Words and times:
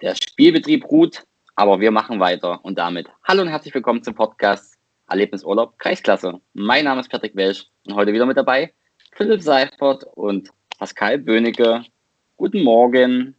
Der 0.00 0.14
Spielbetrieb 0.14 0.84
ruht, 0.84 1.24
aber 1.56 1.80
wir 1.80 1.90
machen 1.90 2.20
weiter. 2.20 2.64
Und 2.64 2.78
damit 2.78 3.08
hallo 3.24 3.42
und 3.42 3.48
herzlich 3.48 3.74
willkommen 3.74 4.00
zum 4.00 4.14
Podcast 4.14 4.78
Erlebnisurlaub 5.08 5.76
Kreisklasse. 5.76 6.40
Mein 6.52 6.84
Name 6.84 7.00
ist 7.00 7.10
Patrick 7.10 7.34
Welsch 7.34 7.66
und 7.84 7.96
heute 7.96 8.12
wieder 8.12 8.24
mit 8.24 8.36
dabei 8.36 8.72
Philipp 9.14 9.42
Seifert 9.42 10.04
und 10.14 10.50
Pascal 10.78 11.18
Böhnecke. 11.18 11.84
Guten 12.36 12.62
Morgen. 12.62 13.34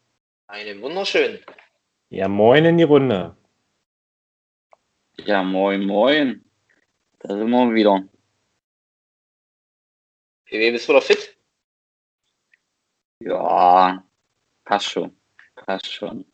Einen 0.48 0.82
wunderschönen. 0.82 1.40
Ja, 2.10 2.28
moin 2.28 2.66
in 2.66 2.78
die 2.78 2.84
Runde. 2.84 3.38
Ja, 5.20 5.42
moin, 5.42 5.86
moin. 5.86 6.44
Da 7.20 7.38
sind 7.38 7.50
wir 7.50 7.74
wieder. 7.74 8.04
Wie 10.48 10.72
bist 10.72 10.90
du 10.90 10.92
wieder 10.92 11.02
fit? 11.04 11.38
Ja, 13.22 14.04
passt 14.66 14.88
schon. 14.88 15.16
Passt 15.56 15.90
schon. 15.90 16.29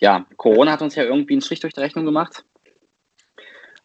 Ja, 0.00 0.26
Corona 0.36 0.72
hat 0.72 0.82
uns 0.82 0.94
ja 0.94 1.04
irgendwie 1.04 1.34
einen 1.34 1.42
Strich 1.42 1.60
durch 1.60 1.74
die 1.74 1.80
Rechnung 1.80 2.04
gemacht, 2.04 2.44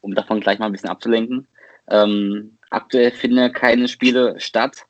um 0.01 0.13
davon 0.13 0.41
gleich 0.41 0.59
mal 0.59 0.67
ein 0.67 0.71
bisschen 0.71 0.89
abzulenken. 0.89 1.47
Ähm, 1.89 2.57
aktuell 2.69 3.11
finden 3.11 3.51
keine 3.51 3.87
Spiele 3.87 4.39
statt 4.39 4.85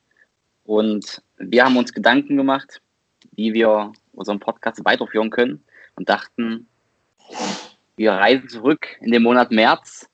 und 0.64 1.22
wir 1.38 1.64
haben 1.64 1.76
uns 1.76 1.92
Gedanken 1.92 2.36
gemacht, 2.36 2.80
wie 3.32 3.54
wir 3.54 3.92
unseren 4.12 4.38
Podcast 4.38 4.84
weiterführen 4.84 5.30
können 5.30 5.64
und 5.96 6.08
dachten, 6.08 6.68
wir 7.96 8.12
reisen 8.12 8.48
zurück 8.48 8.96
in 9.00 9.12
den 9.12 9.22
Monat 9.22 9.50
März 9.50 10.08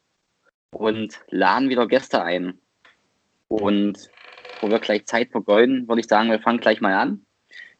und 0.70 1.20
laden 1.28 1.68
wieder 1.70 1.86
Gäste 1.86 2.22
ein. 2.22 2.58
Und 3.48 4.10
wo 4.60 4.70
wir 4.70 4.78
gleich 4.78 5.06
Zeit 5.06 5.30
vergeuden, 5.30 5.88
würde 5.88 6.00
ich 6.00 6.06
sagen, 6.06 6.30
wir 6.30 6.40
fangen 6.40 6.60
gleich 6.60 6.80
mal 6.80 6.94
an. 6.94 7.24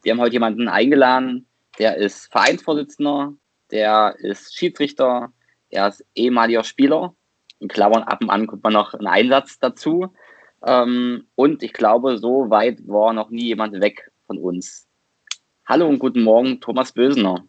Wir 0.03 0.13
haben 0.13 0.21
heute 0.21 0.33
jemanden 0.33 0.69
eingeladen, 0.69 1.47
der 1.81 1.97
ist 1.97 2.31
Vereinsvorsitzender, 2.31 3.33
der 3.71 4.15
ist 4.19 4.55
Schiedsrichter, 4.55 5.33
er 5.71 5.89
ist 5.89 6.05
ehemaliger 6.15 6.63
Spieler. 6.63 7.17
In 7.59 7.69
Klammern 7.69 8.03
ab 8.03 8.21
und 8.21 8.29
an 8.29 8.47
kommt 8.47 8.63
man 8.63 8.75
noch 8.75 8.93
einen 8.93 9.07
Einsatz 9.07 9.59
dazu. 9.59 10.15
Ähm, 10.63 11.27
und 11.37 11.63
ich 11.63 11.73
glaube, 11.73 12.19
so 12.19 12.51
weit 12.51 12.87
war 12.87 13.15
noch 13.15 13.31
nie 13.31 13.45
jemand 13.45 13.81
weg 13.81 14.13
von 14.27 14.37
uns. 14.37 14.87
Hallo 15.65 15.89
und 15.89 15.99
guten 15.99 16.23
Morgen, 16.23 16.61
Thomas 16.61 16.93
Bösener. 16.93 17.47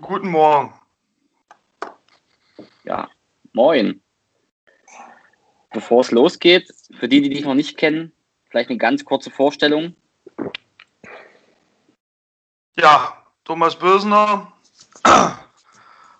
Guten 0.00 0.30
Morgen. 0.30 0.72
Ja, 2.84 3.08
moin. 3.52 4.00
Bevor 5.72 6.02
es 6.02 6.12
losgeht, 6.12 6.72
für 6.92 7.08
die, 7.08 7.20
die 7.20 7.30
dich 7.30 7.44
noch 7.44 7.54
nicht 7.54 7.76
kennen, 7.76 8.12
vielleicht 8.48 8.70
eine 8.70 8.78
ganz 8.78 9.04
kurze 9.04 9.32
Vorstellung. 9.32 9.96
Ja, 12.76 13.15
Thomas 13.46 13.76
Bösener, 13.76 14.52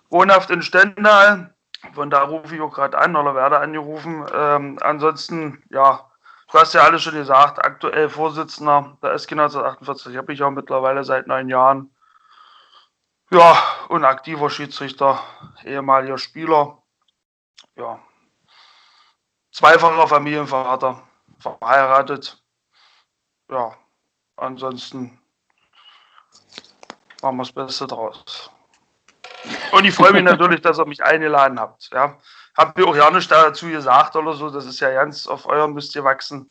wohnhaft 0.09 0.49
in 0.49 0.61
Stendal. 0.61 1.53
Von 1.93 2.09
da 2.09 2.23
rufe 2.23 2.55
ich 2.55 2.61
auch 2.61 2.73
gerade 2.73 2.97
an 2.97 3.17
oder 3.17 3.35
werde 3.35 3.59
angerufen. 3.59 4.25
Ähm, 4.33 4.79
ansonsten, 4.81 5.61
ja, 5.69 6.09
du 6.49 6.57
hast 6.57 6.73
ja 6.73 6.83
alles 6.83 7.03
schon 7.03 7.15
gesagt, 7.15 7.59
aktuell 7.59 8.07
Vorsitzender 8.07 8.97
der 9.03 9.11
SG 9.11 9.33
1948 9.33 10.15
habe 10.15 10.31
ich 10.31 10.41
auch 10.41 10.51
mittlerweile 10.51 11.03
seit 11.03 11.27
neun 11.27 11.49
Jahren. 11.49 11.93
Ja, 13.29 13.57
und 13.89 14.05
aktiver 14.05 14.49
Schiedsrichter, 14.49 15.21
ehemaliger 15.65 16.17
Spieler. 16.17 16.81
Ja, 17.75 17.99
zweifacher 19.51 20.07
Familienvater, 20.07 21.03
verheiratet. 21.39 22.41
Ja, 23.51 23.75
ansonsten 24.37 25.19
machen 27.21 27.37
wir 27.37 27.43
das 27.43 27.51
Beste 27.51 27.87
draus. 27.87 28.51
Und 29.71 29.85
ich 29.85 29.93
freue 29.93 30.13
mich 30.13 30.23
natürlich, 30.23 30.61
dass 30.61 30.79
ihr 30.79 30.85
mich 30.85 31.03
eingeladen 31.03 31.59
habt. 31.59 31.89
Ja. 31.93 32.17
Habt 32.57 32.77
ihr 32.79 32.87
auch 32.87 32.95
ja 32.95 33.09
nicht 33.11 33.29
dazu 33.29 33.67
gesagt 33.67 34.15
oder 34.15 34.33
so, 34.33 34.49
das 34.49 34.65
ist 34.65 34.79
ja 34.79 34.91
ganz 34.91 35.27
auf 35.27 35.45
eurem 35.45 35.73
Mist 35.73 35.93
gewachsen. 35.93 36.49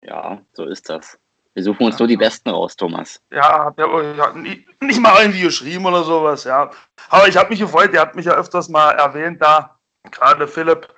Ja, 0.00 0.40
so 0.52 0.64
ist 0.64 0.88
das. 0.90 1.18
Wir 1.54 1.62
suchen 1.62 1.86
uns 1.86 1.96
ja. 1.96 1.98
nur 2.00 2.08
die 2.08 2.16
Besten 2.16 2.48
raus, 2.48 2.76
Thomas. 2.76 3.20
Ja, 3.30 3.66
hab 3.66 3.78
ja 3.78 4.32
nicht, 4.32 4.82
nicht 4.82 5.00
mal 5.00 5.20
irgendwie 5.20 5.42
geschrieben 5.42 5.84
oder 5.86 6.02
sowas, 6.02 6.44
ja. 6.44 6.70
Aber 7.10 7.28
ich 7.28 7.36
habe 7.36 7.50
mich 7.50 7.60
gefreut, 7.60 7.92
ihr 7.92 8.00
habt 8.00 8.16
mich 8.16 8.26
ja 8.26 8.32
öfters 8.32 8.68
mal 8.68 8.92
erwähnt 8.92 9.40
da, 9.42 9.78
gerade 10.10 10.48
Philipp, 10.48 10.88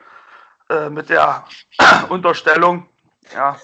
äh, 0.70 0.88
mit 0.88 1.10
der 1.10 1.44
Unterstellung. 2.08 2.88
Ja, 3.34 3.58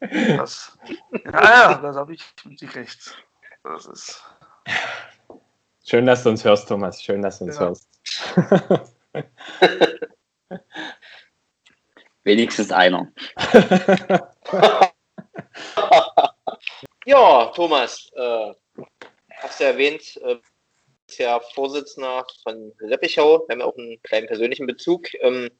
das, 0.00 0.76
ja, 1.24 1.42
ja, 1.42 1.74
das 1.74 1.96
habe 1.96 2.14
ich 2.14 2.24
mitgekriegt. 2.44 3.16
Das 3.62 3.86
ist. 3.86 4.22
Schön, 5.84 6.06
dass 6.06 6.22
du 6.22 6.30
uns 6.30 6.44
hörst, 6.44 6.68
Thomas. 6.68 7.02
Schön, 7.02 7.20
dass 7.22 7.38
du 7.38 7.44
uns 7.46 7.56
ja. 7.56 7.60
hörst. 7.62 7.88
Wenigstens 12.24 12.70
einer. 12.70 13.12
ja, 17.04 17.46
Thomas, 17.54 18.10
äh, 18.14 18.54
hast 19.38 19.60
du 19.60 19.64
erwähnt, 19.64 20.16
äh, 20.22 20.36
ist 21.08 21.18
ja 21.18 21.40
Vorsitzender 21.54 22.26
von 22.42 22.72
Reppichau. 22.80 23.46
Wir 23.46 23.54
haben 23.54 23.60
ja 23.60 23.66
auch 23.66 23.76
einen 23.76 24.00
kleinen 24.02 24.26
persönlichen 24.26 24.66
Bezug. 24.66 25.12
Ähm, 25.20 25.50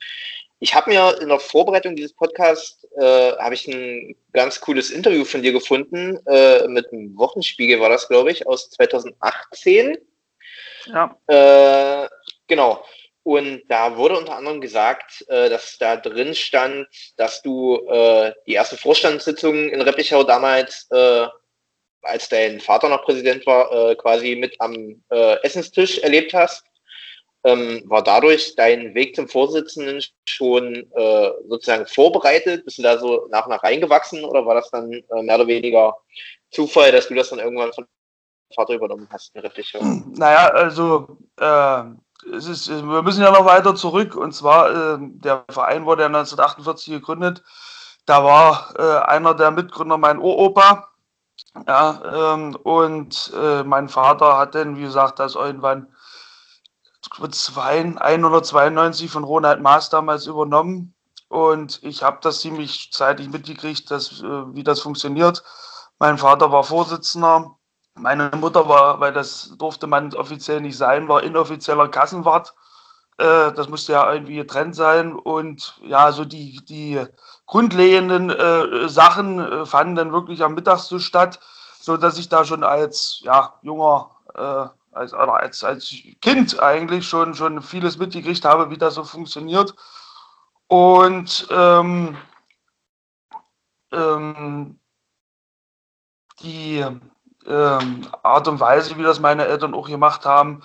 ich 0.60 0.74
habe 0.74 0.90
mir 0.90 1.18
in 1.20 1.28
der 1.30 1.40
Vorbereitung 1.40 1.96
dieses 1.96 2.12
Podcasts 2.12 2.86
äh, 2.98 3.32
habe 3.38 3.54
ich 3.54 3.66
ein 3.66 4.14
ganz 4.34 4.60
cooles 4.60 4.90
Interview 4.90 5.24
von 5.24 5.42
dir 5.42 5.52
gefunden 5.52 6.18
äh, 6.26 6.68
mit 6.68 6.92
dem 6.92 7.16
Wochenspiegel 7.16 7.80
war 7.80 7.88
das 7.88 8.08
glaube 8.08 8.30
ich 8.30 8.46
aus 8.46 8.70
2018. 8.70 9.96
Ja. 10.86 11.16
Äh, 11.26 12.08
genau. 12.46 12.84
Und 13.22 13.62
da 13.68 13.96
wurde 13.96 14.18
unter 14.18 14.36
anderem 14.36 14.60
gesagt, 14.60 15.24
äh, 15.28 15.48
dass 15.48 15.78
da 15.78 15.96
drin 15.96 16.34
stand, 16.34 16.86
dass 17.16 17.42
du 17.42 17.76
äh, 17.88 18.32
die 18.46 18.54
erste 18.54 18.76
Vorstandssitzung 18.76 19.68
in 19.68 19.80
Reppichau 19.80 20.24
damals, 20.24 20.88
äh, 20.90 21.26
als 22.02 22.28
dein 22.30 22.60
Vater 22.60 22.88
noch 22.88 23.04
Präsident 23.04 23.46
war, 23.46 23.90
äh, 23.90 23.94
quasi 23.94 24.36
mit 24.36 24.58
am 24.58 25.02
äh, 25.10 25.36
Essenstisch 25.42 25.98
erlebt 25.98 26.32
hast 26.32 26.64
ähm, 27.44 27.82
war 27.86 28.02
dadurch 28.02 28.54
dein 28.56 28.94
Weg 28.94 29.16
zum 29.16 29.28
Vorsitzenden 29.28 30.02
schon 30.28 30.74
äh, 30.94 31.30
sozusagen 31.48 31.86
vorbereitet? 31.86 32.64
Bist 32.64 32.78
du 32.78 32.82
da 32.82 32.98
so 32.98 33.26
nach 33.30 33.46
und 33.46 33.52
nach 33.52 33.62
reingewachsen 33.62 34.24
oder 34.24 34.44
war 34.44 34.54
das 34.54 34.70
dann 34.70 34.92
äh, 34.92 35.22
mehr 35.22 35.36
oder 35.36 35.46
weniger 35.46 35.96
Zufall, 36.50 36.92
dass 36.92 37.08
du 37.08 37.14
das 37.14 37.30
dann 37.30 37.38
irgendwann 37.38 37.72
von 37.72 37.86
Vater 38.54 38.74
übernommen 38.74 39.08
hast? 39.10 39.34
Naja, 40.16 40.48
also 40.48 41.16
äh, 41.38 41.82
es 42.36 42.46
ist, 42.46 42.68
wir 42.68 43.02
müssen 43.02 43.22
ja 43.22 43.30
noch 43.30 43.46
weiter 43.46 43.74
zurück 43.74 44.16
und 44.16 44.32
zwar 44.32 44.94
äh, 44.94 44.98
der 45.00 45.44
Verein 45.50 45.86
wurde 45.86 46.02
ja 46.02 46.06
1948 46.08 46.94
gegründet. 46.94 47.42
Da 48.06 48.24
war 48.24 48.74
äh, 48.78 49.06
einer 49.06 49.34
der 49.34 49.50
Mitgründer 49.50 49.96
mein 49.96 50.18
Uropa. 50.18 50.88
Ja, 51.66 52.34
ähm, 52.34 52.54
und 52.56 53.32
äh, 53.34 53.62
mein 53.62 53.88
Vater 53.88 54.36
hat 54.36 54.54
dann, 54.54 54.76
wie 54.76 54.82
gesagt, 54.82 55.18
das 55.18 55.36
irgendwann 55.36 55.88
zwei, 57.30 57.94
192 57.96 59.10
von 59.10 59.24
Ronald 59.24 59.60
Maas 59.60 59.90
damals 59.90 60.26
übernommen. 60.26 60.94
Und 61.28 61.80
ich 61.82 62.02
habe 62.02 62.18
das 62.22 62.40
ziemlich 62.40 62.90
zeitig 62.92 63.28
mitgekriegt, 63.30 63.90
dass, 63.90 64.20
äh, 64.20 64.54
wie 64.54 64.64
das 64.64 64.80
funktioniert. 64.80 65.44
Mein 65.98 66.18
Vater 66.18 66.50
war 66.50 66.64
Vorsitzender. 66.64 67.56
Meine 67.94 68.30
Mutter 68.36 68.68
war, 68.68 69.00
weil 69.00 69.12
das 69.12 69.54
durfte 69.58 69.86
man 69.86 70.14
offiziell 70.14 70.60
nicht 70.60 70.76
sein, 70.76 71.08
war 71.08 71.22
inoffizieller 71.22 71.88
Kassenwart. 71.88 72.54
Äh, 73.18 73.52
das 73.52 73.68
musste 73.68 73.92
ja 73.92 74.12
irgendwie 74.12 74.36
getrennt 74.36 74.74
sein. 74.74 75.14
Und 75.14 75.78
ja, 75.82 76.10
so 76.12 76.24
die, 76.24 76.64
die 76.64 77.04
grundlegenden 77.46 78.30
äh, 78.30 78.88
Sachen 78.88 79.66
fanden 79.66 79.96
dann 79.96 80.12
wirklich 80.12 80.42
am 80.42 80.56
statt, 80.98 81.38
so 81.80 81.96
dass 81.96 82.18
ich 82.18 82.28
da 82.28 82.44
schon 82.44 82.64
als 82.64 83.20
ja, 83.22 83.54
junger 83.62 84.10
als, 84.92 85.12
als, 85.12 85.64
als 85.64 85.94
Kind 86.20 86.60
eigentlich 86.60 87.08
schon, 87.08 87.34
schon 87.34 87.62
vieles 87.62 87.98
mitgekriegt 87.98 88.44
habe, 88.44 88.70
wie 88.70 88.78
das 88.78 88.94
so 88.94 89.04
funktioniert. 89.04 89.74
Und 90.66 91.48
ähm, 91.50 92.16
ähm, 93.92 94.78
die 96.42 96.84
ähm, 97.46 98.08
Art 98.22 98.48
und 98.48 98.60
Weise, 98.60 98.96
wie 98.96 99.02
das 99.02 99.20
meine 99.20 99.46
Eltern 99.46 99.74
auch 99.74 99.88
gemacht 99.88 100.24
haben. 100.24 100.62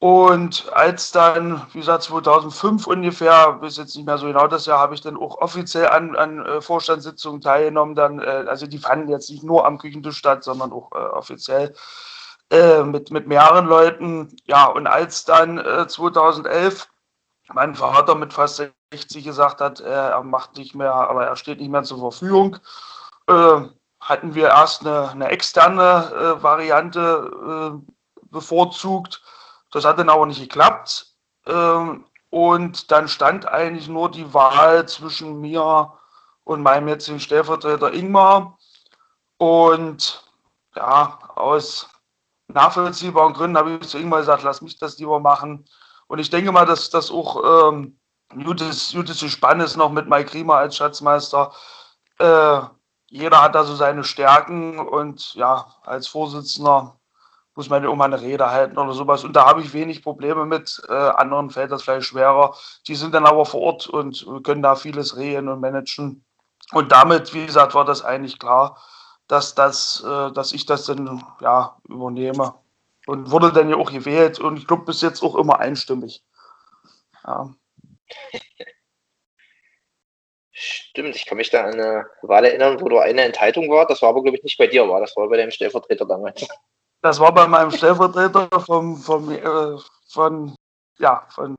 Und 0.00 0.72
als 0.72 1.10
dann, 1.10 1.60
wie 1.72 1.80
gesagt, 1.80 2.04
2005 2.04 2.86
ungefähr, 2.86 3.54
bis 3.54 3.76
jetzt 3.78 3.96
nicht 3.96 4.06
mehr 4.06 4.16
so 4.16 4.26
genau 4.26 4.46
das 4.46 4.64
Jahr, 4.66 4.78
habe 4.78 4.94
ich 4.94 5.00
dann 5.00 5.16
auch 5.16 5.38
offiziell 5.38 5.88
an, 5.88 6.14
an 6.14 6.46
äh, 6.46 6.60
Vorstandssitzungen 6.60 7.40
teilgenommen. 7.40 7.96
Dann, 7.96 8.20
äh, 8.20 8.44
also 8.46 8.68
die 8.68 8.78
fanden 8.78 9.08
jetzt 9.08 9.28
nicht 9.28 9.42
nur 9.42 9.66
am 9.66 9.78
Küchentisch 9.78 10.16
statt, 10.16 10.44
sondern 10.44 10.70
auch 10.70 10.92
äh, 10.92 10.98
offiziell. 10.98 11.74
Äh, 12.50 12.82
mit, 12.82 13.10
mit 13.10 13.26
mehreren 13.26 13.66
Leuten. 13.66 14.34
Ja, 14.44 14.66
und 14.66 14.86
als 14.86 15.24
dann 15.24 15.58
äh, 15.58 15.86
2011 15.86 16.88
mein 17.52 17.74
Vater 17.74 18.14
mit 18.14 18.32
fast 18.32 18.62
60 18.92 19.24
gesagt 19.24 19.60
hat, 19.60 19.80
äh, 19.80 19.84
er 19.84 20.22
macht 20.22 20.56
nicht 20.56 20.74
mehr, 20.74 20.94
aber 20.94 21.26
er 21.26 21.36
steht 21.36 21.60
nicht 21.60 21.70
mehr 21.70 21.82
zur 21.82 21.98
Verfügung, 21.98 22.56
äh, 23.26 23.60
hatten 24.00 24.34
wir 24.34 24.48
erst 24.48 24.86
eine, 24.86 25.10
eine 25.10 25.28
externe 25.28 26.38
Variante 26.40 27.82
bevorzugt. 28.30 29.22
Das 29.72 29.84
hat 29.84 29.98
dann 29.98 30.08
aber 30.08 30.24
nicht 30.24 30.40
geklappt. 30.40 31.14
Ähm, 31.46 32.06
und 32.30 32.90
dann 32.92 33.08
stand 33.08 33.46
eigentlich 33.48 33.88
nur 33.88 34.10
die 34.10 34.32
Wahl 34.32 34.86
zwischen 34.86 35.40
mir 35.40 35.92
und 36.44 36.62
meinem 36.62 36.88
jetzigen 36.88 37.20
Stellvertreter 37.20 37.92
Ingmar. 37.92 38.56
Und 39.38 40.22
ja, 40.76 41.18
aus 41.34 41.88
nachvollziehbaren 42.48 43.34
Gründen 43.34 43.56
habe 43.56 43.78
ich 43.80 43.88
zu 43.88 43.98
Ingmar 43.98 44.20
gesagt, 44.20 44.42
lass 44.42 44.62
mich 44.62 44.78
das 44.78 44.98
lieber 44.98 45.20
machen. 45.20 45.66
Und 46.06 46.18
ich 46.18 46.30
denke 46.30 46.52
mal, 46.52 46.66
dass 46.66 46.90
das 46.90 47.10
auch 47.10 47.70
ähm, 47.70 47.98
gutes, 48.44 48.92
gutes 48.92 49.20
Spann 49.30 49.60
ist 49.60 49.76
noch 49.76 49.90
mit 49.90 50.08
Mike 50.08 50.34
Riemer 50.34 50.56
als 50.56 50.76
Schatzmeister. 50.76 51.52
Äh, 52.18 52.60
jeder 53.10 53.42
hat 53.42 53.54
da 53.54 53.64
so 53.64 53.74
seine 53.74 54.04
Stärken 54.04 54.78
und 54.78 55.34
ja, 55.34 55.66
als 55.82 56.08
Vorsitzender 56.08 56.98
muss 57.54 57.68
man 57.68 57.82
ja 57.82 57.92
mal 57.94 58.04
eine 58.04 58.20
Rede 58.20 58.50
halten 58.50 58.78
oder 58.78 58.92
sowas. 58.92 59.24
Und 59.24 59.34
da 59.34 59.44
habe 59.44 59.62
ich 59.62 59.72
wenig 59.72 60.02
Probleme 60.02 60.46
mit. 60.46 60.80
Äh, 60.88 60.92
anderen 60.92 61.50
fällt 61.50 61.72
das 61.72 61.82
vielleicht 61.82 62.06
schwerer. 62.06 62.54
Die 62.86 62.94
sind 62.94 63.14
dann 63.14 63.26
aber 63.26 63.44
vor 63.46 63.60
Ort 63.60 63.88
und 63.88 64.24
können 64.44 64.62
da 64.62 64.76
vieles 64.76 65.16
regeln 65.16 65.48
und 65.48 65.60
managen. 65.60 66.24
Und 66.72 66.92
damit, 66.92 67.34
wie 67.34 67.46
gesagt, 67.46 67.74
war 67.74 67.84
das 67.84 68.04
eigentlich 68.04 68.38
klar, 68.38 68.78
dass, 69.28 69.54
das, 69.54 70.02
äh, 70.04 70.32
dass 70.32 70.52
ich 70.52 70.66
das 70.66 70.86
dann 70.86 71.24
ja, 71.40 71.76
übernehme. 71.88 72.54
Und 73.06 73.30
wurde 73.30 73.52
dann 73.52 73.70
ja 73.70 73.76
auch 73.76 73.90
gewählt 73.90 74.38
und 74.38 74.58
ich 74.58 74.66
glaube 74.66 74.84
bis 74.84 75.00
jetzt 75.00 75.22
auch 75.22 75.34
immer 75.36 75.60
einstimmig. 75.60 76.22
Ja. 77.24 77.54
Stimmt, 80.50 81.14
ich 81.14 81.24
kann 81.24 81.38
mich 81.38 81.50
da 81.50 81.64
an 81.64 81.74
eine 81.74 82.06
Wahl 82.22 82.44
erinnern, 82.44 82.80
wo 82.80 82.88
du 82.88 82.98
eine 82.98 83.22
Enthaltung 83.22 83.70
war. 83.70 83.86
Das 83.86 84.02
war 84.02 84.10
aber, 84.10 84.22
glaube 84.22 84.36
ich, 84.36 84.42
nicht 84.42 84.58
bei 84.58 84.66
dir, 84.66 84.88
war 84.88 85.00
das 85.00 85.16
war 85.16 85.28
bei 85.28 85.36
deinem 85.36 85.52
Stellvertreter 85.52 86.04
damals. 86.04 86.46
Das 87.00 87.20
war 87.20 87.32
bei 87.32 87.46
meinem 87.46 87.70
Stellvertreter 87.70 88.48
vom, 88.60 88.96
vom, 88.96 89.30
äh, 89.30 89.78
von, 90.08 90.54
ja, 90.98 91.26
von, 91.30 91.54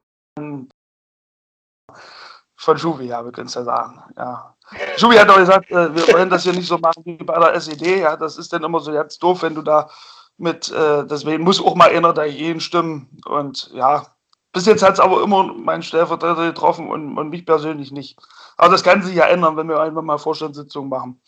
von 2.59 2.77
Schubi, 2.77 3.06
ja, 3.06 3.23
wir 3.23 3.31
können 3.31 3.47
es 3.47 3.53
ja 3.53 3.63
sagen. 3.63 4.03
Ja. 4.17 4.53
Schubi 4.97 5.15
hat 5.15 5.29
auch 5.29 5.38
gesagt, 5.38 5.71
äh, 5.71 5.95
wir 5.95 6.13
wollen 6.13 6.29
das 6.29 6.44
hier 6.44 6.51
nicht 6.51 6.67
so 6.67 6.77
machen 6.77 7.03
wie 7.06 7.15
bei 7.15 7.39
der 7.39 7.56
SED. 7.56 8.01
Ja, 8.01 8.17
das 8.17 8.38
ist 8.38 8.51
dann 8.51 8.63
immer 8.63 8.81
so 8.81 8.91
jetzt 8.91 9.23
doof, 9.23 9.44
wenn 9.44 9.56
du 9.56 9.61
da 9.61 9.89
mit, 10.38 10.69
äh, 10.69 11.06
deswegen 11.06 11.44
muss 11.44 11.63
auch 11.63 11.75
mal 11.75 11.89
einer 11.89 12.11
dagegen 12.11 12.59
stimmen. 12.59 13.17
Und 13.25 13.71
ja, 13.73 14.06
bis 14.51 14.65
jetzt 14.65 14.83
hat 14.83 14.95
es 14.95 15.00
aber 15.00 15.23
immer 15.23 15.53
meinen 15.53 15.83
Stellvertreter 15.83 16.47
getroffen 16.47 16.89
und, 16.89 17.17
und 17.17 17.29
mich 17.29 17.45
persönlich 17.45 17.91
nicht. 17.91 18.19
Aber 18.57 18.69
das 18.69 18.83
kann 18.83 19.03
sich 19.03 19.15
ja 19.15 19.27
ändern, 19.27 19.56
wenn 19.56 19.69
wir 19.69 19.79
einfach 19.79 20.01
mal 20.01 20.17
Vorstandssitzungen 20.17 20.89
machen. 20.89 21.21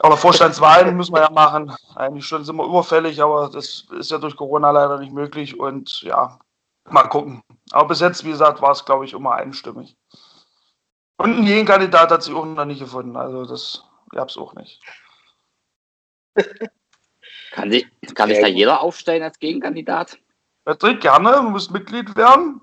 Aber 0.00 0.16
Vorstandswahlen 0.16 0.96
müssen 0.96 1.14
wir 1.14 1.22
ja 1.22 1.30
machen. 1.30 1.72
Eigentlich 1.94 2.26
schon 2.26 2.44
sind 2.44 2.56
wir 2.56 2.66
überfällig, 2.66 3.22
aber 3.22 3.48
das 3.48 3.86
ist 3.96 4.10
ja 4.10 4.18
durch 4.18 4.34
Corona 4.34 4.72
leider 4.72 4.98
nicht 4.98 5.12
möglich. 5.12 5.60
Und 5.60 6.02
ja, 6.02 6.40
mal 6.90 7.04
gucken. 7.04 7.42
Aber 7.72 7.88
bis 7.88 8.00
jetzt, 8.00 8.24
wie 8.24 8.30
gesagt, 8.30 8.60
war 8.60 8.72
es, 8.72 8.84
glaube 8.84 9.04
ich, 9.04 9.12
immer 9.12 9.34
einstimmig. 9.34 9.96
Und 11.16 11.38
ein 11.38 11.44
Gegenkandidat 11.44 12.10
hat 12.10 12.22
sich 12.22 12.34
auch 12.34 12.44
noch 12.44 12.64
nicht 12.64 12.80
gefunden. 12.80 13.16
Also 13.16 13.44
das 13.46 13.84
gab 14.10 14.28
es 14.28 14.36
auch 14.36 14.54
nicht. 14.54 14.80
kann 17.52 17.70
sich, 17.70 17.86
kann 18.14 18.28
sich 18.28 18.40
da 18.40 18.48
jeder 18.48 18.80
aufstellen 18.80 19.22
als 19.22 19.38
Gegenkandidat? 19.38 20.18
Patrick, 20.64 21.00
gerne. 21.00 21.32
Du 21.32 21.50
musst 21.50 21.70
Mitglied 21.70 22.16
werden. 22.16 22.60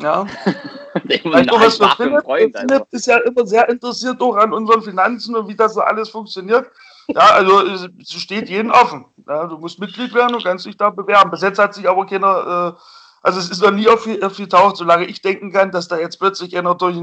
Ja. 0.00 0.26
Vielleicht 1.06 1.50
noch 1.50 1.60
was 1.60 1.76
für 1.76 1.88
Philipp. 1.96 2.24
Freund, 2.24 2.56
Philipp 2.56 2.72
also. 2.72 2.86
ist 2.90 3.06
ja 3.06 3.18
immer 3.18 3.46
sehr 3.46 3.68
interessiert 3.68 4.20
auch 4.20 4.36
an 4.36 4.52
unseren 4.52 4.82
Finanzen 4.82 5.34
und 5.36 5.48
wie 5.48 5.56
das 5.56 5.74
so 5.74 5.80
alles 5.80 6.08
funktioniert. 6.08 6.70
Ja, 7.08 7.30
also 7.32 7.60
es 7.60 8.12
steht 8.12 8.48
jeden 8.48 8.70
offen. 8.70 9.06
Ja, 9.28 9.46
du 9.46 9.58
musst 9.58 9.78
Mitglied 9.78 10.12
werden, 10.14 10.32
du 10.32 10.42
kannst 10.42 10.66
dich 10.66 10.76
da 10.76 10.90
bewerben. 10.90 11.30
Bis 11.30 11.42
jetzt 11.42 11.58
hat 11.58 11.74
sich 11.74 11.88
aber 11.88 12.06
keiner, 12.06 12.76
äh, 12.76 12.80
also 13.26 13.40
es 13.40 13.50
ist 13.50 13.60
noch 13.60 13.72
nie 13.72 13.88
aufgetaucht, 13.88 14.76
solange 14.76 15.06
ich 15.06 15.20
denken 15.20 15.50
kann, 15.50 15.72
dass 15.72 15.88
da 15.88 15.98
jetzt 15.98 16.18
plötzlich 16.20 16.56
einer 16.56 16.76
durch, 16.76 16.96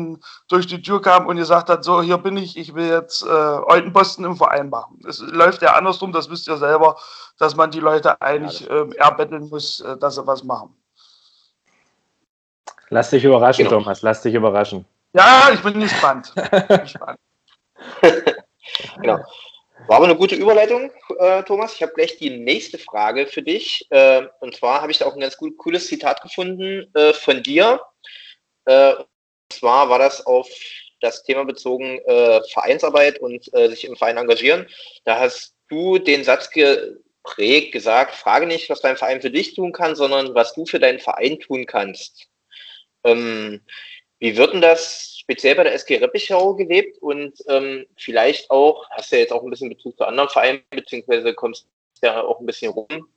durch 0.47 0.67
die 0.67 0.81
Tür 0.81 1.01
kam 1.01 1.27
und 1.27 1.35
gesagt 1.35 1.69
hat, 1.69 1.83
so, 1.83 2.01
hier 2.01 2.17
bin 2.17 2.37
ich, 2.37 2.55
ich 2.55 2.73
will 2.73 2.87
jetzt 2.87 3.23
äh, 3.23 3.27
Eutenposten 3.27 4.23
im 4.23 4.37
Verein 4.37 4.69
machen. 4.69 5.01
Es 5.05 5.19
läuft 5.19 5.61
ja 5.61 5.73
andersrum, 5.73 6.13
das 6.13 6.29
wisst 6.29 6.47
ihr 6.47 6.55
selber, 6.55 6.95
dass 7.39 7.57
man 7.57 7.71
die 7.71 7.81
Leute 7.81 8.21
eigentlich 8.21 8.69
äh, 8.69 8.85
erbetteln 8.95 9.49
muss, 9.49 9.81
äh, 9.81 9.97
dass 9.97 10.15
sie 10.15 10.25
was 10.25 10.45
machen. 10.45 10.73
Lass 12.87 13.09
dich 13.09 13.25
überraschen, 13.25 13.65
genau. 13.65 13.79
Thomas, 13.79 14.01
lass 14.01 14.21
dich 14.21 14.33
überraschen. 14.33 14.85
Ja, 15.11 15.49
ich 15.53 15.61
bin 15.61 15.77
gespannt. 15.77 16.31
gespannt. 16.69 17.19
genau. 19.01 19.19
War 19.88 19.97
aber 19.97 20.06
eine 20.06 20.15
gute 20.15 20.35
Überleitung, 20.35 20.91
äh, 21.19 21.44
Thomas. 21.44 21.74
Ich 21.75 21.81
habe 21.81 21.91
gleich 21.94 22.18
die 22.18 22.30
nächste 22.30 22.77
Frage 22.77 23.27
für 23.27 23.41
dich. 23.41 23.85
Äh, 23.89 24.24
und 24.39 24.56
zwar 24.56 24.81
habe 24.81 24.91
ich 24.91 25.00
da 25.00 25.06
auch 25.06 25.13
ein 25.13 25.19
ganz 25.19 25.35
gut, 25.35 25.57
cooles 25.57 25.88
Zitat 25.88 26.21
gefunden 26.21 26.89
äh, 26.94 27.12
von 27.12 27.44
dir. 27.44 27.81
Äh, 28.65 28.94
und 28.94 29.06
zwar 29.50 29.89
war 29.89 30.00
das 30.00 30.25
auf 30.25 30.47
das 31.01 31.24
Thema 31.24 31.44
bezogen 31.44 32.00
äh, 32.06 32.41
Vereinsarbeit 32.53 33.19
und 33.19 33.53
äh, 33.53 33.68
sich 33.68 33.83
im 33.83 33.97
Verein 33.97 34.15
engagieren. 34.15 34.68
Da 35.03 35.19
hast 35.19 35.53
du 35.68 35.97
den 35.97 36.24
Satz 36.24 36.50
geprägt, 36.50 37.74
gesagt, 37.74 38.15
frage 38.15 38.47
nicht, 38.47 38.69
was 38.69 38.79
dein 38.79 38.95
Verein 38.95 39.21
für 39.21 39.31
dich 39.31 39.53
tun 39.53 39.74
kann, 39.74 39.97
sondern 39.97 40.33
was 40.33 40.53
du 40.53 40.65
für 40.65 40.79
deinen 40.79 41.00
Verein 41.00 41.41
tun 41.41 41.65
kannst. 41.65 42.29
Ähm, 43.03 43.62
wie 44.19 44.38
wird 44.38 44.53
denn 44.53 44.62
das 44.62 45.12
speziell 45.23 45.55
bei 45.55 45.63
der 45.63 45.73
SG 45.73 45.97
Reppichau 45.97 46.53
gelebt 46.53 47.01
und 47.01 47.33
ähm, 47.47 47.85
vielleicht 47.97 48.49
auch, 48.51 48.89
hast 48.91 49.11
du 49.11 49.15
ja 49.15 49.21
jetzt 49.21 49.31
auch 49.31 49.41
ein 49.43 49.49
bisschen 49.49 49.69
Bezug 49.69 49.97
zu 49.97 50.05
anderen 50.05 50.29
Vereinen, 50.29 50.61
beziehungsweise 50.69 51.33
kommst 51.33 51.67
ja 52.01 52.21
auch 52.21 52.39
ein 52.39 52.45
bisschen 52.45 52.71
rum. 52.71 53.07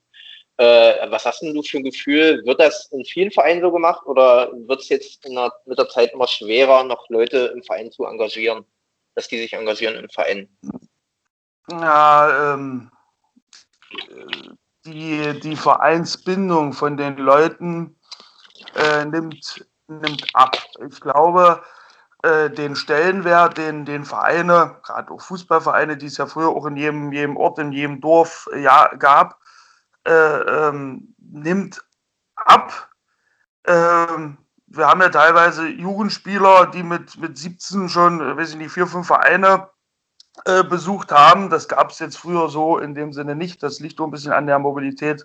Äh, 0.59 1.11
was 1.11 1.27
hast 1.27 1.43
denn 1.43 1.53
du 1.53 1.63
für 1.63 1.79
ein 1.79 1.85
Gefühl? 1.85 2.43
Wird 2.47 2.61
das 2.61 2.87
in 2.93 3.05
vielen 3.05 3.31
Vereinen 3.31 3.61
so 3.61 3.71
gemacht 3.71 4.07
oder 4.07 4.51
wird 4.53 4.81
es 4.81 4.89
jetzt 4.89 5.25
der, 5.25 5.53
mit 5.67 5.79
der 5.79 5.89
Zeit 5.89 6.13
immer 6.15 6.29
schwerer, 6.29 6.85
noch 6.85 7.09
Leute 7.11 7.53
im 7.55 7.63
Verein 7.63 7.91
zu 7.91 8.05
engagieren, 8.05 8.65
dass 9.15 9.29
die 9.29 9.39
sich 9.39 9.53
engagieren 9.53 9.97
im 9.97 10.09
Verein? 10.09 10.49
Ja, 11.71 12.55
ähm, 12.55 12.91
die, 14.87 15.41
die 15.41 15.57
Vereinsbindung 15.57 16.73
von 16.73 16.97
den 16.97 17.17
Leuten 17.17 17.99
äh, 18.77 19.05
nimmt 19.05 19.67
nimmt 19.89 20.25
ab. 20.35 20.57
Ich 20.89 21.01
glaube, 21.01 21.63
äh, 22.27 22.51
den 22.51 22.75
Stellenwert, 22.75 23.57
den, 23.57 23.85
den 23.85 24.05
Vereine, 24.05 24.77
gerade 24.83 25.13
auch 25.13 25.21
Fußballvereine, 25.21 25.97
die 25.97 26.07
es 26.07 26.17
ja 26.17 26.27
früher 26.27 26.49
auch 26.49 26.67
in 26.67 26.77
jedem, 26.77 27.13
jedem 27.13 27.37
Ort, 27.37 27.59
in 27.61 27.71
jedem 27.71 28.01
Dorf 28.01 28.49
äh, 28.53 28.63
ja, 28.63 28.89
gab, 28.99 29.39
äh, 30.05 30.11
ähm, 30.11 31.15
nimmt 31.19 31.85
ab. 32.35 32.91
Ähm, 33.65 34.39
wir 34.67 34.89
haben 34.89 35.01
ja 35.01 35.09
teilweise 35.09 35.69
Jugendspieler, 35.69 36.67
die 36.67 36.83
mit, 36.83 37.17
mit 37.19 37.39
17 37.39 37.89
schon, 37.89 38.37
weiß 38.37 38.51
ich 38.51 38.57
nicht, 38.57 38.73
vier, 38.73 38.89
fünf 38.89 39.07
Vereine 39.07 39.69
äh, 40.47 40.65
besucht 40.65 41.13
haben. 41.13 41.49
Das 41.49 41.69
gab 41.69 41.91
es 41.91 42.01
jetzt 42.01 42.19
früher 42.19 42.49
so 42.49 42.79
in 42.79 42.97
dem 42.97 43.13
Sinne 43.13 43.37
nicht. 43.37 43.63
Das 43.63 43.79
liegt 43.79 43.99
nur 43.99 44.09
ein 44.09 44.11
bisschen 44.11 44.33
an 44.33 44.49
der 44.49 44.59
Mobilität 44.59 45.25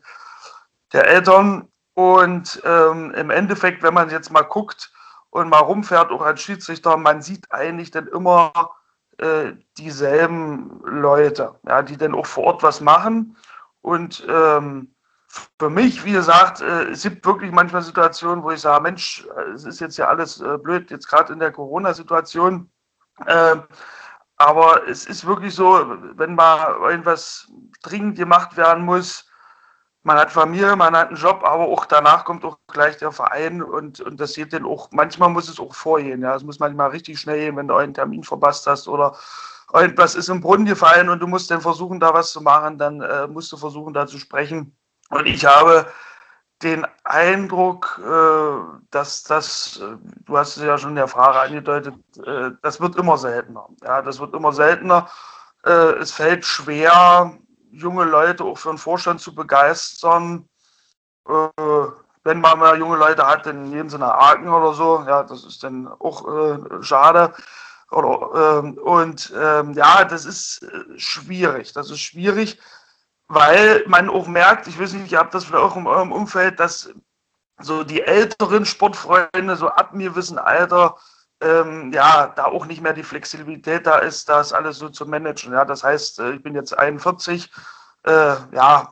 der 0.94 1.08
Eltern. 1.08 1.68
Und 1.96 2.62
ähm, 2.64 3.12
im 3.12 3.32
Endeffekt, 3.32 3.82
wenn 3.82 3.96
man 3.96 4.12
jetzt 4.12 4.32
mal 4.32 4.44
guckt 4.44 4.92
und 5.32 5.50
mal 5.50 5.60
rumfährt, 5.60 6.12
auch 6.12 6.22
als 6.22 6.42
Schiedsrichter, 6.42 6.98
man 6.98 7.22
sieht 7.22 7.52
eigentlich 7.52 7.90
dann 7.90 8.08
immer 8.08 8.52
äh, 9.18 9.54
dieselben 9.78 10.82
Leute, 10.86 11.56
ja, 11.68 11.82
die 11.82 11.98
dann 11.98 12.14
auch 12.14 12.26
vor 12.26 12.44
Ort 12.46 12.64
was 12.64 12.82
machen. 12.82 13.36
Und 13.82 14.26
ähm, 14.30 14.94
für 15.58 15.70
mich, 15.70 16.04
wie 16.04 16.12
gesagt, 16.12 16.62
äh, 16.62 16.90
es 16.90 17.04
gibt 17.04 17.26
wirklich 17.26 17.52
manchmal 17.52 17.82
Situationen, 17.82 18.44
wo 18.44 18.52
ich 18.52 18.62
sage, 18.62 18.84
Mensch, 18.84 19.26
es 19.56 19.64
ist 19.64 19.80
jetzt 19.80 19.98
ja 19.98 20.08
alles 20.08 20.42
äh, 20.42 20.58
blöd, 20.58 20.92
jetzt 20.92 21.08
gerade 21.08 21.32
in 21.34 21.40
der 21.40 21.52
Corona-Situation. 21.52 22.70
Äh, 23.26 23.56
aber 24.36 24.88
es 24.88 25.06
ist 25.06 25.26
wirklich 25.26 25.56
so, 25.56 25.98
wenn 26.16 26.36
mal 26.36 26.76
irgendwas 26.90 27.48
dringend 27.84 28.18
gemacht 28.18 28.58
werden 28.58 28.84
muss, 28.84 29.31
man 30.04 30.18
hat 30.18 30.32
Familie, 30.32 30.76
man 30.76 30.96
hat 30.96 31.10
einen 31.10 31.18
Job, 31.18 31.44
aber 31.44 31.66
auch 31.66 31.86
danach 31.86 32.26
kommt 32.26 32.44
auch 32.44 32.58
gleich 32.68 32.98
der 32.98 33.12
Verein 33.12 33.62
und, 33.62 34.00
und 34.02 34.20
das 34.20 34.34
geht 34.34 34.54
dann 34.54 34.66
auch, 34.66 34.90
manchmal 34.92 35.30
muss 35.30 35.48
es 35.48 35.60
auch 35.60 35.76
vorgehen, 35.76 36.22
ja, 36.22 36.36
es 36.36 36.44
muss 36.44 36.60
manchmal 36.60 36.90
richtig 36.90 37.20
schnell 37.20 37.40
gehen, 37.40 37.58
wenn 37.58 37.68
du 37.68 37.76
einen 37.76 37.94
Termin 37.94 38.24
verpasst 38.24 38.66
hast 38.68 38.88
oder 38.88 39.16
irgendwas 39.74 40.16
ist 40.16 40.30
im 40.30 40.42
Brunnen 40.42 40.66
gefallen 40.66 41.10
und 41.10 41.20
du 41.20 41.28
musst 41.28 41.52
dann 41.52 41.62
versuchen, 41.62 42.00
da 42.00 42.14
was 42.14 42.32
zu 42.32 42.42
machen, 42.42 42.78
dann 42.78 43.02
äh, 43.02 43.28
musst 43.28 43.52
du 43.52 43.58
versuchen, 43.58 43.94
da 43.94 44.08
zu 44.08 44.18
sprechen. 44.18 44.76
Und 45.10 45.28
ich 45.28 45.46
habe 45.46 45.86
den 46.64 46.86
Eindruck, 47.04 48.00
äh, 48.04 48.80
dass 48.92 49.24
das, 49.24 49.80
äh, 49.82 49.98
du 50.26 50.38
hast 50.38 50.58
es 50.58 50.64
ja 50.64 50.78
schon 50.78 50.92
in 50.92 50.96
der 50.98 51.08
Frage 51.08 51.40
angedeutet, 51.40 51.96
äh, 52.26 52.52
das 52.62 52.80
wird 52.82 52.96
immer 52.98 53.18
seltener. 53.18 53.68
Ja, 53.84 54.02
das 54.02 54.20
wird 54.20 54.34
immer 54.34 54.54
seltener. 54.54 55.10
Äh, 55.66 55.94
es 56.00 56.12
fällt 56.12 56.46
schwer, 56.46 57.38
junge 57.72 58.04
Leute 58.06 58.44
auch 58.44 58.58
für 58.58 58.70
den 58.70 58.78
Vorstand 58.78 59.22
zu 59.22 59.34
begeistern. 59.34 60.48
Äh, 61.28 61.88
wenn 62.24 62.40
man 62.40 62.60
mal 62.60 62.78
junge 62.78 63.04
Eine 63.04 63.26
hat, 63.26 63.46
dann 63.46 63.70
nehmen 63.70 63.90
sie 63.90 63.96
eine 63.96 64.14
Arken 64.14 64.50
oder 64.50 64.74
so. 64.74 65.04
Ja, 65.08 65.24
das 65.24 65.44
ist 65.44 65.64
dann 65.64 65.88
auch 65.88 66.28
äh, 66.28 66.84
schade. 66.84 67.34
Oder, 67.90 68.60
ähm, 68.60 68.78
und 68.78 69.34
ähm, 69.36 69.74
ja, 69.74 70.06
das 70.06 70.26
ist 70.26 70.64
äh, 70.64 71.00
schwierig. 71.00 71.74
Das 71.74 71.90
ist 71.90 72.00
schwierig, 72.00 72.60
weil 73.28 73.84
man 73.88 74.10
auch 74.10 74.28
merkt, 74.28 74.68
ich 74.68 74.80
weiß 74.80 74.94
nicht, 74.94 75.12
ihr 75.12 75.20
habt 75.20 75.34
das 75.34 75.46
vielleicht 75.46 75.64
auch 75.64 75.76
in 75.76 75.88
eurem 75.88 76.12
Umfeld, 76.12 76.60
dass 76.60 76.90
so 77.60 77.84
die 77.84 78.02
älteren 78.02 78.66
Sportfreunde, 78.66 79.56
so 79.56 79.68
ab 79.68 79.94
mir 79.94 80.16
wissen 80.16 80.40
Alter, 80.40 80.96
ähm, 81.42 81.92
ja, 81.94 82.28
da 82.36 82.46
auch 82.46 82.66
nicht 82.66 82.82
mehr 82.82 82.94
die 82.94 83.04
Flexibilität 83.04 83.88
da 83.88 83.98
ist, 83.98 84.30
das 84.30 84.54
alles 84.54 84.78
so 84.78 84.90
zu 84.90 85.06
managen. 85.06 85.54
Ja, 85.54 85.66
das 85.66 85.84
heißt, 85.84 86.20
äh, 86.20 86.32
ich 86.34 86.44
bin 86.44 86.56
jetzt 86.56 86.78
41, 86.78 87.52
äh, 88.04 88.36
ja, 88.52 88.92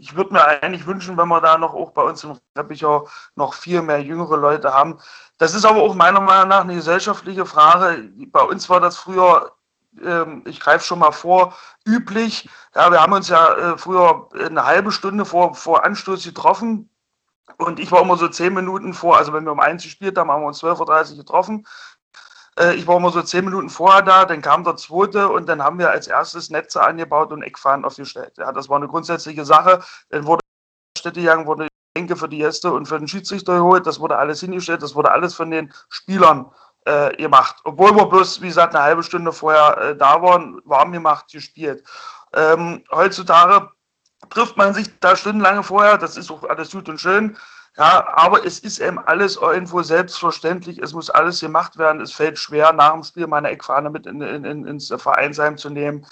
ich 0.00 0.16
würde 0.16 0.32
mir 0.32 0.44
eigentlich 0.44 0.86
wünschen, 0.86 1.16
wenn 1.16 1.28
wir 1.28 1.40
da 1.40 1.58
noch 1.58 1.74
auch 1.74 1.90
bei 1.90 2.02
uns 2.02 2.22
im 2.24 2.38
Reppichau 2.56 3.08
noch 3.34 3.54
viel 3.54 3.82
mehr 3.82 4.00
jüngere 4.02 4.36
Leute 4.36 4.72
haben. 4.72 4.98
Das 5.38 5.54
ist 5.54 5.64
aber 5.64 5.82
auch 5.82 5.94
meiner 5.94 6.20
Meinung 6.20 6.48
nach 6.48 6.60
eine 6.60 6.74
gesellschaftliche 6.74 7.46
Frage. 7.46 8.08
Bei 8.28 8.42
uns 8.42 8.68
war 8.68 8.80
das 8.80 8.96
früher, 8.96 9.52
ähm, 10.02 10.44
ich 10.46 10.60
greife 10.60 10.84
schon 10.84 11.00
mal 11.00 11.12
vor, 11.12 11.56
üblich. 11.84 12.48
Ja, 12.74 12.90
wir 12.92 13.02
haben 13.02 13.12
uns 13.12 13.28
ja 13.28 13.54
äh, 13.54 13.78
früher 13.78 14.28
eine 14.34 14.64
halbe 14.64 14.92
Stunde 14.92 15.24
vor, 15.24 15.54
vor 15.54 15.84
Anstoß 15.84 16.24
getroffen. 16.24 16.88
Und 17.56 17.80
ich 17.80 17.90
war 17.90 18.02
immer 18.02 18.16
so 18.16 18.28
zehn 18.28 18.54
Minuten 18.54 18.94
vor, 18.94 19.16
also 19.16 19.32
wenn 19.32 19.44
wir 19.44 19.52
um 19.52 19.60
eins 19.60 19.82
gespielt 19.82 20.18
haben, 20.18 20.30
haben 20.30 20.42
wir 20.42 20.48
uns 20.48 20.62
12.30 20.62 21.12
Uhr 21.12 21.16
getroffen. 21.18 21.66
Äh, 22.58 22.74
ich 22.74 22.86
war 22.86 22.96
immer 22.96 23.10
so 23.10 23.22
zehn 23.22 23.44
Minuten 23.44 23.70
vorher 23.70 24.02
da, 24.02 24.24
dann 24.24 24.42
kam 24.42 24.64
der 24.64 24.76
zweite 24.76 25.28
und 25.28 25.48
dann 25.48 25.62
haben 25.62 25.78
wir 25.78 25.90
als 25.90 26.06
erstes 26.06 26.50
Netze 26.50 26.82
angebaut 26.82 27.32
und 27.32 27.42
Eckfahnen 27.42 27.84
aufgestellt. 27.84 28.34
Ja, 28.36 28.52
das 28.52 28.68
war 28.68 28.76
eine 28.76 28.88
grundsätzliche 28.88 29.44
Sache. 29.44 29.82
Dann 30.10 30.26
wurde 30.26 30.40
Städte 30.98 31.20
gegangen, 31.20 31.46
wurde 31.46 31.68
Denke 31.96 32.16
für 32.16 32.28
die 32.28 32.38
Gäste 32.38 32.72
und 32.72 32.86
für 32.86 32.98
den 32.98 33.08
Schiedsrichter 33.08 33.56
geholt. 33.56 33.86
Das 33.86 33.98
wurde 33.98 34.18
alles 34.18 34.40
hingestellt, 34.40 34.82
das 34.82 34.94
wurde 34.94 35.10
alles 35.10 35.34
von 35.34 35.50
den 35.50 35.72
Spielern 35.88 36.50
äh, 36.84 37.16
gemacht. 37.16 37.56
Obwohl 37.64 37.94
wir 37.96 38.06
bloß, 38.06 38.40
wie 38.40 38.48
gesagt, 38.48 38.74
eine 38.74 38.84
halbe 38.84 39.02
Stunde 39.02 39.32
vorher 39.32 39.78
äh, 39.78 39.96
da 39.96 40.22
waren, 40.22 40.60
warm 40.64 40.92
gemacht, 40.92 41.26
gespielt. 41.32 41.84
Ähm, 42.34 42.84
heutzutage 42.92 43.70
trifft 44.30 44.56
man 44.56 44.74
sich 44.74 44.98
da 45.00 45.16
stundenlange 45.16 45.62
vorher, 45.62 45.98
das 45.98 46.16
ist 46.16 46.30
auch 46.30 46.44
alles 46.44 46.70
gut 46.70 46.88
und 46.88 47.00
schön. 47.00 47.36
Ja, 47.76 48.08
aber 48.14 48.44
es 48.44 48.58
ist 48.58 48.80
eben 48.80 48.98
alles 48.98 49.36
irgendwo 49.36 49.82
selbstverständlich. 49.82 50.78
Es 50.78 50.94
muss 50.94 51.10
alles 51.10 51.40
gemacht 51.40 51.78
werden. 51.78 52.00
Es 52.00 52.12
fällt 52.12 52.38
schwer, 52.38 52.72
nach 52.72 52.92
dem 52.92 53.04
Spiel 53.04 53.28
meine 53.28 53.50
Eckfahne 53.50 53.88
mit 53.88 54.06
in, 54.06 54.20
in, 54.20 54.44
in, 54.44 54.66
ins 54.66 54.92
Vereinsheim 54.96 55.56
zu 55.56 55.70
nehmen 55.70 56.04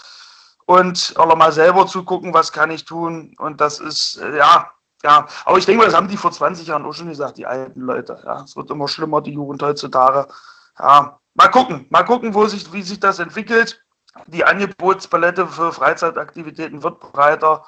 und 0.66 1.14
auch 1.16 1.34
mal 1.36 1.52
selber 1.52 1.86
zu 1.86 2.04
gucken, 2.04 2.34
was 2.34 2.52
kann 2.52 2.70
ich 2.70 2.84
tun. 2.84 3.34
Und 3.38 3.60
das 3.60 3.80
ist, 3.80 4.16
äh, 4.16 4.36
ja, 4.36 4.70
ja. 5.02 5.26
Aber 5.44 5.58
ich 5.58 5.66
denke, 5.66 5.84
das 5.84 5.94
haben 5.94 6.08
die 6.08 6.16
vor 6.16 6.32
20 6.32 6.66
Jahren 6.66 6.84
auch 6.84 6.92
schon 6.92 7.08
gesagt, 7.08 7.38
die 7.38 7.46
alten 7.46 7.80
Leute. 7.80 8.20
Ja, 8.24 8.42
es 8.42 8.56
wird 8.56 8.70
immer 8.70 8.88
schlimmer, 8.88 9.20
die 9.20 9.32
Jugend 9.32 9.62
heutzutage. 9.62 10.28
Ja, 10.78 11.18
mal 11.34 11.48
gucken, 11.48 11.86
mal 11.90 12.04
gucken, 12.04 12.34
wo 12.34 12.46
sich, 12.46 12.72
wie 12.72 12.82
sich 12.82 13.00
das 13.00 13.18
entwickelt. 13.18 13.82
Die 14.26 14.44
Angebotspalette 14.44 15.46
für 15.46 15.72
Freizeitaktivitäten 15.72 16.82
wird 16.82 17.00
breiter. 17.00 17.64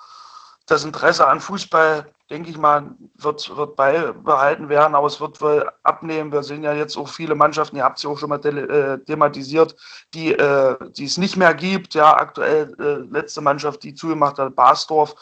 Das 0.69 0.85
Interesse 0.85 1.27
an 1.27 1.41
Fußball 1.41 2.13
denke 2.31 2.51
ich 2.51 2.59
mal, 2.59 2.95
wird, 3.15 3.57
wird 3.57 3.77
beibehalten 3.77 4.69
werden, 4.69 4.95
aber 4.95 5.07
es 5.07 5.19
wird 5.19 5.41
wohl 5.41 5.71
abnehmen. 5.83 6.31
Wir 6.31 6.43
sehen 6.43 6.63
ja 6.63 6.75
jetzt 6.75 6.97
auch 6.99 7.09
viele 7.09 7.35
Mannschaften, 7.35 7.77
ihr 7.77 7.85
habt 7.85 7.99
sie 7.99 8.07
auch 8.07 8.19
schon 8.19 8.29
mal 8.29 8.45
äh, 8.45 9.03
thematisiert, 9.05 9.75
die, 10.13 10.33
äh, 10.33 10.77
die 10.91 11.07
es 11.07 11.17
nicht 11.17 11.37
mehr 11.37 11.55
gibt. 11.55 11.95
Ja, 11.95 12.15
aktuell 12.15 12.75
äh, 12.79 13.11
letzte 13.11 13.41
Mannschaft, 13.41 13.83
die 13.83 13.95
zugemacht 13.95 14.39
hat, 14.39 14.55
Basdorf. 14.55 15.15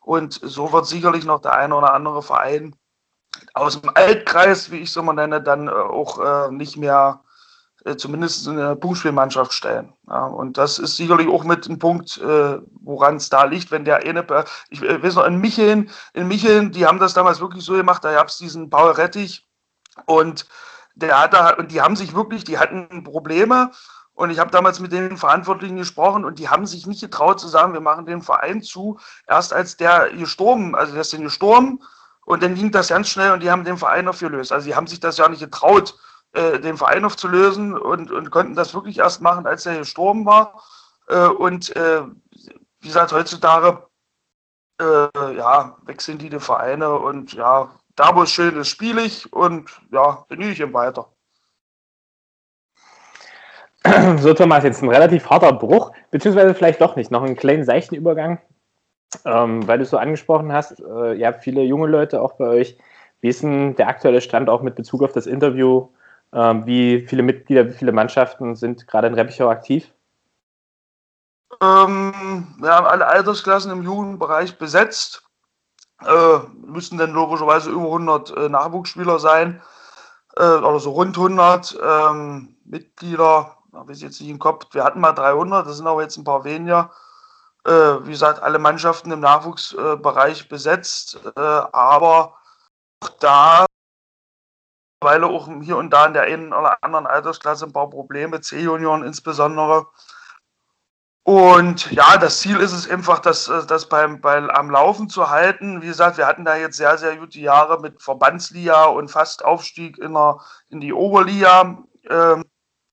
Und 0.00 0.40
so 0.42 0.72
wird 0.72 0.86
sicherlich 0.86 1.24
noch 1.24 1.40
der 1.40 1.52
eine 1.52 1.74
oder 1.74 1.92
andere 1.92 2.22
Verein 2.22 2.74
aus 3.52 3.80
dem 3.80 3.90
Altkreis, 3.94 4.70
wie 4.70 4.78
ich 4.78 4.88
es 4.88 4.96
immer 4.96 5.12
nenne, 5.12 5.42
dann 5.42 5.68
äh, 5.68 5.70
auch 5.70 6.18
äh, 6.18 6.50
nicht 6.50 6.78
mehr 6.78 7.22
äh, 7.84 7.96
zumindest 7.96 8.48
eine 8.48 8.76
Punktspielmannschaft 8.76 9.52
stellen. 9.52 9.92
Ja, 10.08 10.24
und 10.26 10.56
das 10.56 10.78
ist 10.78 10.96
sicherlich 10.96 11.28
auch 11.28 11.44
mit 11.44 11.66
einem 11.66 11.78
Punkt, 11.78 12.16
äh, 12.18 12.58
woran 12.82 13.16
es 13.16 13.28
da 13.28 13.44
liegt, 13.44 13.70
wenn 13.70 13.84
der 13.84 13.98
eine, 13.98 14.24
ich 14.70 14.82
äh, 14.82 15.02
weiß 15.02 15.16
noch, 15.16 15.26
in 15.26 15.38
Micheln, 15.38 15.90
in 16.14 16.26
Micheln, 16.26 16.72
die 16.72 16.86
haben 16.86 16.98
das 16.98 17.14
damals 17.14 17.40
wirklich 17.40 17.64
so 17.64 17.74
gemacht, 17.74 18.02
da 18.02 18.12
gab 18.12 18.28
es 18.28 18.38
diesen 18.38 18.70
Paul 18.70 18.92
Rettich 18.92 19.46
und 20.06 20.46
der 20.94 21.20
hat 21.20 21.34
da, 21.34 21.54
und 21.54 21.72
die 21.72 21.82
haben 21.82 21.96
sich 21.96 22.14
wirklich, 22.14 22.44
die 22.44 22.58
hatten 22.58 23.04
Probleme 23.04 23.70
und 24.14 24.30
ich 24.30 24.38
habe 24.38 24.50
damals 24.50 24.80
mit 24.80 24.92
den 24.92 25.16
Verantwortlichen 25.16 25.76
gesprochen 25.76 26.24
und 26.24 26.38
die 26.38 26.48
haben 26.48 26.66
sich 26.66 26.86
nicht 26.86 27.02
getraut 27.02 27.40
zu 27.40 27.48
sagen, 27.48 27.74
wir 27.74 27.80
machen 27.80 28.06
den 28.06 28.22
Verein 28.22 28.62
zu, 28.62 28.98
erst 29.26 29.52
als 29.52 29.76
der 29.76 30.10
gestorben, 30.10 30.74
also 30.74 30.92
der 30.92 31.02
ist 31.02 31.12
dann 31.12 31.22
gestorben 31.22 31.80
und 32.24 32.42
dann 32.42 32.54
ging 32.54 32.70
das 32.70 32.88
ganz 32.88 33.08
schnell 33.08 33.32
und 33.32 33.42
die 33.42 33.50
haben 33.50 33.64
den 33.64 33.76
Verein 33.76 34.08
aufgelöst. 34.08 34.52
Also 34.52 34.66
die 34.66 34.74
haben 34.74 34.86
sich 34.86 35.00
das 35.00 35.18
ja 35.18 35.28
nicht 35.28 35.40
getraut, 35.40 35.98
äh, 36.34 36.58
den 36.60 36.76
Verein 36.76 37.04
aufzulösen 37.04 37.76
und, 37.78 38.10
und 38.10 38.30
konnten 38.30 38.54
das 38.54 38.74
wirklich 38.74 38.98
erst 38.98 39.22
machen, 39.22 39.46
als 39.46 39.66
er 39.66 39.78
gestorben 39.78 40.26
war. 40.26 40.62
Äh, 41.08 41.26
und 41.28 41.74
äh, 41.76 42.02
wie 42.80 42.88
gesagt, 42.88 43.12
heutzutage 43.12 43.86
äh, 44.80 45.36
ja, 45.36 45.76
wechseln 45.84 46.18
die 46.18 46.30
die 46.30 46.40
Vereine 46.40 46.94
und 46.94 47.32
ja, 47.32 47.70
da 47.96 48.16
wo 48.16 48.22
es 48.22 48.30
schön 48.30 48.56
ist, 48.56 48.68
spiele 48.68 49.02
ich 49.02 49.32
und 49.32 49.70
ja, 49.92 50.24
bin 50.28 50.40
ich 50.40 50.60
ihm 50.60 50.74
weiter. 50.74 51.08
So, 54.18 54.32
Thomas, 54.32 54.64
jetzt 54.64 54.82
ein 54.82 54.88
relativ 54.88 55.28
harter 55.28 55.52
Bruch, 55.52 55.92
beziehungsweise 56.10 56.54
vielleicht 56.54 56.80
doch 56.80 56.96
nicht, 56.96 57.10
noch 57.10 57.22
einen 57.22 57.36
kleinen 57.36 57.64
seichten 57.64 57.94
Übergang, 57.94 58.40
ähm, 59.24 59.68
weil 59.68 59.78
du 59.78 59.84
es 59.84 59.90
so 59.90 59.98
angesprochen 59.98 60.52
hast, 60.52 60.80
äh, 60.80 61.14
ihr 61.14 61.26
habt 61.26 61.44
viele 61.44 61.62
junge 61.62 61.86
Leute 61.86 62.20
auch 62.20 62.32
bei 62.32 62.46
euch. 62.46 62.78
Wie 63.20 63.28
ist 63.28 63.42
denn 63.42 63.76
der 63.76 63.88
aktuelle 63.88 64.20
Stand 64.20 64.48
auch 64.48 64.62
mit 64.62 64.74
Bezug 64.74 65.02
auf 65.02 65.12
das 65.12 65.26
Interview 65.26 65.88
ähm, 66.34 66.66
wie 66.66 67.06
viele 67.06 67.22
Mitglieder, 67.22 67.66
wie 67.68 67.72
viele 67.72 67.92
Mannschaften 67.92 68.56
sind 68.56 68.86
gerade 68.86 69.06
in 69.06 69.14
Reppichau 69.14 69.48
aktiv? 69.48 69.92
Ähm, 71.62 72.54
wir 72.58 72.70
haben 72.70 72.86
alle 72.86 73.06
Altersklassen 73.06 73.70
im 73.70 73.84
Jugendbereich 73.84 74.58
besetzt. 74.58 75.22
Äh, 76.04 76.38
müssen 76.66 76.98
dann 76.98 77.12
logischerweise 77.12 77.70
über 77.70 77.84
100 77.84 78.36
äh, 78.36 78.48
Nachwuchsspieler 78.48 79.20
sein, 79.20 79.62
äh, 80.36 80.42
oder 80.42 80.80
so 80.80 80.90
rund 80.90 81.16
100 81.16 81.78
ähm, 81.82 82.56
Mitglieder. 82.64 83.56
Habe 83.72 83.92
ich 83.92 84.00
jetzt 84.00 84.20
nicht 84.20 84.30
im 84.30 84.38
Kopf. 84.40 84.66
Wir 84.72 84.84
hatten 84.84 85.00
mal 85.00 85.12
300, 85.12 85.66
das 85.66 85.76
sind 85.76 85.86
aber 85.86 86.02
jetzt 86.02 86.16
ein 86.16 86.24
paar 86.24 86.44
weniger. 86.44 86.90
Äh, 87.64 87.70
wie 87.70 88.10
gesagt, 88.10 88.42
alle 88.42 88.58
Mannschaften 88.58 89.12
im 89.12 89.20
Nachwuchsbereich 89.20 90.48
besetzt, 90.48 91.18
äh, 91.36 91.40
aber 91.40 92.34
da 93.20 93.66
mittlerweile 95.04 95.26
auch 95.26 95.48
hier 95.62 95.76
und 95.76 95.90
da 95.90 96.06
in 96.06 96.14
der 96.14 96.22
einen 96.22 96.52
oder 96.52 96.78
anderen 96.82 97.06
Altersklasse 97.06 97.66
ein 97.66 97.72
paar 97.72 97.90
Probleme, 97.90 98.40
C-Junioren 98.40 99.04
insbesondere. 99.04 99.86
Und 101.24 101.90
ja, 101.90 102.18
das 102.18 102.40
Ziel 102.40 102.58
ist 102.58 102.72
es 102.72 102.88
einfach, 102.88 103.18
das, 103.18 103.50
das 103.66 103.88
beim, 103.88 104.20
beim, 104.20 104.50
am 104.50 104.70
Laufen 104.70 105.08
zu 105.08 105.30
halten. 105.30 105.80
Wie 105.80 105.86
gesagt, 105.86 106.18
wir 106.18 106.26
hatten 106.26 106.44
da 106.44 106.56
jetzt 106.56 106.76
sehr, 106.76 106.98
sehr 106.98 107.16
gute 107.16 107.38
Jahre 107.38 107.80
mit 107.80 108.02
Verbandsliga 108.02 108.84
und 108.84 109.10
fast 109.10 109.44
Aufstieg 109.44 109.98
in, 109.98 110.12
der, 110.12 110.38
in 110.68 110.80
die 110.80 110.92
Oberliga. 110.92 111.78
Ähm, 112.10 112.44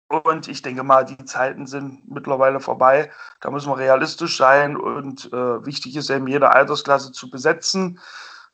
und 0.07 0.47
ich 0.47 0.61
denke 0.61 0.83
mal, 0.83 1.05
die 1.05 1.23
Zeiten 1.25 1.67
sind 1.67 2.09
mittlerweile 2.09 2.59
vorbei. 2.59 3.11
Da 3.41 3.51
müssen 3.51 3.69
wir 3.69 3.77
realistisch 3.77 4.37
sein 4.37 4.77
und 4.77 5.31
äh, 5.31 5.65
wichtig 5.65 5.95
ist 5.95 6.09
eben, 6.09 6.27
jede 6.27 6.51
Altersklasse 6.53 7.11
zu 7.11 7.29
besetzen. 7.29 7.99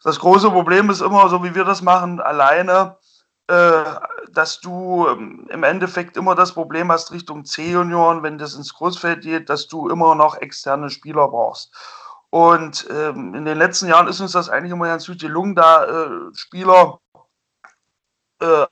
Das 0.04 0.20
große 0.20 0.50
Problem 0.50 0.90
ist 0.90 1.02
immer, 1.02 1.30
so 1.30 1.44
wie 1.44 1.56
wir 1.56 1.66
das 1.66 1.82
machen, 1.82 2.20
alleine 2.20 2.98
äh, 3.02 3.07
dass 3.48 4.60
du 4.62 5.08
ähm, 5.08 5.48
im 5.50 5.64
Endeffekt 5.64 6.18
immer 6.18 6.36
das 6.36 6.52
Problem 6.52 6.92
hast 6.92 7.12
Richtung 7.12 7.46
C-Junioren, 7.46 8.24
wenn 8.24 8.38
das 8.38 8.56
ins 8.56 8.74
Großfeld 8.74 9.22
geht, 9.22 9.50
dass 9.50 9.68
du 9.68 9.90
immer 9.90 10.16
noch 10.16 10.36
externe 10.36 10.90
Spieler 10.90 11.30
brauchst. 11.30 11.74
Und 12.30 12.88
ähm, 12.90 13.34
in 13.34 13.46
den 13.46 13.58
letzten 13.58 13.88
Jahren 13.88 14.08
ist 14.08 14.20
uns 14.20 14.34
das 14.34 14.50
eigentlich 14.50 14.74
immer 14.74 14.88
ganz 14.88 15.08
gut 15.08 15.20
gelungen, 15.20 15.56
da 15.56 15.86
äh, 15.86 16.10
Spieler 16.34 17.00
äh, 18.42 18.66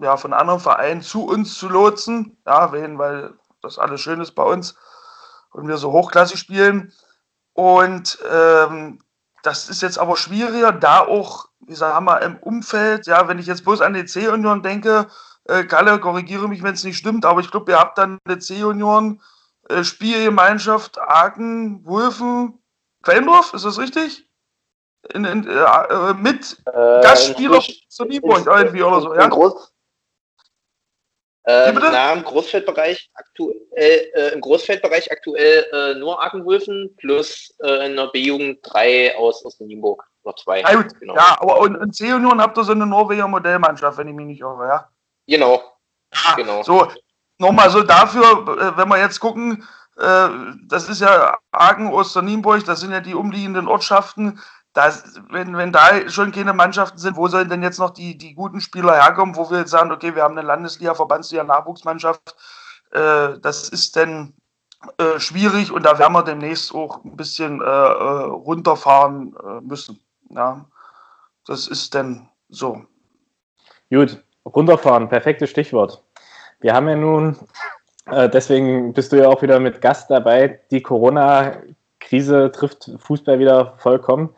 ja, 0.00 0.16
von 0.16 0.32
anderen 0.32 0.60
Vereinen 0.60 1.02
zu 1.02 1.26
uns 1.26 1.58
zu 1.58 1.68
lotsen. 1.68 2.38
Ja, 2.46 2.72
weil 2.72 3.34
das 3.60 3.78
alles 3.78 4.00
schön 4.00 4.20
ist 4.20 4.32
bei 4.32 4.42
uns 4.42 4.74
und 5.50 5.68
wir 5.68 5.76
so 5.76 5.92
hochklassig 5.92 6.38
spielen. 6.38 6.92
Und 7.52 8.18
ähm, 8.30 8.98
das 9.42 9.68
ist 9.68 9.82
jetzt 9.82 9.98
aber 9.98 10.16
schwieriger, 10.16 10.72
da 10.72 11.00
auch 11.00 11.48
wie 11.66 11.74
sagen 11.74 12.04
wir, 12.04 12.20
im 12.22 12.36
Umfeld, 12.36 13.06
ja, 13.06 13.28
wenn 13.28 13.38
ich 13.38 13.46
jetzt 13.46 13.64
bloß 13.64 13.80
an 13.80 13.94
die 13.94 14.04
C-Union 14.04 14.62
denke, 14.62 15.08
äh, 15.44 15.64
Kalle, 15.64 15.98
korrigiere 15.98 16.48
mich, 16.48 16.62
wenn 16.62 16.74
es 16.74 16.84
nicht 16.84 16.98
stimmt, 16.98 17.24
aber 17.24 17.40
ich 17.40 17.50
glaube, 17.50 17.72
ihr 17.72 17.78
habt 17.78 17.98
dann 17.98 18.18
eine 18.24 18.38
C-Union, 18.38 19.20
äh, 19.68 19.84
Spielgemeinschaft 19.84 21.00
Aachen, 21.00 21.84
Wulfen, 21.84 22.58
Quellendorf, 23.02 23.54
ist 23.54 23.64
das 23.64 23.78
richtig? 23.78 24.28
In, 25.14 25.24
in, 25.24 25.48
äh, 25.48 25.52
äh 25.52 26.14
mit 26.14 26.62
äh, 26.66 27.02
Gastspieler 27.02 27.60
zu 27.88 28.04
Nieburg 28.04 28.46
irgendwie 28.46 28.82
oder 28.82 29.00
so, 29.00 29.14
ja? 29.14 29.26
Groß, 29.26 29.71
ähm, 31.44 31.78
na, 31.80 32.12
im 32.12 32.22
Großfeldbereich 32.22 33.10
aktuell, 33.14 33.60
äh, 33.74 34.28
im 34.32 34.40
Großfeldbereich 34.40 35.10
aktuell 35.10 35.66
äh, 35.72 35.94
nur 35.98 36.22
Aachen-Wulfen 36.22 36.94
plus 36.98 37.54
äh, 37.62 37.86
in 37.86 37.96
der 37.96 38.08
B-Jugend 38.08 38.60
drei 38.62 39.16
aus, 39.16 39.44
aus 39.44 39.58
Nienburg. 39.60 40.04
Oder 40.22 40.36
zwei. 40.36 40.60
Ja, 40.60 40.74
gut. 40.74 41.00
Genau. 41.00 41.16
ja 41.16 41.36
aber 41.40 41.66
in 41.66 41.92
C-Union 41.92 42.40
habt 42.40 42.56
ihr 42.56 42.64
so 42.64 42.72
eine 42.72 42.86
Norweger 42.86 43.26
Modellmannschaft, 43.26 43.98
wenn 43.98 44.08
ich 44.08 44.14
mich 44.14 44.26
nicht 44.26 44.40
irre, 44.40 44.68
ja? 44.68 44.88
Genau. 45.26 45.62
Ja, 46.14 46.34
genau. 46.36 46.62
So, 46.62 46.88
nochmal 47.38 47.70
so 47.70 47.82
dafür, 47.82 48.22
äh, 48.22 48.76
wenn 48.76 48.88
wir 48.88 48.98
jetzt 48.98 49.18
gucken, 49.18 49.62
äh, 49.62 49.82
äh, 49.96 50.28
das 50.68 50.88
ist 50.88 51.00
ja 51.00 51.36
Hagen, 51.54 51.92
Osternienburg, 51.92 52.64
das 52.64 52.80
sind 52.80 52.92
ja 52.92 53.00
die 53.00 53.14
umliegenden 53.14 53.68
Ortschaften. 53.68 54.40
Das, 54.74 55.20
wenn, 55.30 55.56
wenn 55.56 55.72
da 55.72 56.08
schon 56.08 56.32
keine 56.32 56.54
Mannschaften 56.54 56.98
sind, 56.98 57.16
wo 57.16 57.28
sollen 57.28 57.50
denn 57.50 57.62
jetzt 57.62 57.78
noch 57.78 57.90
die, 57.90 58.16
die 58.16 58.34
guten 58.34 58.60
Spieler 58.60 58.94
herkommen, 58.94 59.36
wo 59.36 59.50
wir 59.50 59.58
jetzt 59.58 59.70
sagen, 59.70 59.92
okay, 59.92 60.14
wir 60.14 60.22
haben 60.22 60.36
eine 60.36 60.46
Landesliga, 60.46 60.94
Verbandsliga, 60.94 61.44
Nachwuchsmannschaft. 61.44 62.34
Äh, 62.90 63.38
das 63.40 63.68
ist 63.68 63.96
denn 63.96 64.34
äh, 64.98 65.20
schwierig 65.20 65.70
und 65.70 65.84
da 65.84 65.98
werden 65.98 66.12
wir 66.12 66.22
demnächst 66.22 66.74
auch 66.74 67.04
ein 67.04 67.16
bisschen 67.16 67.60
äh, 67.60 67.64
äh 67.64 68.24
runterfahren 68.24 69.36
äh, 69.36 69.60
müssen. 69.60 70.00
Ja, 70.30 70.64
das 71.46 71.68
ist 71.68 71.94
denn 71.94 72.28
so. 72.48 72.82
Gut, 73.90 74.24
runterfahren, 74.44 75.08
perfektes 75.08 75.50
Stichwort. 75.50 76.02
Wir 76.60 76.74
haben 76.74 76.88
ja 76.88 76.96
nun, 76.96 77.36
äh, 78.06 78.28
deswegen 78.28 78.92
bist 78.92 79.12
du 79.12 79.16
ja 79.16 79.28
auch 79.28 79.42
wieder 79.42 79.60
mit 79.60 79.80
Gast 79.80 80.10
dabei, 80.10 80.60
die 80.70 80.82
Corona-Krise 80.82 82.50
trifft 82.52 82.90
Fußball 82.98 83.38
wieder 83.38 83.74
vollkommen. 83.78 84.34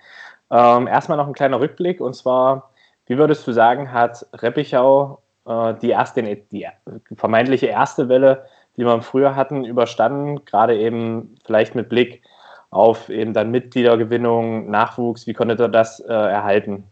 Ähm, 0.54 0.86
erstmal 0.86 1.18
noch 1.18 1.26
ein 1.26 1.32
kleiner 1.32 1.58
Rückblick 1.58 2.00
und 2.00 2.14
zwar, 2.14 2.70
wie 3.06 3.18
würdest 3.18 3.44
du 3.44 3.50
sagen, 3.50 3.90
hat 3.90 4.24
Reppichau 4.34 5.20
äh, 5.46 5.74
die 5.74 5.90
erste, 5.90 6.22
die 6.22 6.68
vermeintliche 7.16 7.66
erste 7.66 8.08
Welle, 8.08 8.46
die 8.76 8.84
wir 8.84 9.02
früher 9.02 9.34
hatten, 9.34 9.64
überstanden, 9.64 10.44
gerade 10.44 10.78
eben 10.78 11.34
vielleicht 11.44 11.74
mit 11.74 11.88
Blick 11.88 12.22
auf 12.70 13.08
eben 13.08 13.32
dann 13.32 13.50
Mitgliedergewinnung, 13.50 14.70
Nachwuchs, 14.70 15.26
wie 15.26 15.32
konnte 15.32 15.60
er 15.60 15.68
das 15.68 15.98
äh, 15.98 16.12
erhalten? 16.12 16.84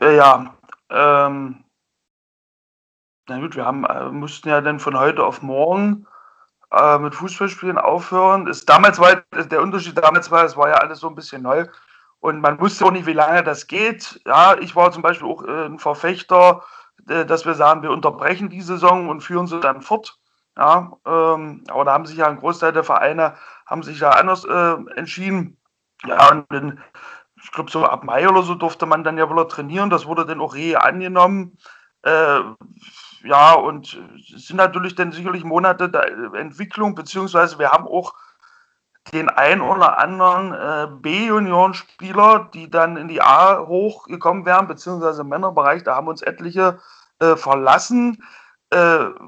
Ja, 0.00 0.54
ähm, 0.90 1.64
na 3.28 3.40
gut, 3.40 3.56
wir 3.56 3.64
haben, 3.64 3.84
äh, 3.84 4.10
mussten 4.10 4.48
ja 4.48 4.60
dann 4.60 4.78
von 4.78 4.96
heute 4.96 5.24
auf 5.24 5.42
morgen 5.42 6.06
äh, 6.72 6.98
mit 6.98 7.14
Fußballspielen 7.14 7.78
aufhören. 7.78 8.46
Ist, 8.46 8.68
damals 8.68 8.98
war 8.98 9.22
der 9.32 9.62
Unterschied, 9.62 9.98
damals 9.98 10.30
war, 10.30 10.44
es 10.44 10.56
war 10.56 10.68
ja 10.68 10.76
alles 10.76 11.00
so 11.00 11.08
ein 11.08 11.14
bisschen 11.14 11.42
neu 11.42 11.66
und 12.20 12.40
man 12.40 12.60
wusste 12.60 12.84
auch 12.84 12.90
nicht, 12.90 13.06
wie 13.06 13.12
lange 13.12 13.42
das 13.42 13.66
geht. 13.66 14.20
Ja, 14.26 14.56
ich 14.58 14.74
war 14.74 14.92
zum 14.92 15.02
Beispiel 15.02 15.28
auch 15.28 15.44
äh, 15.44 15.66
ein 15.66 15.78
Verfechter, 15.78 16.62
äh, 17.08 17.26
dass 17.26 17.44
wir 17.44 17.54
sagen, 17.54 17.82
wir 17.82 17.90
unterbrechen 17.90 18.48
die 18.48 18.62
Saison 18.62 19.08
und 19.08 19.20
führen 19.22 19.46
sie 19.46 19.60
dann 19.60 19.82
fort. 19.82 20.18
Ja, 20.56 20.92
ähm, 21.06 21.64
aber 21.68 21.84
da 21.84 21.92
haben 21.92 22.06
sich 22.06 22.16
ja 22.18 22.28
ein 22.28 22.38
Großteil 22.38 22.72
der 22.72 22.84
Vereine 22.84 23.34
haben 23.66 23.82
sich 23.82 24.00
ja 24.00 24.10
anders 24.10 24.44
entschieden. 24.44 25.56
Ja, 26.04 26.30
und 26.30 26.44
dann, 26.50 26.82
ich 27.42 27.50
glaube, 27.52 27.70
so 27.70 27.84
ab 27.84 28.04
Mai 28.04 28.28
oder 28.28 28.42
so 28.42 28.54
durfte 28.54 28.84
man 28.84 29.02
dann 29.02 29.16
ja 29.16 29.30
wohl 29.30 29.48
trainieren. 29.48 29.88
Das 29.88 30.04
wurde 30.04 30.26
dann 30.26 30.42
auch 30.42 30.54
re 30.54 30.82
angenommen. 30.82 31.56
Äh, 32.02 32.40
ja, 33.24 33.54
und 33.54 34.00
es 34.34 34.46
sind 34.46 34.56
natürlich 34.56 34.94
dann 34.94 35.12
sicherlich 35.12 35.44
Monate 35.44 35.88
der 35.88 36.06
Entwicklung, 36.34 36.94
beziehungsweise 36.94 37.58
wir 37.58 37.70
haben 37.70 37.86
auch 37.86 38.14
den 39.12 39.28
ein 39.28 39.60
oder 39.60 39.98
anderen 39.98 40.52
äh, 40.52 40.88
B-Junioren-Spieler, 41.00 42.50
die 42.54 42.70
dann 42.70 42.96
in 42.96 43.08
die 43.08 43.20
A 43.20 43.66
hochgekommen 43.66 44.46
wären, 44.46 44.68
beziehungsweise 44.68 45.22
im 45.22 45.28
Männerbereich, 45.28 45.82
da 45.82 45.96
haben 45.96 46.08
uns 46.08 46.22
etliche 46.22 46.78
äh, 47.18 47.36
verlassen. 47.36 48.22
Äh, 48.70 48.76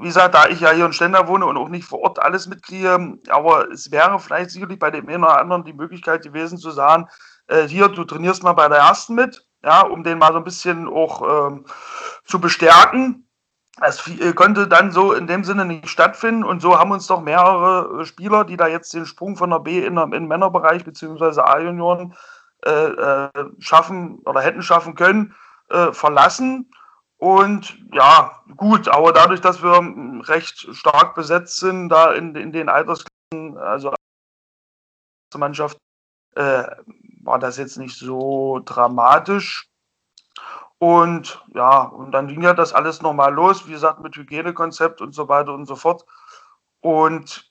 wie 0.00 0.06
gesagt, 0.06 0.34
da 0.34 0.46
ich 0.46 0.60
ja 0.60 0.70
hier 0.70 0.86
in 0.86 0.92
Stender 0.92 1.26
wohne 1.28 1.46
und 1.46 1.56
auch 1.56 1.68
nicht 1.68 1.86
vor 1.86 2.00
Ort 2.00 2.22
alles 2.22 2.46
mitkriege, 2.46 3.18
aber 3.28 3.70
es 3.70 3.90
wäre 3.90 4.18
vielleicht 4.20 4.50
sicherlich 4.50 4.78
bei 4.78 4.90
dem 4.90 5.08
einen 5.08 5.24
oder 5.24 5.40
anderen 5.40 5.64
die 5.64 5.72
Möglichkeit 5.72 6.22
gewesen 6.22 6.56
zu 6.56 6.70
sagen, 6.70 7.08
äh, 7.48 7.64
hier, 7.64 7.88
du 7.88 8.04
trainierst 8.04 8.42
mal 8.42 8.52
bei 8.52 8.68
der 8.68 8.78
ersten 8.78 9.14
mit, 9.14 9.44
ja, 9.62 9.82
um 9.82 10.04
den 10.04 10.18
mal 10.18 10.32
so 10.32 10.38
ein 10.38 10.44
bisschen 10.44 10.88
auch 10.88 11.48
ähm, 11.48 11.66
zu 12.24 12.40
bestärken 12.40 13.23
es 13.80 14.06
äh, 14.08 14.32
konnte 14.32 14.68
dann 14.68 14.92
so 14.92 15.12
in 15.12 15.26
dem 15.26 15.44
Sinne 15.44 15.64
nicht 15.64 15.88
stattfinden 15.88 16.44
und 16.44 16.60
so 16.60 16.78
haben 16.78 16.92
uns 16.92 17.06
doch 17.06 17.20
mehrere 17.20 18.02
äh, 18.02 18.04
Spieler, 18.04 18.44
die 18.44 18.56
da 18.56 18.68
jetzt 18.68 18.94
den 18.94 19.06
Sprung 19.06 19.36
von 19.36 19.50
der 19.50 19.58
B 19.58 19.84
in, 19.84 19.96
den 19.96 20.28
Männerbereich 20.28 20.84
bzw. 20.84 21.40
A-Junioren 21.40 22.14
äh, 22.64 22.70
äh, 22.70 23.30
schaffen 23.58 24.20
oder 24.26 24.40
hätten 24.40 24.62
schaffen 24.62 24.94
können, 24.94 25.34
äh, 25.70 25.92
verlassen. 25.92 26.70
Und 27.16 27.78
ja, 27.92 28.42
gut, 28.56 28.88
aber 28.88 29.12
dadurch, 29.12 29.40
dass 29.40 29.62
wir 29.62 29.80
recht 30.28 30.68
stark 30.72 31.14
besetzt 31.14 31.58
sind, 31.58 31.88
da 31.88 32.12
in, 32.12 32.34
in 32.34 32.52
den 32.52 32.68
Altersklassen, 32.68 33.56
also 33.58 33.92
Mannschaft, 35.36 35.78
äh, 36.36 36.64
war 37.22 37.38
das 37.38 37.56
jetzt 37.56 37.76
nicht 37.78 37.96
so 37.96 38.60
dramatisch. 38.64 39.68
Und 40.84 41.42
ja, 41.54 41.84
und 41.84 42.12
dann 42.12 42.28
ging 42.28 42.42
ja 42.42 42.52
das 42.52 42.74
alles 42.74 43.00
nochmal 43.00 43.32
los, 43.32 43.66
wie 43.66 43.72
gesagt, 43.72 44.00
mit 44.00 44.14
Hygienekonzept 44.16 45.00
und 45.00 45.14
so 45.14 45.30
weiter 45.30 45.54
und 45.54 45.64
so 45.64 45.76
fort. 45.76 46.04
Und 46.80 47.50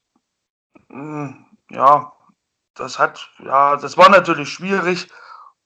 mh, 0.89 0.99
hm, 0.99 1.45
ja, 1.71 2.13
das 2.75 2.99
hat, 2.99 3.31
ja, 3.39 3.75
das 3.77 3.97
war 3.97 4.09
natürlich 4.09 4.49
schwierig. 4.49 5.09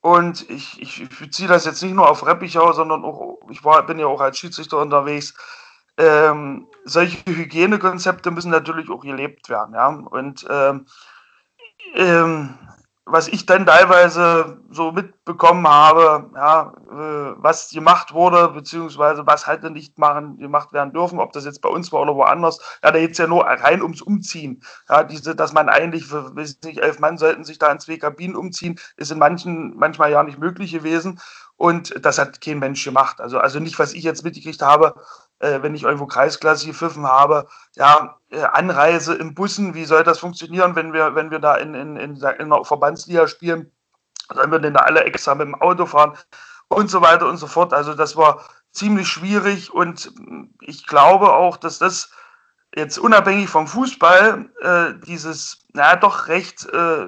Und 0.00 0.48
ich, 0.48 0.80
ich, 0.80 1.18
beziehe 1.18 1.46
das 1.46 1.66
jetzt 1.66 1.82
nicht 1.82 1.92
nur 1.92 2.08
auf 2.08 2.24
Reppichau, 2.24 2.72
sondern 2.72 3.04
auch, 3.04 3.38
ich 3.50 3.62
war, 3.62 3.84
bin 3.84 3.98
ja 3.98 4.06
auch 4.06 4.22
als 4.22 4.38
Schiedsrichter 4.38 4.78
unterwegs. 4.78 5.34
Ähm, 5.98 6.68
solche 6.84 7.18
Hygienekonzepte 7.26 8.30
müssen 8.30 8.50
natürlich 8.50 8.88
auch 8.88 9.02
gelebt 9.02 9.50
werden. 9.50 9.74
Ja? 9.74 9.88
Und 9.88 10.46
ähm, 10.48 10.86
ähm, 11.94 12.58
was 13.10 13.28
ich 13.28 13.46
dann 13.46 13.64
teilweise 13.66 14.60
so 14.70 14.92
mitbekommen 14.92 15.66
habe, 15.66 16.30
ja, 16.34 16.72
äh, 16.90 17.34
was 17.36 17.70
gemacht 17.70 18.12
wurde, 18.12 18.48
beziehungsweise 18.48 19.26
was 19.26 19.46
halt 19.46 19.62
nicht 19.70 19.98
machen, 19.98 20.38
gemacht 20.38 20.72
werden 20.72 20.92
dürfen, 20.92 21.18
ob 21.18 21.32
das 21.32 21.44
jetzt 21.44 21.62
bei 21.62 21.68
uns 21.68 21.90
war 21.90 22.02
oder 22.02 22.14
woanders. 22.14 22.58
Ja, 22.82 22.90
da 22.90 22.98
geht 22.98 23.12
es 23.12 23.18
ja 23.18 23.26
nur 23.26 23.44
rein 23.44 23.82
ums 23.82 24.02
Umziehen. 24.02 24.62
Ja, 24.88 25.04
diese, 25.04 25.34
dass 25.34 25.52
man 25.52 25.68
eigentlich, 25.68 26.12
weiß 26.12 26.58
nicht, 26.64 26.78
elf 26.78 26.98
Mann 26.98 27.18
sollten 27.18 27.44
sich 27.44 27.58
da 27.58 27.72
in 27.72 27.80
zwei 27.80 27.96
Kabinen 27.96 28.36
umziehen, 28.36 28.78
ist 28.96 29.10
in 29.10 29.18
manchen, 29.18 29.76
manchmal 29.76 30.10
ja 30.10 30.22
nicht 30.22 30.38
möglich 30.38 30.72
gewesen. 30.72 31.20
Und 31.56 32.04
das 32.04 32.18
hat 32.18 32.40
kein 32.40 32.60
Mensch 32.60 32.84
gemacht. 32.84 33.20
Also, 33.20 33.38
also 33.38 33.58
nicht, 33.58 33.78
was 33.78 33.92
ich 33.92 34.04
jetzt 34.04 34.22
mitgekriegt 34.22 34.62
habe, 34.62 34.94
äh, 35.40 35.62
wenn 35.62 35.74
ich 35.74 35.84
irgendwo 35.84 36.06
Kreisklasse 36.06 36.66
gepfiffen 36.66 37.06
habe, 37.06 37.46
ja, 37.76 38.18
äh, 38.30 38.42
Anreise 38.42 39.14
im 39.14 39.34
Bussen, 39.34 39.74
wie 39.74 39.84
soll 39.84 40.04
das 40.04 40.18
funktionieren, 40.18 40.74
wenn 40.76 40.92
wir, 40.92 41.14
wenn 41.14 41.30
wir 41.30 41.38
da 41.38 41.56
in, 41.56 41.74
in, 41.74 41.96
in, 41.96 42.16
in 42.16 42.24
einer 42.24 42.64
Verbandsliga 42.64 43.28
spielen? 43.28 43.70
Sollen 44.32 44.52
wir 44.52 44.58
denn 44.58 44.74
da 44.74 44.80
alle 44.80 45.04
extra 45.04 45.34
mit 45.34 45.46
dem 45.46 45.54
Auto 45.54 45.86
fahren? 45.86 46.16
Und 46.68 46.90
so 46.90 47.00
weiter 47.00 47.26
und 47.26 47.38
so 47.38 47.46
fort. 47.46 47.72
Also 47.72 47.94
das 47.94 48.16
war 48.16 48.44
ziemlich 48.72 49.08
schwierig 49.08 49.72
und 49.72 50.12
ich 50.60 50.86
glaube 50.86 51.32
auch, 51.32 51.56
dass 51.56 51.78
das 51.78 52.10
jetzt 52.74 52.98
unabhängig 52.98 53.48
vom 53.48 53.66
Fußball 53.66 54.50
äh, 54.60 55.06
dieses, 55.06 55.66
naja, 55.72 55.96
doch 55.96 56.28
recht 56.28 56.66
äh, 56.72 57.06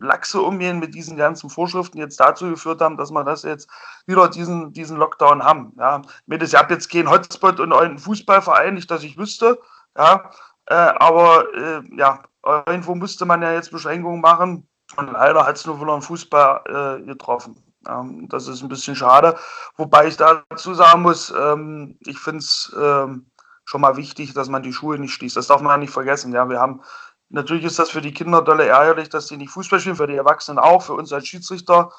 laxe 0.00 0.40
Umgehen 0.40 0.78
mit 0.78 0.94
diesen 0.94 1.16
ganzen 1.16 1.50
Vorschriften 1.50 1.98
jetzt 1.98 2.20
dazu 2.20 2.48
geführt 2.50 2.80
haben, 2.80 2.96
dass 2.96 3.10
wir 3.10 3.24
das 3.24 3.42
jetzt 3.42 3.68
wieder 4.06 4.28
diesen, 4.28 4.72
diesen 4.72 4.96
Lockdown 4.96 5.42
haben. 5.42 5.72
Ja. 5.78 6.02
Ich 6.26 6.54
habe 6.54 6.74
jetzt 6.74 6.90
keinen 6.90 7.10
Hotspot 7.10 7.60
und 7.60 7.72
einen 7.72 7.98
Fußballverein, 7.98 8.74
nicht, 8.74 8.90
dass 8.90 9.02
ich 9.02 9.16
wüsste, 9.16 9.58
ja, 9.96 10.30
äh, 10.66 10.74
aber 10.74 11.44
äh, 11.54 11.82
ja, 11.96 12.22
irgendwo 12.66 12.94
musste 12.94 13.24
man 13.24 13.42
ja 13.42 13.52
jetzt 13.52 13.70
Beschränkungen 13.70 14.20
machen 14.20 14.68
und 14.96 15.12
leider 15.12 15.46
hat 15.46 15.56
es 15.56 15.66
nur 15.66 15.80
wieder 15.80 15.92
einen 15.92 16.02
Fußball 16.02 17.00
äh, 17.00 17.04
getroffen. 17.04 17.56
Ähm, 17.88 18.28
das 18.28 18.46
ist 18.48 18.62
ein 18.62 18.68
bisschen 18.68 18.94
schade, 18.94 19.38
wobei 19.76 20.06
ich 20.06 20.16
dazu 20.16 20.74
sagen 20.74 21.02
muss, 21.02 21.32
ähm, 21.36 21.96
ich 22.00 22.18
finde 22.18 22.40
es 22.40 22.74
ähm, 22.78 23.29
schon 23.70 23.82
mal 23.82 23.96
wichtig, 23.96 24.34
dass 24.34 24.48
man 24.48 24.64
die 24.64 24.72
Schuhe 24.72 24.98
nicht 24.98 25.14
schließt. 25.14 25.36
Das 25.36 25.46
darf 25.46 25.60
man 25.60 25.70
ja 25.70 25.76
nicht 25.76 25.92
vergessen. 25.92 26.32
Ja, 26.32 26.48
wir 26.48 26.58
haben 26.58 26.82
natürlich 27.28 27.64
ist 27.64 27.78
das 27.78 27.90
für 27.90 28.00
die 28.00 28.12
Kinder 28.12 28.42
dolle 28.42 28.66
ärgerlich, 28.66 29.08
dass 29.08 29.28
sie 29.28 29.36
nicht 29.36 29.50
Fußball 29.50 29.78
spielen, 29.78 29.94
für 29.94 30.08
die 30.08 30.16
Erwachsenen 30.16 30.58
auch, 30.58 30.82
für 30.82 30.94
uns 30.94 31.12
als 31.12 31.28
Schiedsrichter. 31.28 31.92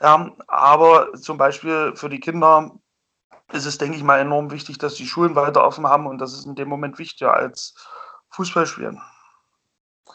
Ja, 0.00 0.30
aber 0.46 1.14
zum 1.14 1.36
Beispiel 1.36 1.96
für 1.96 2.08
die 2.08 2.20
Kinder 2.20 2.70
ist 3.52 3.66
es, 3.66 3.76
denke 3.76 3.96
ich 3.96 4.04
mal, 4.04 4.20
enorm 4.20 4.52
wichtig, 4.52 4.78
dass 4.78 4.94
die 4.94 5.06
Schulen 5.06 5.34
weiter 5.34 5.66
offen 5.66 5.88
haben 5.88 6.06
und 6.06 6.18
das 6.18 6.32
ist 6.32 6.46
in 6.46 6.54
dem 6.54 6.68
Moment 6.68 6.96
wichtiger 7.00 7.34
als 7.34 7.74
Fußball 8.30 8.66
spielen. 8.66 9.00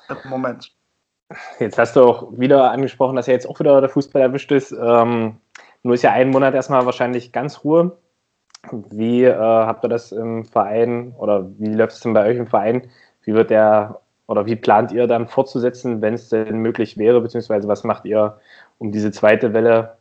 Im 0.07 0.29
Moment. 0.29 0.71
Jetzt 1.59 1.77
hast 1.77 1.97
du 1.97 2.03
auch 2.03 2.31
wieder 2.37 2.71
angesprochen, 2.71 3.17
dass 3.17 3.27
ja 3.27 3.33
jetzt 3.33 3.49
auch 3.49 3.59
wieder 3.59 3.81
der 3.81 3.89
Fußball 3.89 4.21
erwischt 4.21 4.51
ist. 4.53 4.71
Ähm, 4.71 5.41
nur 5.83 5.95
ist 5.95 6.03
ja 6.03 6.11
ein 6.11 6.29
Monat 6.29 6.53
erstmal 6.53 6.85
wahrscheinlich 6.85 7.33
ganz 7.33 7.65
Ruhe. 7.65 7.97
Wie 8.69 9.23
äh, 9.23 9.35
habt 9.35 9.83
ihr 9.83 9.89
das 9.89 10.11
im 10.11 10.45
Verein 10.45 11.13
oder 11.17 11.49
wie 11.57 11.73
läuft 11.73 11.93
es 11.93 12.01
denn 12.01 12.13
bei 12.13 12.27
euch 12.27 12.37
im 12.37 12.47
Verein? 12.47 12.89
Wie 13.23 13.33
wird 13.33 13.49
der 13.49 14.01
oder 14.27 14.45
wie 14.45 14.55
plant 14.55 14.91
ihr 14.91 15.07
dann 15.07 15.27
fortzusetzen, 15.27 16.01
wenn 16.01 16.13
es 16.13 16.29
denn 16.29 16.59
möglich 16.59 16.97
wäre, 16.97 17.19
beziehungsweise 17.19 17.67
was 17.67 17.83
macht 17.83 18.05
ihr, 18.05 18.39
um 18.77 18.91
diese 18.91 19.11
zweite 19.11 19.53
Welle, 19.53 19.97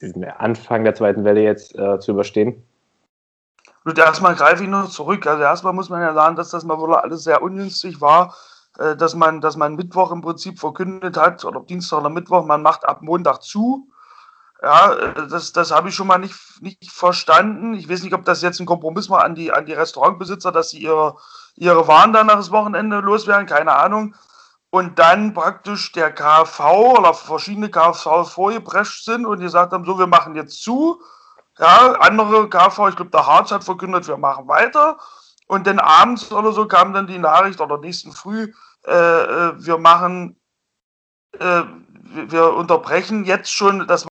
diesen 0.00 0.24
Anfang 0.24 0.84
der 0.84 0.94
zweiten 0.94 1.24
Welle 1.24 1.42
jetzt 1.42 1.74
äh, 1.78 1.98
zu 1.98 2.10
überstehen? 2.10 2.62
Gut, 3.84 3.98
erstmal 3.98 4.34
greife 4.34 4.64
ich 4.64 4.68
nur 4.68 4.88
zurück. 4.90 5.26
Also 5.26 5.42
erstmal 5.42 5.72
muss 5.72 5.88
man 5.88 6.02
ja 6.02 6.12
sagen, 6.12 6.36
dass 6.36 6.50
das 6.50 6.64
mal 6.64 6.78
wohl 6.78 6.94
alles 6.94 7.24
sehr 7.24 7.42
ungünstig 7.42 8.00
war, 8.00 8.34
äh, 8.78 8.96
dass 8.96 9.14
man, 9.14 9.40
dass 9.40 9.56
man 9.56 9.76
Mittwoch 9.76 10.12
im 10.12 10.20
Prinzip 10.20 10.58
verkündet 10.58 11.16
hat, 11.16 11.44
oder 11.44 11.60
Dienstag 11.60 12.00
oder 12.00 12.10
Mittwoch, 12.10 12.44
man 12.44 12.62
macht 12.62 12.84
ab 12.84 13.02
Montag 13.02 13.42
zu 13.42 13.88
Ja, 14.62 14.92
äh, 14.94 15.26
das, 15.28 15.52
das 15.52 15.72
habe 15.72 15.88
ich 15.88 15.94
schon 15.94 16.06
mal 16.06 16.18
nicht, 16.18 16.36
nicht 16.60 16.90
verstanden. 16.90 17.74
Ich 17.74 17.88
weiß 17.88 18.02
nicht, 18.02 18.14
ob 18.14 18.24
das 18.24 18.42
jetzt 18.42 18.60
ein 18.60 18.66
Kompromiss 18.66 19.10
war 19.10 19.24
an 19.24 19.34
die, 19.34 19.52
an 19.52 19.66
die 19.66 19.72
Restaurantbesitzer, 19.72 20.52
dass 20.52 20.70
sie 20.70 20.78
ihre, 20.78 21.16
ihre 21.56 21.88
Waren 21.88 22.12
dann 22.12 22.28
nach 22.28 22.36
das 22.36 22.52
Wochenende 22.52 23.00
loswerden, 23.00 23.46
keine 23.46 23.74
Ahnung. 23.74 24.14
Und 24.70 24.98
dann 24.98 25.34
praktisch 25.34 25.92
der 25.92 26.12
KV 26.12 26.98
oder 26.98 27.12
verschiedene 27.12 27.70
KV 27.70 28.24
vorgeprescht 28.24 29.04
sind 29.04 29.26
und 29.26 29.40
gesagt 29.40 29.72
haben, 29.72 29.84
so, 29.84 29.98
wir 29.98 30.06
machen 30.06 30.34
jetzt 30.36 30.62
zu. 30.62 31.02
Ja, 31.58 31.92
andere 32.00 32.48
KV, 32.48 32.88
ich 32.88 32.96
glaube, 32.96 33.10
der 33.10 33.26
Harz 33.26 33.50
hat 33.50 33.64
verkündet, 33.64 34.06
wir 34.08 34.16
machen 34.16 34.48
weiter. 34.48 34.98
Und 35.48 35.66
dann 35.66 35.80
abends 35.80 36.32
oder 36.32 36.52
so 36.52 36.66
kam 36.66 36.94
dann 36.94 37.06
die 37.06 37.18
Nachricht 37.18 37.60
oder 37.60 37.78
nächsten 37.78 38.12
Früh, 38.12 38.52
äh, 38.86 38.92
äh 38.92 39.52
wir 39.58 39.78
machen, 39.78 40.40
äh, 41.38 41.62
wir 42.28 42.54
unterbrechen 42.54 43.24
jetzt 43.24 43.52
schon 43.52 43.86
das 43.86 44.06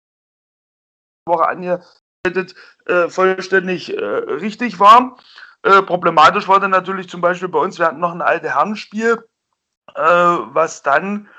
Woche 1.27 1.47
angemeldet 1.47 2.55
äh, 2.85 3.09
vollständig 3.09 3.95
äh, 3.95 4.03
richtig 4.03 4.79
war. 4.79 5.17
Äh, 5.63 5.81
problematisch 5.81 6.47
war 6.47 6.59
dann 6.59 6.71
natürlich 6.71 7.09
zum 7.09 7.21
Beispiel 7.21 7.49
bei 7.49 7.59
uns, 7.59 7.79
wir 7.79 7.87
hatten 7.87 7.99
noch 7.99 8.11
ein 8.11 8.21
alte 8.21 8.55
Herrenspiel, 8.55 9.27
äh, 9.95 10.01
was 10.01 10.83
dann 10.83 11.29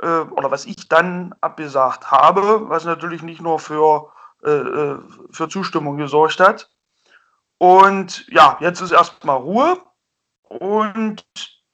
äh, 0.00 0.06
oder 0.06 0.50
was 0.50 0.66
ich 0.66 0.88
dann 0.88 1.34
abgesagt 1.40 2.10
habe, 2.10 2.68
was 2.68 2.84
natürlich 2.84 3.22
nicht 3.22 3.40
nur 3.40 3.58
für, 3.58 4.12
äh, 4.42 4.96
für 5.30 5.48
Zustimmung 5.48 5.96
gesorgt 5.96 6.40
hat. 6.40 6.70
Und 7.58 8.26
ja, 8.28 8.56
jetzt 8.60 8.80
ist 8.80 8.90
erstmal 8.90 9.36
Ruhe. 9.36 9.78
Und 10.42 11.24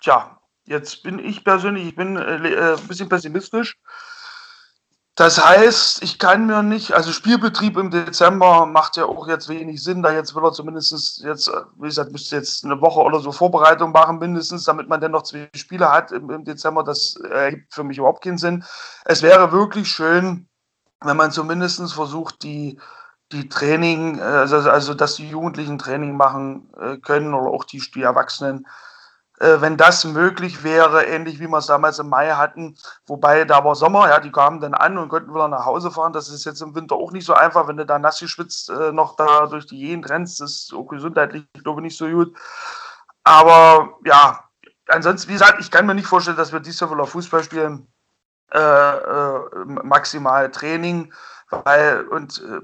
ja, 0.02 0.38
jetzt 0.66 1.02
bin 1.02 1.18
ich 1.18 1.42
persönlich, 1.42 1.88
ich 1.88 1.96
bin 1.96 2.16
ein 2.16 2.42
bisschen 2.86 3.08
pessimistisch 3.08 3.78
das 5.18 5.44
heißt, 5.44 6.00
ich 6.04 6.20
kann 6.20 6.46
mir 6.46 6.62
nicht, 6.62 6.92
also 6.92 7.10
Spielbetrieb 7.10 7.76
im 7.76 7.90
Dezember 7.90 8.66
macht 8.66 8.96
ja 8.96 9.06
auch 9.06 9.26
jetzt 9.26 9.48
wenig 9.48 9.82
Sinn, 9.82 10.00
da 10.00 10.12
jetzt 10.12 10.36
will 10.36 10.44
er 10.44 10.52
zumindest 10.52 11.20
jetzt, 11.24 11.50
wie 11.76 11.88
gesagt, 11.88 12.12
müsste 12.12 12.36
jetzt 12.36 12.64
eine 12.64 12.80
Woche 12.80 13.00
oder 13.00 13.18
so 13.18 13.32
Vorbereitung 13.32 13.90
machen, 13.90 14.20
mindestens, 14.20 14.62
damit 14.62 14.88
man 14.88 15.00
dann 15.00 15.10
noch 15.10 15.24
zwei 15.24 15.50
Spiele 15.56 15.90
hat 15.90 16.12
im, 16.12 16.30
im 16.30 16.44
Dezember. 16.44 16.84
Das 16.84 17.16
ergibt 17.16 17.74
für 17.74 17.82
mich 17.82 17.98
überhaupt 17.98 18.22
keinen 18.22 18.38
Sinn. 18.38 18.64
Es 19.04 19.22
wäre 19.22 19.50
wirklich 19.50 19.88
schön, 19.88 20.46
wenn 21.00 21.16
man 21.16 21.32
zumindest 21.32 21.92
versucht, 21.92 22.44
die, 22.44 22.78
die 23.32 23.48
Training, 23.48 24.20
also, 24.20 24.58
also 24.70 24.94
dass 24.94 25.16
die 25.16 25.28
Jugendlichen 25.28 25.78
Training 25.78 26.16
machen 26.16 26.70
äh, 26.80 26.96
können 26.98 27.34
oder 27.34 27.50
auch 27.50 27.64
die, 27.64 27.82
die 27.92 28.02
Erwachsenen, 28.02 28.68
äh, 29.40 29.60
wenn 29.60 29.76
das 29.76 30.04
möglich 30.04 30.64
wäre, 30.64 31.04
ähnlich 31.04 31.38
wie 31.38 31.48
wir 31.48 31.58
es 31.58 31.66
damals 31.66 31.98
im 31.98 32.08
Mai 32.08 32.30
hatten, 32.30 32.76
wobei 33.06 33.44
da 33.44 33.64
war 33.64 33.74
Sommer, 33.74 34.08
ja, 34.08 34.20
die 34.20 34.32
kamen 34.32 34.60
dann 34.60 34.74
an 34.74 34.98
und 34.98 35.08
konnten 35.08 35.32
wieder 35.34 35.48
nach 35.48 35.64
Hause 35.64 35.90
fahren. 35.90 36.12
Das 36.12 36.28
ist 36.28 36.44
jetzt 36.44 36.60
im 36.60 36.74
Winter 36.74 36.96
auch 36.96 37.12
nicht 37.12 37.24
so 37.24 37.34
einfach, 37.34 37.68
wenn 37.68 37.76
du 37.76 37.86
da 37.86 37.98
nass 37.98 38.20
geschwitzt 38.20 38.70
äh, 38.70 38.92
noch 38.92 39.16
da 39.16 39.46
durch 39.46 39.66
die 39.66 39.78
Jehen 39.78 40.04
rennst. 40.04 40.40
Das 40.40 40.50
ist 40.52 40.74
auch 40.74 40.86
gesundheitlich, 40.86 41.44
glaube 41.62 41.80
ich, 41.80 41.84
nicht 41.84 41.98
so 41.98 42.08
gut. 42.08 42.36
Aber 43.24 43.98
ja, 44.04 44.44
ansonsten, 44.88 45.28
wie 45.28 45.34
gesagt, 45.34 45.60
ich 45.60 45.70
kann 45.70 45.86
mir 45.86 45.94
nicht 45.94 46.06
vorstellen, 46.06 46.36
dass 46.36 46.52
wir 46.52 46.60
dieses 46.60 46.80
Jahr 46.80 46.90
wieder 46.90 47.06
Fußball 47.06 47.44
spielen. 47.44 47.86
Äh, 48.50 48.58
äh, 48.58 49.64
maximal 49.82 50.50
Training, 50.50 51.12
weil 51.50 52.08
und 52.08 52.42
äh, 52.42 52.60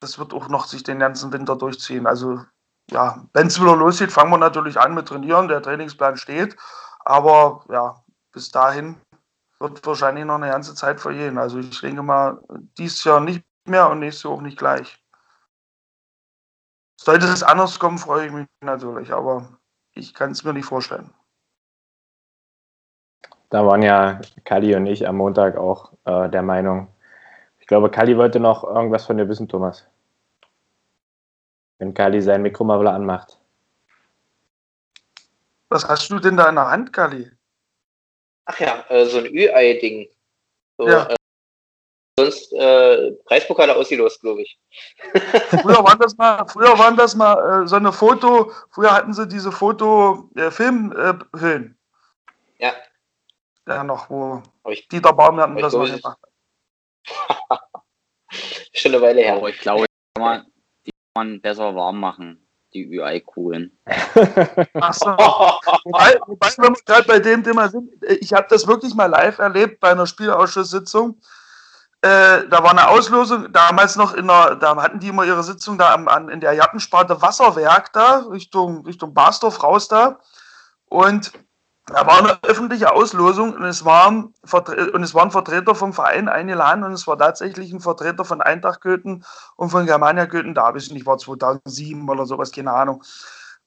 das 0.00 0.18
wird 0.18 0.34
auch 0.34 0.48
noch 0.48 0.66
sich 0.66 0.82
den 0.82 0.98
ganzen 0.98 1.32
Winter 1.32 1.56
durchziehen. 1.56 2.06
Also 2.06 2.44
ja, 2.90 3.22
wenn 3.32 3.48
es 3.48 3.60
wieder 3.60 3.76
losgeht, 3.76 4.12
fangen 4.12 4.30
wir 4.30 4.38
natürlich 4.38 4.78
an 4.78 4.94
mit 4.94 5.08
Trainieren. 5.08 5.48
Der 5.48 5.62
Trainingsplan 5.62 6.16
steht. 6.16 6.56
Aber 7.00 7.64
ja, 7.70 8.02
bis 8.32 8.50
dahin 8.50 8.96
wird 9.60 9.84
wahrscheinlich 9.86 10.24
noch 10.24 10.36
eine 10.36 10.50
ganze 10.50 10.74
Zeit 10.74 11.00
vergehen. 11.00 11.38
Also 11.38 11.58
ich 11.58 11.80
denke 11.80 12.02
mal, 12.02 12.40
dieses 12.78 13.04
Jahr 13.04 13.20
nicht 13.20 13.44
mehr 13.66 13.90
und 13.90 14.00
nächstes 14.00 14.24
Jahr 14.24 14.34
auch 14.34 14.40
nicht 14.40 14.58
gleich. 14.58 15.02
Sollte 17.00 17.26
es 17.26 17.42
anders 17.42 17.78
kommen, 17.78 17.98
freue 17.98 18.26
ich 18.26 18.32
mich 18.32 18.46
natürlich, 18.60 19.12
aber 19.12 19.48
ich 19.92 20.14
kann 20.14 20.32
es 20.32 20.44
mir 20.44 20.52
nicht 20.52 20.66
vorstellen. 20.66 21.12
Da 23.50 23.64
waren 23.64 23.82
ja 23.82 24.20
Kali 24.44 24.74
und 24.74 24.86
ich 24.86 25.08
am 25.08 25.16
Montag 25.16 25.56
auch 25.56 25.92
äh, 26.04 26.28
der 26.28 26.42
Meinung. 26.42 26.88
Ich 27.60 27.66
glaube, 27.66 27.90
Kali 27.90 28.16
wollte 28.16 28.40
noch 28.40 28.64
irgendwas 28.64 29.06
von 29.06 29.16
dir 29.16 29.28
wissen, 29.28 29.48
Thomas. 29.48 29.86
Wenn 31.78 31.94
Kali 31.94 32.20
sein 32.20 32.42
Mikro 32.42 32.64
mal 32.64 32.80
wieder 32.80 32.92
anmacht. 32.92 33.38
Was 35.68 35.88
hast 35.88 36.10
du 36.10 36.18
denn 36.18 36.36
da 36.36 36.48
in 36.48 36.56
der 36.56 36.70
Hand, 36.70 36.92
Kali? 36.92 37.30
Ach 38.46 38.58
ja, 38.58 38.84
äh, 38.88 39.06
so 39.06 39.18
ein 39.18 39.26
Ü-Ei-Ding. 39.26 40.08
So, 40.78 40.88
ja. 40.88 41.08
äh, 41.08 41.14
sonst 42.18 42.52
äh, 42.54 43.12
Preispokale 43.24 43.76
ausgelost, 43.76 44.20
glaube 44.20 44.42
ich. 44.42 44.58
früher 45.62 45.84
waren 45.84 45.98
das 45.98 46.16
mal, 46.16 46.46
früher 46.48 46.78
waren 46.78 46.96
das 46.96 47.14
mal 47.14 47.64
äh, 47.64 47.68
so 47.68 47.76
eine 47.76 47.92
Foto, 47.92 48.50
früher 48.70 48.92
hatten 48.92 49.12
sie 49.12 49.28
diese 49.28 49.52
Foto-Filmhüllen. 49.52 51.78
Äh, 52.58 52.64
ja. 52.64 52.72
Ja, 53.68 53.84
noch, 53.84 54.08
wo 54.08 54.42
ich, 54.70 54.88
Dieter 54.88 55.12
Baumgarten 55.12 55.58
das 55.58 55.74
mal 55.74 55.90
gemacht 55.90 56.18
hat. 57.44 57.50
Schon 58.72 58.94
eine 58.94 59.02
Weile 59.02 59.20
her. 59.20 59.36
Aber 59.36 59.50
ich 59.50 59.58
glaube, 59.58 59.84
man 60.18 60.46
besser 61.40 61.74
warm 61.74 62.00
machen, 62.00 62.46
die 62.74 62.88
UI-Kugeln. 62.88 63.78
Achso. 64.74 65.10
wobei, 65.10 66.20
wobei, 66.26 66.48
wenn 66.58 66.74
wir 66.74 66.82
gerade 66.84 67.06
bei 67.06 67.18
dem 67.18 67.44
Thema 67.44 67.68
sind, 67.68 67.90
ich 68.20 68.32
habe 68.32 68.46
das 68.48 68.66
wirklich 68.66 68.94
mal 68.94 69.06
live 69.06 69.38
erlebt 69.38 69.80
bei 69.80 69.90
einer 69.90 70.06
Spielausschusssitzung. 70.06 71.20
Äh, 72.00 72.46
da 72.48 72.62
war 72.62 72.70
eine 72.70 72.88
Auslosung, 72.88 73.52
damals 73.52 73.96
noch 73.96 74.14
in 74.14 74.28
der, 74.28 74.54
da 74.56 74.76
hatten 74.76 75.00
die 75.00 75.08
immer 75.08 75.24
ihre 75.24 75.42
Sitzung 75.42 75.78
da 75.78 75.92
am, 75.92 76.06
an, 76.06 76.28
in 76.28 76.40
der 76.40 76.52
Jattensparte 76.52 77.20
Wasserwerk 77.20 77.92
da, 77.92 78.18
Richtung, 78.30 78.86
Richtung 78.86 79.14
Basdorf 79.14 79.62
raus 79.64 79.88
da. 79.88 80.20
Und 80.86 81.32
da 81.90 82.06
war 82.06 82.18
eine 82.18 82.38
öffentliche 82.42 82.92
Auslosung 82.92 83.54
und 83.54 83.64
es, 83.64 83.84
waren, 83.84 84.34
und 84.92 85.02
es 85.02 85.14
waren 85.14 85.30
Vertreter 85.30 85.74
vom 85.74 85.92
Verein 85.92 86.28
eingeladen 86.28 86.84
und 86.84 86.92
es 86.92 87.06
war 87.06 87.16
tatsächlich 87.16 87.72
ein 87.72 87.80
Vertreter 87.80 88.24
von 88.24 88.42
Eintracht 88.42 88.82
Köthen 88.82 89.24
und 89.56 89.70
von 89.70 89.86
Germania 89.86 90.26
Köthen 90.26 90.54
da. 90.54 90.74
Ich 90.74 90.90
nicht, 90.90 91.06
war 91.06 91.18
2007 91.18 92.08
oder 92.08 92.26
sowas, 92.26 92.52
keine 92.52 92.72
Ahnung. 92.72 93.02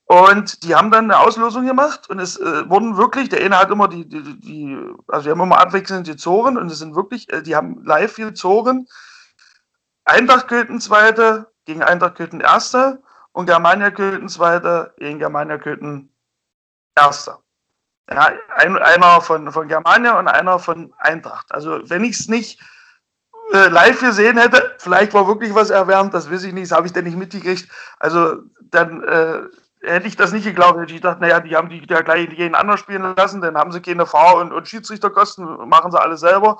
Und 0.05 0.63
die 0.63 0.75
haben 0.75 0.91
dann 0.91 1.05
eine 1.05 1.19
Auslosung 1.19 1.65
gemacht 1.65 2.09
und 2.09 2.19
es 2.19 2.37
äh, 2.37 2.69
wurden 2.69 2.97
wirklich, 2.97 3.29
der 3.29 3.43
eine 3.43 3.57
hat 3.57 3.71
immer 3.71 3.87
die, 3.87 4.07
die, 4.07 4.39
die, 4.39 4.77
also 5.07 5.25
wir 5.25 5.31
haben 5.31 5.41
immer 5.41 5.59
abwechselnd 5.59 6.05
die 6.05 6.17
Zoren 6.17 6.57
und 6.57 6.71
es 6.71 6.79
sind 6.79 6.95
wirklich, 6.95 7.31
äh, 7.31 7.41
die 7.41 7.55
haben 7.55 7.83
live 7.85 8.11
viel 8.11 8.33
Zoren. 8.33 8.87
Eintracht 10.03 10.47
Köthen 10.47 10.81
zweite 10.81 11.51
gegen 11.65 11.81
Eintracht 11.81 12.15
Köthen 12.15 12.41
erste 12.41 13.01
und 13.31 13.45
Germania 13.45 13.89
Köthen 13.89 14.27
zweite 14.27 14.93
gegen 14.97 15.19
Germania 15.19 15.57
Köthen 15.57 16.13
erster. 16.95 17.41
Ja, 18.11 18.33
ein, 18.55 18.77
einer 18.77 19.21
von, 19.21 19.51
von 19.51 19.67
Germania 19.67 20.19
und 20.19 20.27
einer 20.27 20.59
von 20.59 20.93
Eintracht. 20.97 21.51
Also 21.51 21.79
wenn 21.89 22.03
ich 22.03 22.19
es 22.19 22.27
nicht 22.27 22.59
äh, 23.53 23.69
live 23.69 24.01
gesehen 24.01 24.37
hätte, 24.37 24.75
vielleicht 24.79 25.13
war 25.13 25.27
wirklich 25.27 25.55
was 25.55 25.69
erwärmt, 25.69 26.13
das 26.13 26.29
weiß 26.29 26.43
ich 26.43 26.53
nicht, 26.53 26.69
das 26.69 26.77
habe 26.77 26.87
ich 26.87 26.93
denn 26.93 27.05
nicht 27.05 27.17
mitgekriegt. 27.17 27.69
Also 27.99 28.43
dann 28.59 29.03
äh, 29.03 29.43
hätte 29.81 30.07
ich 30.07 30.15
das 30.15 30.31
nicht 30.31 30.43
geglaubt. 30.43 30.79
Hätte 30.79 30.93
ich 30.93 31.01
gedacht, 31.01 31.21
naja, 31.21 31.39
die 31.39 31.55
haben 31.55 31.69
die 31.69 31.85
ja 31.89 32.01
gleich 32.01 32.29
jeden 32.33 32.55
anderen 32.55 32.77
spielen 32.77 33.15
lassen, 33.15 33.41
dann 33.41 33.57
haben 33.57 33.71
sie 33.71 33.81
keine 33.81 34.05
Fahr- 34.05 34.35
und, 34.35 34.51
und 34.51 34.67
Schiedsrichterkosten, 34.67 35.69
machen 35.69 35.91
sie 35.91 36.01
alles 36.01 36.19
selber. 36.19 36.59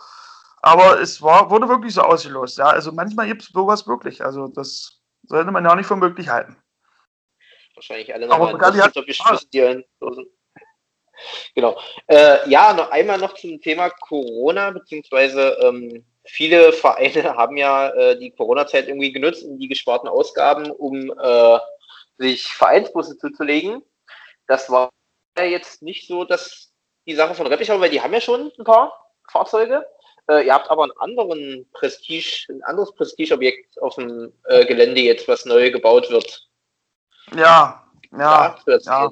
Aber 0.61 1.01
es 1.01 1.21
war, 1.21 1.49
wurde 1.49 1.67
wirklich 1.67 1.93
so 1.93 2.01
ausgelost. 2.01 2.57
Ja, 2.57 2.67
also 2.67 2.91
manchmal 2.91 3.27
gibt 3.27 3.41
es 3.41 3.49
sowas 3.49 3.87
wirklich. 3.87 4.23
Also 4.23 4.47
das 4.47 5.01
sollte 5.23 5.51
man 5.51 5.65
ja 5.65 5.71
auch 5.71 5.75
nicht 5.75 5.87
für 5.87 5.95
möglich 5.95 6.29
halten. 6.29 6.55
Wahrscheinlich 7.75 8.13
alle 8.13 8.27
nochmal 8.27 8.53
die 8.71 8.81
Genau. 11.55 11.79
Äh, 12.07 12.49
ja, 12.49 12.73
noch 12.73 12.91
einmal 12.91 13.17
noch 13.17 13.35
zum 13.35 13.61
Thema 13.61 13.89
Corona, 13.89 14.71
beziehungsweise 14.71 15.57
ähm, 15.61 16.05
viele 16.25 16.73
Vereine 16.73 17.35
haben 17.37 17.57
ja 17.57 17.89
äh, 17.89 18.17
die 18.17 18.31
Corona-Zeit 18.31 18.87
irgendwie 18.87 19.11
genutzt, 19.11 19.43
um 19.43 19.59
die 19.59 19.67
gesparten 19.67 20.09
Ausgaben, 20.09 20.71
um 20.71 21.11
äh, 21.11 21.59
sich 22.17 22.47
Vereinsbusse 22.47 23.17
zuzulegen. 23.17 23.83
Das 24.47 24.69
war 24.69 24.89
ja 25.37 25.45
jetzt 25.45 25.81
nicht 25.81 26.07
so, 26.07 26.23
dass 26.23 26.71
die 27.07 27.15
Sache 27.15 27.35
von 27.35 27.47
Reppichau, 27.47 27.79
weil 27.79 27.89
die 27.89 28.01
haben 28.01 28.13
ja 28.13 28.21
schon 28.21 28.51
ein 28.57 28.63
paar 28.63 29.11
Fahrzeuge. 29.29 29.85
Äh, 30.29 30.45
ihr 30.45 30.53
habt 30.53 30.69
aber 30.69 30.83
einen 30.83 30.97
anderen 30.99 31.69
Prestige, 31.73 32.45
ein 32.49 32.63
anderes 32.63 32.93
Prestigeobjekt 32.93 33.81
auf 33.81 33.95
dem 33.95 34.31
äh, 34.45 34.65
Gelände 34.65 35.01
jetzt, 35.01 35.27
was 35.27 35.45
neu 35.45 35.71
gebaut 35.71 36.09
wird. 36.09 36.47
Ja, 37.35 37.83
ja, 38.11 38.55
ja 38.67 39.09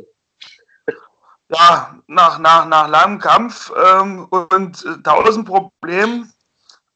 ja, 1.50 1.96
nach, 2.08 2.40
nach, 2.40 2.66
nach 2.68 2.88
langem 2.88 3.20
Kampf 3.20 3.72
ähm, 3.76 4.26
und 4.26 4.86
äh, 4.86 5.02
tausend 5.02 5.48
Problemen 5.48 6.32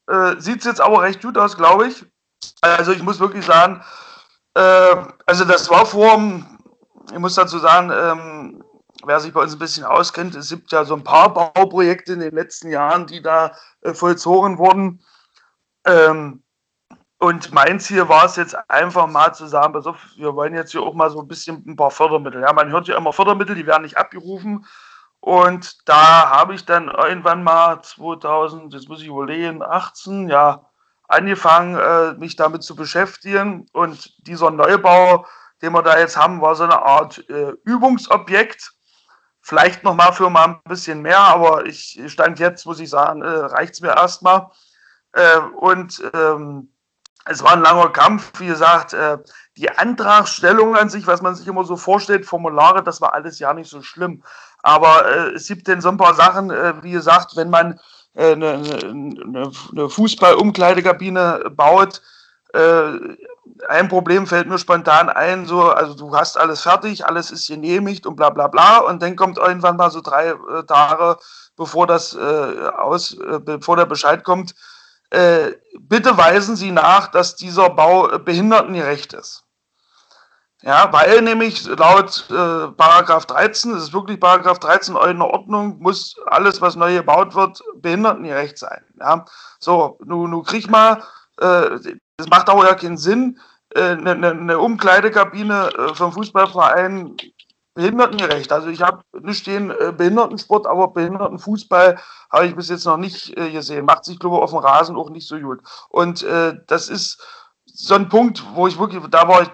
äh, 0.06 0.36
sieht 0.38 0.60
es 0.60 0.64
jetzt 0.64 0.80
aber 0.80 1.02
recht 1.02 1.22
gut 1.22 1.36
aus, 1.36 1.56
glaube 1.56 1.88
ich. 1.88 2.06
Also 2.60 2.92
ich 2.92 3.02
muss 3.02 3.18
wirklich 3.18 3.44
sagen, 3.44 3.82
äh, 4.54 4.96
also 5.26 5.44
das 5.44 5.68
war 5.70 5.84
vor, 5.84 6.22
ich 7.12 7.18
muss 7.18 7.34
dazu 7.34 7.58
sagen, 7.58 7.90
ähm, 7.90 8.64
wer 9.04 9.18
sich 9.18 9.32
bei 9.32 9.42
uns 9.42 9.54
ein 9.54 9.58
bisschen 9.58 9.84
auskennt, 9.84 10.36
es 10.36 10.50
gibt 10.50 10.70
ja 10.70 10.84
so 10.84 10.94
ein 10.94 11.04
paar 11.04 11.34
Bauprojekte 11.34 12.12
in 12.12 12.20
den 12.20 12.34
letzten 12.34 12.70
Jahren, 12.70 13.06
die 13.06 13.22
da 13.22 13.52
äh, 13.80 13.92
vollzogen 13.92 14.58
wurden. 14.58 15.02
Ähm, 15.84 16.43
Und 17.24 17.54
mein 17.54 17.80
Ziel 17.80 18.06
war 18.10 18.26
es 18.26 18.36
jetzt 18.36 18.54
einfach 18.68 19.06
mal 19.06 19.32
zu 19.32 19.46
sagen, 19.46 19.72
pass 19.72 19.86
auf, 19.86 19.96
wir 20.16 20.34
wollen 20.34 20.54
jetzt 20.54 20.72
hier 20.72 20.82
auch 20.82 20.92
mal 20.92 21.08
so 21.08 21.22
ein 21.22 21.26
bisschen 21.26 21.64
ein 21.66 21.74
paar 21.74 21.90
Fördermittel. 21.90 22.42
Ja, 22.42 22.52
man 22.52 22.70
hört 22.70 22.86
ja 22.86 22.98
immer 22.98 23.14
Fördermittel, 23.14 23.54
die 23.54 23.66
werden 23.66 23.84
nicht 23.84 23.96
abgerufen. 23.96 24.66
Und 25.20 25.88
da 25.88 26.28
habe 26.28 26.54
ich 26.54 26.66
dann 26.66 26.88
irgendwann 26.88 27.42
mal 27.42 27.80
2000, 27.80 28.74
jetzt 28.74 28.90
muss 28.90 29.00
ich 29.00 29.06
überlegen, 29.06 29.62
18, 29.62 30.28
ja, 30.28 30.68
angefangen, 31.08 31.76
äh, 31.76 32.12
mich 32.18 32.36
damit 32.36 32.62
zu 32.62 32.76
beschäftigen. 32.76 33.68
Und 33.72 34.12
dieser 34.26 34.50
Neubau, 34.50 35.24
den 35.62 35.72
wir 35.72 35.82
da 35.82 35.98
jetzt 35.98 36.18
haben, 36.18 36.42
war 36.42 36.54
so 36.54 36.64
eine 36.64 36.82
Art 36.82 37.26
äh, 37.30 37.54
Übungsobjekt. 37.64 38.70
Vielleicht 39.40 39.82
nochmal 39.82 40.12
für 40.12 40.28
mal 40.28 40.44
ein 40.44 40.60
bisschen 40.64 41.00
mehr, 41.00 41.20
aber 41.20 41.64
ich 41.64 41.98
stand 42.08 42.38
jetzt, 42.38 42.66
muss 42.66 42.80
ich 42.80 42.90
sagen, 42.90 43.22
äh, 43.22 43.28
reicht 43.28 43.72
es 43.72 43.80
mir 43.80 43.96
erstmal. 43.96 44.50
Äh, 45.12 45.38
und 45.38 46.02
ähm, 46.12 46.68
es 47.26 47.42
war 47.42 47.52
ein 47.52 47.62
langer 47.62 47.90
Kampf, 47.90 48.32
wie 48.38 48.46
gesagt, 48.46 48.92
äh, 48.92 49.18
die 49.56 49.70
Antragstellung 49.70 50.76
an 50.76 50.90
sich, 50.90 51.06
was 51.06 51.22
man 51.22 51.34
sich 51.34 51.46
immer 51.46 51.64
so 51.64 51.76
vorstellt, 51.76 52.26
Formulare, 52.26 52.82
das 52.82 53.00
war 53.00 53.14
alles 53.14 53.38
ja 53.38 53.54
nicht 53.54 53.70
so 53.70 53.82
schlimm. 53.82 54.22
Aber 54.62 55.06
äh, 55.06 55.30
es 55.30 55.46
gibt 55.46 55.68
denn 55.68 55.80
so 55.80 55.88
ein 55.88 55.96
paar 55.96 56.14
Sachen, 56.14 56.50
äh, 56.50 56.74
wie 56.82 56.92
gesagt, 56.92 57.36
wenn 57.36 57.50
man 57.50 57.80
eine, 58.16 58.62
eine, 58.84 59.50
eine 59.72 59.88
Fußball-Umkleidekabine 59.88 61.50
baut, 61.50 62.00
ein 62.54 63.88
Problem 63.88 64.28
fällt 64.28 64.46
mir 64.46 64.58
spontan 64.58 65.08
ein, 65.08 65.46
so, 65.46 65.62
also 65.62 65.94
du 65.94 66.16
hast 66.16 66.38
alles 66.38 66.60
fertig, 66.60 67.04
alles 67.04 67.32
ist 67.32 67.48
genehmigt 67.48 68.06
und 68.06 68.14
bla 68.14 68.30
bla 68.30 68.46
bla 68.46 68.78
und 68.78 69.02
dann 69.02 69.16
kommt 69.16 69.38
irgendwann 69.38 69.76
mal 69.76 69.90
so 69.90 70.00
drei 70.00 70.32
Tage, 70.68 71.16
bevor 71.56 71.88
das 71.88 72.16
aus, 72.16 73.16
bevor 73.40 73.76
der 73.76 73.86
Bescheid 73.86 74.22
kommt, 74.22 74.54
bitte 75.10 76.16
weisen 76.16 76.56
Sie 76.56 76.72
nach, 76.72 77.08
dass 77.08 77.36
dieser 77.36 77.70
Bau 77.70 78.18
behindertengerecht 78.18 79.12
ist. 79.12 79.44
Ja, 80.64 80.90
weil 80.94 81.20
nämlich 81.20 81.66
laut 81.66 82.24
äh, 82.30 82.68
Paragraph 82.68 83.26
13, 83.26 83.74
das 83.74 83.82
ist 83.82 83.92
wirklich 83.92 84.18
Paragraph 84.18 84.58
13 84.60 84.96
in 84.96 85.20
Ordnung, 85.20 85.78
muss 85.78 86.16
alles, 86.26 86.62
was 86.62 86.74
neu 86.74 86.94
gebaut 86.94 87.34
wird, 87.34 87.60
behindertengerecht 87.76 88.56
sein. 88.56 88.82
Ja, 88.98 89.26
so, 89.58 89.98
nun, 90.02 90.30
nun 90.30 90.42
krieg 90.42 90.70
mal, 90.70 91.02
äh, 91.38 91.78
das 92.16 92.28
macht 92.30 92.48
auch 92.48 92.64
ja 92.64 92.74
keinen 92.74 92.96
Sinn, 92.96 93.38
eine, 93.74 94.12
äh, 94.12 94.14
ne, 94.14 94.34
ne 94.34 94.58
Umkleidekabine 94.58 95.68
äh, 95.76 95.94
vom 95.94 96.12
Fußballverein 96.12 97.16
behindertengerecht. 97.74 98.52
Also 98.52 98.68
ich 98.68 98.82
habe 98.82 99.02
nicht 99.20 99.38
stehen 99.38 99.70
äh, 99.70 99.92
Behindertensport, 99.96 100.66
aber 100.66 100.88
Behindertenfußball 100.88 101.98
habe 102.30 102.46
ich 102.46 102.54
bis 102.54 102.68
jetzt 102.68 102.84
noch 102.84 102.96
nicht 102.96 103.36
äh, 103.36 103.50
gesehen. 103.50 103.84
Macht 103.84 104.04
sich, 104.04 104.18
glaube 104.18 104.36
ich, 104.36 104.42
auf 104.42 104.50
dem 104.50 104.60
Rasen 104.60 104.96
auch 104.96 105.10
nicht 105.10 105.28
so 105.28 105.38
gut. 105.38 105.60
Und 105.88 106.22
äh, 106.22 106.54
das 106.66 106.88
ist 106.88 107.22
so 107.66 107.96
ein 107.96 108.08
Punkt, 108.08 108.44
wo 108.54 108.68
ich 108.68 108.78
wirklich, 108.78 109.02
da 109.10 109.26
war 109.28 109.42
ich, 109.42 109.48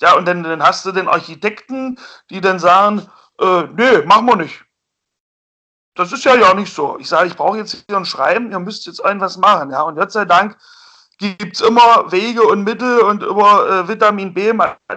ja, 0.00 0.16
und 0.16 0.26
dann, 0.26 0.44
dann 0.44 0.62
hast 0.62 0.86
du 0.86 0.92
den 0.92 1.08
Architekten, 1.08 1.98
die 2.30 2.40
dann 2.40 2.60
sagen, 2.60 3.02
äh, 3.40 3.64
nee, 3.76 4.02
machen 4.06 4.26
wir 4.26 4.36
nicht. 4.36 4.64
Das 5.96 6.12
ist 6.12 6.24
ja 6.24 6.34
ja 6.34 6.54
nicht 6.54 6.72
so. 6.72 6.98
Ich 6.98 7.08
sage, 7.08 7.28
ich 7.28 7.36
brauche 7.36 7.58
jetzt 7.58 7.84
hier 7.88 7.96
ein 7.96 8.04
Schreiben, 8.04 8.50
ihr 8.50 8.58
müsst 8.58 8.86
jetzt 8.86 9.00
irgendwas 9.00 9.36
machen. 9.36 9.70
Ja, 9.70 9.82
und 9.82 9.96
Gott 9.96 10.12
sei 10.12 10.24
Dank 10.24 10.56
gibt 11.18 11.54
es 11.54 11.60
immer 11.60 12.10
Wege 12.10 12.42
und 12.42 12.64
Mittel 12.64 13.00
und 13.00 13.22
über 13.22 13.68
äh, 13.68 13.88
Vitamin 13.88 14.34
B, 14.34 14.52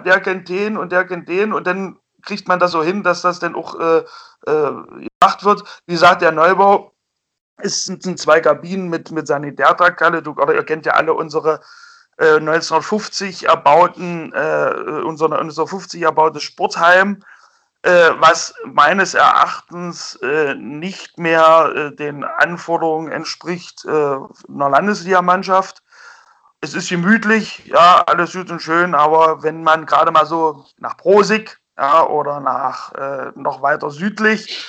der 0.05 0.19
kennt 0.21 0.49
den 0.49 0.77
und 0.77 0.91
der 0.91 1.05
kennt 1.05 1.29
den 1.29 1.53
und 1.53 1.67
dann 1.67 1.99
kriegt 2.27 2.47
man 2.47 2.59
das 2.59 2.71
so 2.71 2.83
hin, 2.83 3.01
dass 3.03 3.21
das 3.21 3.39
dann 3.39 3.55
auch 3.55 3.79
äh, 3.79 4.03
äh, 4.45 4.71
gemacht 5.19 5.43
wird. 5.43 5.63
Wie 5.87 5.93
gesagt, 5.93 6.21
der 6.21 6.31
Neubau 6.31 6.93
ist, 7.61 7.85
sind 7.85 8.19
zwei 8.19 8.39
Kabinen 8.39 8.89
mit, 8.89 9.11
mit 9.11 9.27
Sanitärtrakthalle. 9.27 10.21
Du, 10.21 10.31
oder 10.31 10.53
ihr 10.53 10.63
kennt 10.63 10.85
ja 10.85 10.93
alle 10.93 11.13
unsere 11.13 11.61
1950 12.19 13.43
äh, 13.43 13.47
erbauten, 13.47 14.33
äh, 14.33 14.73
unser 15.05 15.25
1950 15.25 16.01
erbautes 16.01 16.43
Sportheim, 16.43 17.23
äh, 17.83 18.09
was 18.17 18.53
meines 18.65 19.13
Erachtens 19.13 20.15
äh, 20.23 20.55
nicht 20.55 21.19
mehr 21.19 21.71
äh, 21.75 21.95
den 21.95 22.23
Anforderungen 22.23 23.11
entspricht 23.11 23.85
äh, 23.85 23.89
einer 23.89 24.69
Landesligamannschaft. 24.69 25.83
Es 26.59 26.73
ist 26.73 26.89
gemütlich, 26.89 27.67
ja, 27.67 28.03
alles 28.07 28.33
gut 28.33 28.49
und 28.49 28.63
schön, 28.63 28.95
aber 28.95 29.43
wenn 29.43 29.63
man 29.63 29.85
gerade 29.85 30.11
mal 30.11 30.25
so 30.25 30.65
nach 30.77 30.97
Prosig 30.97 31.59
ja, 31.77 32.05
oder 32.07 32.39
nach 32.39 32.91
noch 33.35 33.61
weiter 33.61 33.89
südlich 33.89 34.67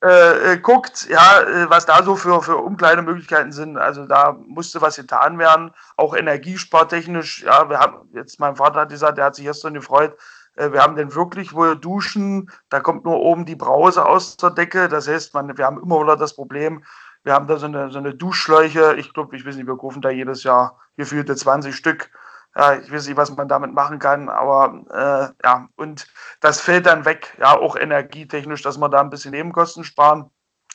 äh, 0.00 0.52
äh, 0.52 0.58
guckt, 0.58 1.08
ja, 1.08 1.40
äh, 1.40 1.70
was 1.70 1.84
da 1.84 2.04
so 2.04 2.14
für, 2.14 2.40
für 2.40 2.56
Umkleidemöglichkeiten 2.58 3.50
sind. 3.50 3.76
Also 3.78 4.06
da 4.06 4.32
musste 4.46 4.80
was 4.80 4.94
getan 4.94 5.40
werden, 5.40 5.72
auch 5.96 6.14
energiespartechnisch. 6.14 7.42
Ja, 7.42 7.68
wir 7.68 7.80
haben 7.80 8.08
jetzt, 8.14 8.38
mein 8.38 8.54
Vater 8.54 8.82
hat 8.82 8.90
gesagt, 8.90 9.18
der 9.18 9.24
hat 9.24 9.34
sich 9.34 9.46
gestern 9.46 9.74
gefreut, 9.74 10.16
äh, 10.54 10.70
wir 10.70 10.82
haben 10.82 10.94
denn 10.94 11.16
wirklich 11.16 11.52
wohl 11.52 11.76
Duschen, 11.76 12.48
da 12.68 12.78
kommt 12.78 13.06
nur 13.06 13.18
oben 13.18 13.44
die 13.44 13.56
Brause 13.56 14.06
aus 14.06 14.36
der 14.36 14.50
Decke. 14.50 14.88
Das 14.88 15.08
heißt, 15.08 15.34
man, 15.34 15.58
wir 15.58 15.66
haben 15.66 15.82
immer 15.82 16.00
wieder 16.00 16.16
das 16.16 16.36
Problem, 16.36 16.84
wir 17.24 17.32
haben 17.32 17.48
da 17.48 17.56
so 17.56 17.66
eine, 17.66 17.90
so 17.90 17.98
eine 17.98 18.14
Duschschläuche. 18.14 18.94
Ich 18.98 19.12
glaube, 19.12 19.34
ich 19.34 19.44
weiß 19.44 19.56
nicht, 19.56 19.66
wir 19.66 19.74
rufen 19.74 20.00
da 20.00 20.10
jedes 20.10 20.44
Jahr 20.44 20.78
gefühlte 20.96 21.34
20 21.34 21.74
Stück 21.74 22.08
ja, 22.56 22.74
ich 22.74 22.90
weiß 22.92 23.06
nicht, 23.06 23.16
was 23.16 23.34
man 23.36 23.48
damit 23.48 23.72
machen 23.72 23.98
kann, 23.98 24.28
aber 24.28 24.82
äh, 24.90 25.46
ja, 25.46 25.68
und 25.76 26.06
das 26.40 26.60
fällt 26.60 26.86
dann 26.86 27.04
weg, 27.04 27.36
ja, 27.38 27.56
auch 27.56 27.76
energietechnisch, 27.76 28.62
dass 28.62 28.78
wir 28.78 28.88
da 28.88 29.00
ein 29.00 29.10
bisschen 29.10 29.30
Nebenkosten 29.32 29.84
sparen. 29.84 30.30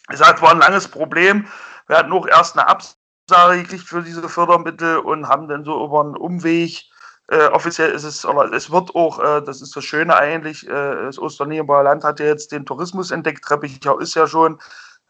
Es 0.10 0.20
war 0.20 0.52
ein 0.52 0.60
langes 0.60 0.88
Problem. 0.88 1.48
Wir 1.88 1.98
hatten 1.98 2.14
auch 2.14 2.28
erst 2.28 2.58
eine 2.58 2.68
Absage 2.68 3.62
gekriegt 3.62 3.84
für 3.84 4.02
diese 4.02 4.28
Fördermittel 4.30 4.98
und 4.98 5.28
haben 5.28 5.48
dann 5.48 5.66
so 5.66 5.84
über 5.86 6.02
einen 6.02 6.18
Umweg 6.18 6.84
äh, 7.30 7.48
offiziell 7.48 7.92
ist 7.92 8.04
es, 8.04 8.26
oder 8.26 8.52
es 8.52 8.70
wird 8.70 8.94
auch, 8.96 9.20
äh, 9.20 9.42
das 9.42 9.62
ist 9.62 9.76
das 9.76 9.84
Schöne 9.86 10.16
eigentlich, 10.16 10.68
äh, 10.68 11.06
das 11.06 11.18
Osternierenbauer 11.18 11.84
Land 11.84 12.04
hat 12.04 12.20
ja 12.20 12.26
jetzt 12.26 12.52
den 12.52 12.66
Tourismus 12.66 13.12
entdeckt. 13.12 13.44
Treppichau 13.44 13.98
ist 14.00 14.16
ja 14.16 14.28
schon 14.28 14.60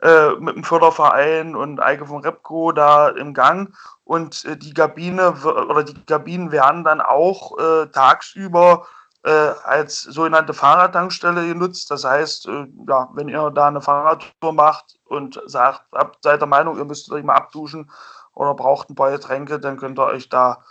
äh, 0.03 0.31
mit 0.39 0.55
dem 0.55 0.63
Förderverein 0.65 1.55
und 1.55 1.81
Eike 1.81 2.05
von 2.05 2.21
Repco 2.21 2.73
da 2.73 3.07
im 3.09 3.33
Gang. 3.33 3.73
Und 4.03 4.43
äh, 4.43 4.57
die 4.57 4.73
Kabine 4.73 5.31
oder 5.31 5.83
die 5.83 6.05
Kabinen 6.05 6.51
werden 6.51 6.83
dann 6.83 6.99
auch 6.99 7.57
äh, 7.57 7.87
tagsüber 7.87 8.85
äh, 9.23 9.29
als 9.63 10.01
sogenannte 10.01 10.53
Fahrradtankstelle 10.53 11.47
genutzt. 11.47 11.89
Das 11.89 12.03
heißt, 12.03 12.47
äh, 12.47 12.67
ja, 12.87 13.09
wenn 13.13 13.29
ihr 13.29 13.49
da 13.51 13.67
eine 13.67 13.81
Fahrradtour 13.81 14.51
macht 14.51 14.99
und 15.05 15.41
sagt, 15.45 15.83
habt, 15.93 16.21
seid 16.21 16.41
der 16.41 16.47
Meinung, 16.47 16.77
ihr 16.77 16.85
müsst 16.85 17.09
euch 17.09 17.23
mal 17.23 17.35
abduschen 17.35 17.89
oder 18.33 18.53
braucht 18.53 18.89
ein 18.89 18.95
paar 18.95 19.11
Getränke, 19.11 19.59
dann 19.59 19.77
könnt 19.77 19.97
ihr 19.97 20.05
euch 20.05 20.27
da 20.27 20.63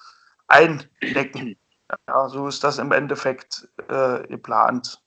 eindecken. 0.47 1.57
Ja, 2.07 2.29
so 2.29 2.49
ist 2.49 2.65
das 2.65 2.79
im 2.79 2.93
Endeffekt 2.93 3.69
äh, 3.89 4.27
geplant. 4.27 5.02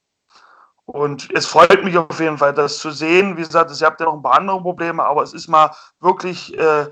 Und 0.85 1.29
es 1.33 1.47
freut 1.47 1.83
mich 1.83 1.97
auf 1.97 2.19
jeden 2.19 2.37
Fall, 2.37 2.53
das 2.53 2.77
zu 2.77 2.91
sehen. 2.91 3.37
Wie 3.37 3.41
gesagt, 3.41 3.71
ihr 3.79 3.87
habt 3.87 3.99
ja 3.99 4.05
noch 4.05 4.15
ein 4.15 4.21
paar 4.21 4.37
andere 4.37 4.61
Probleme, 4.61 5.03
aber 5.03 5.23
es 5.23 5.33
ist 5.33 5.47
mal 5.47 5.71
wirklich 5.99 6.57
äh, 6.57 6.87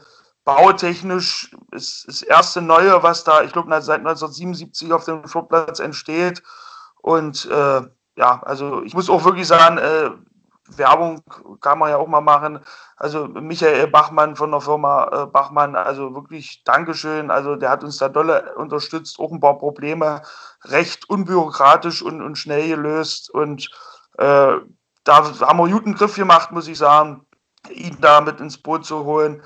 bautechnisch 0.45 1.55
ist 1.71 2.07
das 2.07 2.21
erste 2.21 2.61
Neue, 2.61 3.01
was 3.03 3.23
da, 3.23 3.43
ich 3.43 3.53
glaube, 3.53 3.69
seit 3.81 3.99
1977 3.99 4.91
auf 4.91 5.05
dem 5.05 5.25
Flugplatz 5.27 5.79
entsteht. 5.79 6.43
Und 7.01 7.45
äh, 7.45 7.81
ja, 8.15 8.41
also 8.43 8.83
ich 8.83 8.93
muss 8.93 9.09
auch 9.09 9.23
wirklich 9.23 9.47
sagen, 9.47 9.77
äh, 9.77 10.11
Werbung 10.67 11.21
kann 11.61 11.79
man 11.79 11.89
ja 11.89 11.97
auch 11.97 12.07
mal 12.07 12.21
machen. 12.21 12.59
Also 12.95 13.27
Michael 13.27 13.87
Bachmann 13.87 14.35
von 14.35 14.51
der 14.51 14.61
Firma 14.61 15.23
äh, 15.23 15.25
Bachmann, 15.25 15.75
also 15.75 16.15
wirklich 16.15 16.63
Dankeschön. 16.63 17.31
Also 17.31 17.55
der 17.55 17.69
hat 17.69 17.83
uns 17.83 17.97
da 17.97 18.09
dolle 18.09 18.55
unterstützt, 18.55 19.19
auch 19.19 19.31
ein 19.31 19.39
paar 19.39 19.57
Probleme 19.57 20.21
recht 20.63 21.09
unbürokratisch 21.09 22.01
und, 22.01 22.21
und 22.21 22.37
schnell 22.37 22.67
gelöst. 22.67 23.29
Und 23.29 23.69
äh, 24.17 24.55
da 25.03 25.39
haben 25.41 25.57
wir 25.57 25.69
guten 25.69 25.95
Griff 25.95 26.15
gemacht, 26.15 26.51
muss 26.51 26.67
ich 26.67 26.77
sagen, 26.77 27.25
ihn 27.69 27.97
da 27.99 28.21
mit 28.21 28.39
ins 28.39 28.57
Boot 28.57 28.85
zu 28.85 29.03
holen. 29.03 29.43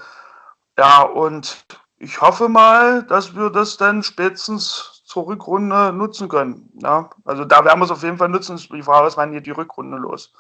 Ja, 0.78 1.02
und 1.02 1.66
ich 1.98 2.22
hoffe 2.22 2.48
mal, 2.48 3.04
dass 3.04 3.36
wir 3.36 3.50
das 3.50 3.78
dann 3.78 4.04
spätestens 4.04 5.02
zur 5.06 5.26
Rückrunde 5.28 5.92
nutzen 5.94 6.30
können. 6.30 6.70
Ja, 6.76 7.10
also 7.26 7.46
da 7.46 7.66
werden 7.66 7.80
wir 7.80 7.86
es 7.86 7.92
auf 7.92 8.04
jeden 8.04 8.18
Fall 8.18 8.30
nutzen. 8.30 8.58
Die 8.58 8.84
Frage 8.84 9.08
ist, 9.08 9.18
wann 9.18 9.32
geht 9.32 9.48
die 9.48 9.52
Rückrunde 9.52 9.98
los? 9.98 10.32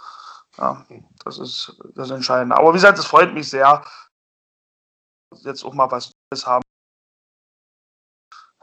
Ja, 0.58 0.86
das 1.24 1.38
ist 1.38 1.78
das 1.96 2.10
Entscheidende. 2.10 2.56
Aber 2.56 2.70
wie 2.70 2.78
gesagt, 2.78 2.98
es 2.98 3.06
freut 3.06 3.34
mich 3.34 3.50
sehr, 3.50 3.84
jetzt 5.44 5.64
auch 5.64 5.74
mal 5.74 5.90
was 5.92 6.12
Neues 6.32 6.48
haben. 6.48 6.64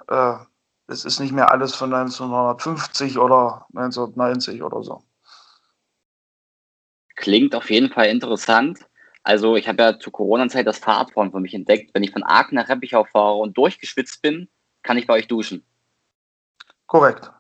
Äh, 0.09 0.37
es 0.87 1.04
ist 1.04 1.20
nicht 1.20 1.33
mehr 1.33 1.50
alles 1.50 1.74
von 1.74 1.92
1950 1.92 3.18
oder 3.18 3.66
1990 3.74 4.62
oder 4.62 4.83
so. 4.83 5.02
Klingt 7.14 7.54
auf 7.54 7.70
jeden 7.70 7.90
Fall 7.90 8.07
interessant. 8.07 8.87
Also 9.22 9.57
ich 9.57 9.68
habe 9.68 9.83
ja 9.83 9.98
zur 9.98 10.12
Corona-Zeit 10.12 10.66
das 10.66 10.78
Fahrradfahren 10.78 11.30
für 11.30 11.40
mich 11.40 11.54
entdeckt. 11.54 11.94
Wenn 11.94 12.02
ich 12.02 12.11
von 12.11 12.24
Aachen 12.24 12.57
nach 12.57 12.68
Reppichau 12.68 13.04
fahre 13.04 13.37
und 13.37 13.57
durchgeschwitzt 13.57 14.20
bin, 14.20 14.50
kann 14.83 14.98
ich 14.98 15.07
bei 15.07 15.14
euch 15.14 15.28
duschen. 15.28 15.64
Korrekt. 16.87 17.30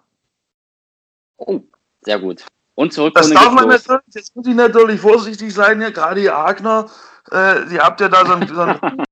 Oh, 1.36 1.60
sehr 2.00 2.18
gut. 2.18 2.46
Und 2.74 2.92
zurück 2.92 3.14
Das 3.14 3.30
darf 3.30 3.52
man 3.52 3.68
natürlich, 3.68 4.02
jetzt 4.14 4.34
muss 4.34 4.46
ich 4.46 4.54
natürlich 4.54 5.00
vorsichtig 5.00 5.54
sein, 5.54 5.80
hier, 5.80 5.92
gerade 5.92 6.20
die 6.20 6.30
Aagner, 6.30 6.90
äh, 7.30 7.72
ihr 7.72 7.82
habt 7.82 8.00
ja 8.00 8.08
da 8.08 8.26
so 8.26 8.32
ein, 8.32 8.48
so 8.48 8.60
ein 8.60 9.04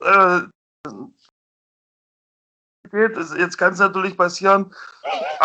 äh, 0.00 0.40
geht. 2.90 3.16
Jetzt 3.16 3.56
kann 3.56 3.72
es 3.72 3.78
natürlich 3.78 4.16
passieren. 4.16 4.74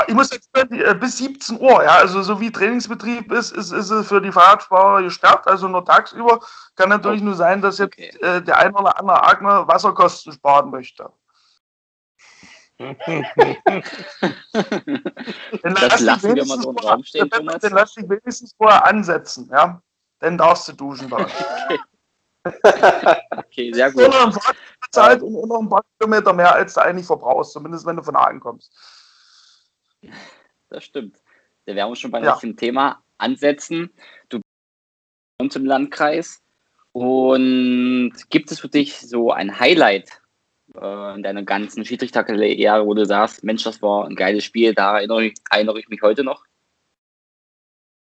Ich 0.07 0.13
muss 0.13 0.31
jetzt 0.31 0.49
äh, 0.53 0.95
bis 0.95 1.17
17 1.17 1.59
Uhr, 1.59 1.83
ja, 1.83 1.95
also 1.95 2.21
so 2.21 2.39
wie 2.39 2.51
Trainingsbetrieb 2.51 3.31
ist, 3.31 3.51
ist, 3.51 3.71
ist 3.71 3.89
es 3.89 4.07
für 4.07 4.21
die 4.21 4.31
Fahrradfahrer 4.31 5.03
gesperrt, 5.03 5.47
also 5.47 5.67
nur 5.67 5.85
tagsüber. 5.85 6.39
Kann 6.75 6.89
natürlich 6.89 7.21
nur 7.21 7.35
sein, 7.35 7.61
dass 7.61 7.77
jetzt 7.77 7.93
okay. 7.93 8.17
äh, 8.21 8.41
der 8.41 8.57
ein 8.57 8.75
oder 8.75 8.99
andere 8.99 9.23
Agner 9.23 9.67
Wasserkosten 9.67 10.33
sparen 10.33 10.71
möchte. 10.71 11.09
Dann 12.77 12.95
das 15.75 16.01
lassen 16.01 16.35
wir 16.35 16.45
mal 16.45 16.61
so 16.61 16.71
im 16.71 16.77
Raum 16.77 17.03
stehen, 17.03 17.29
Thomas. 17.29 17.59
Dann 17.61 17.71
lass 17.71 17.93
dich 17.93 18.09
wenigstens 18.09 18.53
vorher 18.57 18.85
ansetzen, 18.85 19.49
ja. 19.51 19.81
Dann 20.19 20.37
darfst 20.37 20.67
du 20.67 20.73
duschen 20.73 21.09
da. 21.09 21.25
Okay. 22.47 23.17
okay, 23.35 23.73
sehr 23.73 23.91
gut. 23.91 24.05
Und 24.05 24.37
bezahlt 24.79 25.23
und 25.23 25.47
noch 25.47 25.61
ein 25.61 25.67
paar 25.67 25.81
Kilometer 25.97 26.31
mehr, 26.31 26.53
als 26.53 26.75
du 26.75 26.81
eigentlich 26.81 27.07
verbrauchst, 27.07 27.53
zumindest 27.53 27.87
wenn 27.87 27.95
du 27.95 28.03
von 28.03 28.15
Hagen 28.15 28.39
kommst. 28.39 28.71
Das 30.69 30.83
stimmt. 30.83 31.17
Wir 31.65 31.95
schon 31.95 32.11
beim 32.11 32.23
ja. 32.23 32.33
nächsten 32.33 32.55
Thema 32.55 33.03
ansetzen. 33.17 33.91
Du 34.29 34.41
bist 35.39 35.55
im 35.55 35.65
Landkreis 35.65 36.43
und 36.91 38.13
gibt 38.29 38.51
es 38.51 38.59
für 38.59 38.69
dich 38.69 39.01
so 39.01 39.31
ein 39.31 39.59
Highlight 39.59 40.21
äh, 40.81 41.15
in 41.15 41.23
deiner 41.23 41.43
ganzen 41.43 41.85
Schiedsrichterkarriere, 41.85 42.85
wo 42.85 42.93
du 42.93 43.05
sagst, 43.05 43.43
Mensch, 43.43 43.63
das 43.63 43.81
war 43.81 44.05
ein 44.05 44.15
geiles 44.15 44.43
Spiel, 44.43 44.73
da 44.73 44.97
erinnere 44.97 45.25
ich, 45.25 45.35
erinnere 45.49 45.79
ich 45.79 45.89
mich 45.89 46.01
heute 46.01 46.23
noch? 46.23 46.43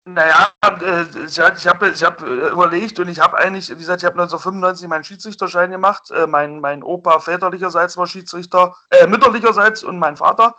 Naja, 0.09 0.53
äh, 0.63 1.05
ich 1.27 1.41
habe 1.41 1.89
ich 1.89 2.05
hab 2.05 2.23
überlegt 2.23 3.01
und 3.01 3.09
ich 3.09 3.19
habe 3.19 3.37
eigentlich, 3.39 3.69
wie 3.71 3.75
gesagt, 3.75 4.03
ich 4.03 4.07
habe 4.07 4.15
1995 4.15 4.87
meinen 4.87 5.03
Schiedsrichterschein 5.03 5.73
gemacht. 5.73 6.13
Äh, 6.13 6.29
mein, 6.29 6.61
mein 6.61 6.85
Opa 6.85 7.19
väterlicherseits 7.19 7.97
war 7.97 8.07
Schiedsrichter, 8.07 8.77
äh, 8.91 9.09
mütterlicherseits 9.09 9.83
und 9.83 9.99
mein 9.99 10.17
Vater. 10.17 10.55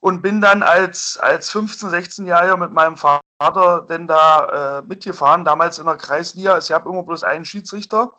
Und 0.00 0.20
bin 0.20 0.42
dann 0.42 0.62
als, 0.62 1.16
als 1.18 1.50
15-, 1.54 1.88
16-Jähriger 1.88 2.58
mit 2.58 2.72
meinem 2.72 2.98
Vater 2.98 3.86
denn 3.88 4.06
da 4.06 4.80
äh, 4.80 4.82
mitgefahren, 4.82 5.46
damals 5.46 5.78
in 5.78 5.86
der 5.86 5.96
Kreisliga. 5.96 6.52
Also 6.52 6.72
ich 6.72 6.74
habe 6.78 6.90
immer 6.90 7.02
bloß 7.02 7.24
einen 7.24 7.46
Schiedsrichter. 7.46 8.12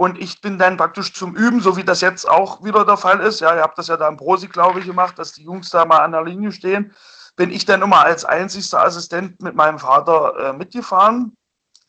Und 0.00 0.18
ich 0.18 0.40
bin 0.40 0.58
dann 0.58 0.78
praktisch 0.78 1.12
zum 1.12 1.36
Üben, 1.36 1.60
so 1.60 1.76
wie 1.76 1.84
das 1.84 2.00
jetzt 2.00 2.26
auch 2.26 2.64
wieder 2.64 2.86
der 2.86 2.96
Fall 2.96 3.20
ist. 3.20 3.40
Ja, 3.40 3.54
ihr 3.54 3.60
habt 3.60 3.76
das 3.76 3.88
ja 3.88 3.98
da 3.98 4.08
im 4.08 4.16
Prosi, 4.16 4.48
glaube 4.48 4.80
ich, 4.80 4.86
gemacht, 4.86 5.18
dass 5.18 5.32
die 5.32 5.44
Jungs 5.44 5.68
da 5.68 5.84
mal 5.84 5.98
an 5.98 6.12
der 6.12 6.24
Linie 6.24 6.52
stehen 6.52 6.94
bin 7.40 7.50
ich 7.50 7.64
dann 7.64 7.80
immer 7.80 8.04
als 8.04 8.26
einzigster 8.26 8.84
Assistent 8.84 9.40
mit 9.40 9.54
meinem 9.54 9.78
Vater 9.78 10.34
äh, 10.38 10.52
mitgefahren 10.52 11.34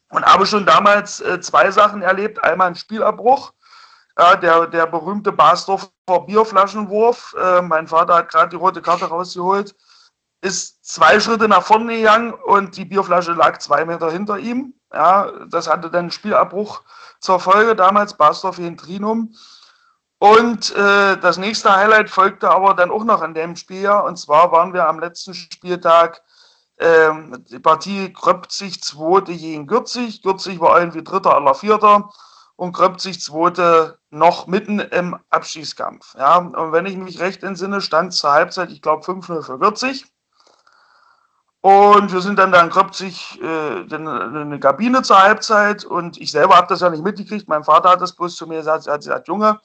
und 0.09 0.25
habe 0.25 0.45
schon 0.45 0.65
damals 0.65 1.19
äh, 1.19 1.41
zwei 1.41 1.71
Sachen 1.71 2.01
erlebt. 2.01 2.41
Einmal 2.41 2.67
ein 2.67 2.75
Spielabbruch, 2.75 3.51
ja, 4.17 4.37
der, 4.37 4.67
der 4.67 4.85
berühmte 4.87 5.33
Basdorfer 5.33 5.89
Bierflaschenwurf. 6.25 7.35
Äh, 7.37 7.63
mein 7.63 7.87
Vater 7.87 8.15
hat 8.15 8.29
gerade 8.29 8.49
die 8.49 8.55
rote 8.55 8.81
Karte 8.81 9.05
rausgeholt, 9.05 9.75
ist 10.41 10.83
zwei 10.85 11.19
Schritte 11.19 11.47
nach 11.47 11.63
vorne 11.63 11.97
gegangen 11.97 12.33
und 12.33 12.75
die 12.77 12.85
Bierflasche 12.85 13.33
lag 13.33 13.59
zwei 13.59 13.85
Meter 13.85 14.11
hinter 14.11 14.39
ihm. 14.39 14.73
Ja, 14.93 15.31
das 15.47 15.69
hatte 15.69 15.89
dann 15.89 16.11
Spielabbruch 16.11 16.81
zur 17.19 17.39
Folge 17.39 17.75
damals, 17.75 18.17
Basdorf 18.17 18.59
in 18.59 18.77
Trinum. 18.77 19.33
Und 20.19 20.75
äh, 20.75 21.17
das 21.17 21.37
nächste 21.37 21.75
Highlight 21.75 22.09
folgte 22.09 22.49
aber 22.49 22.73
dann 22.73 22.91
auch 22.91 23.03
noch 23.03 23.21
an 23.21 23.33
dem 23.33 23.55
Spiel. 23.55 23.89
Und 23.89 24.17
zwar 24.17 24.51
waren 24.51 24.73
wir 24.73 24.87
am 24.87 24.99
letzten 24.99 25.33
Spieltag 25.33 26.21
ähm, 26.79 27.43
die 27.49 27.59
Partie 27.59 28.11
Kröpzig 28.13 28.83
zweite 28.83 29.35
gegen 29.35 29.67
Gürzig. 29.67 30.21
Gürzig 30.21 30.59
war 30.59 30.79
irgendwie 30.79 31.03
Dritter 31.03 31.35
aller 31.35 31.55
Vierter 31.55 32.09
und 32.55 32.73
Kröpzig 32.73 33.21
zweite 33.21 33.99
noch 34.09 34.45
mitten 34.47 34.79
im 34.79 35.17
Abschießkampf. 35.29 36.15
Ja, 36.17 36.37
und 36.37 36.71
wenn 36.71 36.85
ich 36.85 36.97
mich 36.97 37.19
recht 37.19 37.43
entsinne, 37.43 37.81
stand 37.81 38.13
zur 38.13 38.31
Halbzeit, 38.31 38.71
ich 38.71 38.81
glaube, 38.81 39.03
5-0 39.03 39.41
für 39.43 39.57
Gürzig. 39.57 40.05
Und 41.61 42.11
wir 42.11 42.21
sind 42.21 42.39
dann 42.39 42.51
da 42.51 42.61
in 42.61 42.71
Kröpzig 42.71 43.39
äh, 43.39 43.81
in 43.81 44.07
eine 44.07 44.59
Kabine 44.59 45.03
zur 45.03 45.21
Halbzeit 45.21 45.85
und 45.85 46.17
ich 46.17 46.31
selber 46.31 46.55
habe 46.55 46.67
das 46.67 46.81
ja 46.81 46.89
nicht 46.89 47.03
mitgekriegt. 47.03 47.47
Mein 47.47 47.63
Vater 47.63 47.89
hat 47.89 48.01
das 48.01 48.15
bloß 48.15 48.35
zu 48.35 48.47
mir 48.47 48.57
gesagt, 48.57 48.87
er 48.87 48.93
hat 48.93 49.01
gesagt, 49.01 49.27
Junge, 49.27 49.59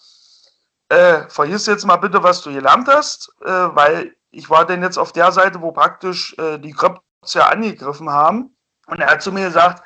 äh, 0.91 1.23
vergiss 1.29 1.67
jetzt 1.67 1.87
mal 1.87 1.97
bitte, 1.97 2.23
was 2.23 2.43
du 2.43 2.53
gelernt 2.53 2.87
hast, 2.87 3.33
äh, 3.43 3.51
weil 3.51 4.15
ich 4.31 4.51
war 4.51 4.67
denn 4.67 4.83
jetzt 4.83 4.99
auf 4.99 5.13
der 5.13 5.33
Seite, 5.33 5.63
wo 5.63 5.73
praktisch 5.73 6.37
äh, 6.39 6.59
die 6.59 6.73
Kröpps 6.73 7.33
ja 7.33 7.49
angegriffen 7.49 8.11
haben. 8.11 8.55
Und 8.87 9.01
er 9.01 9.11
hat 9.11 9.23
zu 9.23 9.33
mir 9.33 9.47
gesagt, 9.47 9.83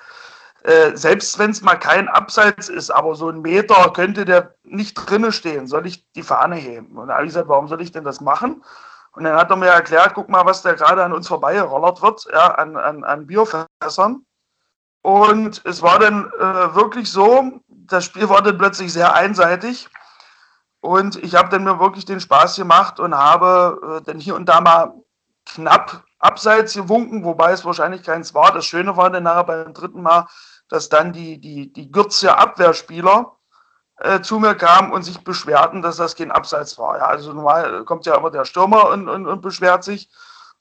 äh, 0.65 0.97
selbst 0.97 1.39
wenn 1.39 1.53
es 1.53 1.63
mal 1.63 1.77
kein 1.77 2.09
Abseits 2.09 2.69
ist, 2.69 2.91
aber 2.91 3.15
so 3.15 3.31
ein 3.31 3.41
Meter 3.41 3.91
könnte 3.93 4.25
der 4.25 4.57
nicht 4.65 4.95
drinne 4.95 5.31
stehen, 5.31 5.69
soll 5.69 5.87
ich 5.87 6.11
die 6.13 6.25
Fahne 6.25 6.57
heben? 6.57 6.99
Und 6.99 7.09
da 7.09 7.15
habe 7.15 7.25
ich 7.25 7.31
gesagt, 7.31 7.49
warum 7.49 7.69
soll 7.69 7.81
ich 7.81 7.93
denn 7.93 8.05
das 8.05 8.21
machen? 8.21 8.65
Und 9.13 9.25
dann 9.25 9.37
hat 9.37 9.51
er 9.51 9.57
mir 9.57 9.67
erklärt, 9.67 10.15
guck 10.15 10.29
mal, 10.29 10.47
was 10.47 10.63
da 10.63 10.73
gerade 10.73 11.03
an 11.03 11.13
uns 11.13 11.27
vorbeigerollert 11.29 12.01
wird, 12.01 12.27
ja, 12.33 12.55
an, 12.55 12.77
an, 12.77 13.05
an 13.05 13.27
Biofässern. 13.27 14.25
Und 15.03 15.63
es 15.65 15.83
war 15.83 15.99
dann 15.99 16.31
äh, 16.39 16.75
wirklich 16.75 17.11
so, 17.11 17.61
das 17.69 18.05
Spiel 18.05 18.29
war 18.29 18.43
dann 18.43 18.59
plötzlich 18.59 18.93
sehr 18.93 19.15
einseitig. 19.15 19.89
Und 20.81 21.17
ich 21.17 21.35
habe 21.35 21.49
dann 21.49 21.65
mir 21.65 21.81
wirklich 21.81 22.05
den 22.05 22.21
Spaß 22.21 22.57
gemacht 22.57 23.01
und 23.01 23.15
habe 23.15 24.01
äh, 24.01 24.05
dann 24.05 24.21
hier 24.21 24.35
und 24.35 24.47
da 24.47 24.61
mal 24.61 24.95
knapp 25.45 26.05
abseits 26.19 26.75
gewunken, 26.75 27.25
wobei 27.25 27.53
es 27.53 27.65
wahrscheinlich 27.65 28.03
keins 28.03 28.35
war. 28.35 28.53
Das 28.53 28.67
Schöne 28.67 28.97
war 28.97 29.11
dann 29.11 29.25
nachher 29.25 29.45
beim 29.45 29.75
dritten 29.75 30.03
Mal, 30.03 30.27
dass 30.69 30.89
dann 30.89 31.13
die, 31.13 31.41
die, 31.41 31.73
die 31.73 31.91
Gürze 31.91 32.37
Abwehrspieler 32.37 33.37
äh, 34.01 34.21
zu 34.21 34.39
mir 34.39 34.55
kamen 34.55 34.93
und 34.93 35.03
sich 35.03 35.23
beschwerten, 35.23 35.83
dass 35.83 35.97
das 35.97 36.17
kein 36.17 36.31
Abseits 36.31 36.79
war. 36.79 36.99
Ja, 36.99 37.07
also 37.07 37.33
normal 37.33 37.85
kommt 37.85 38.07
ja 38.07 38.17
immer 38.17 38.31
der 38.31 38.45
Stürmer 38.45 38.89
und, 38.91 39.09
und, 39.09 39.27
und 39.27 39.43
beschwert 39.43 39.85
sich. 39.85 40.11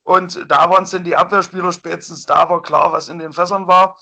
Und 0.03 0.49
da 0.49 0.69
waren 0.69 0.83
es 0.83 0.91
dann 0.91 1.03
die 1.03 1.15
Abwehrspieler 1.15 1.71
spätestens, 1.71 2.25
da 2.25 2.49
war 2.49 2.61
klar, 2.61 2.91
was 2.91 3.09
in 3.09 3.19
den 3.19 3.33
Fässern 3.33 3.67
war. 3.67 3.97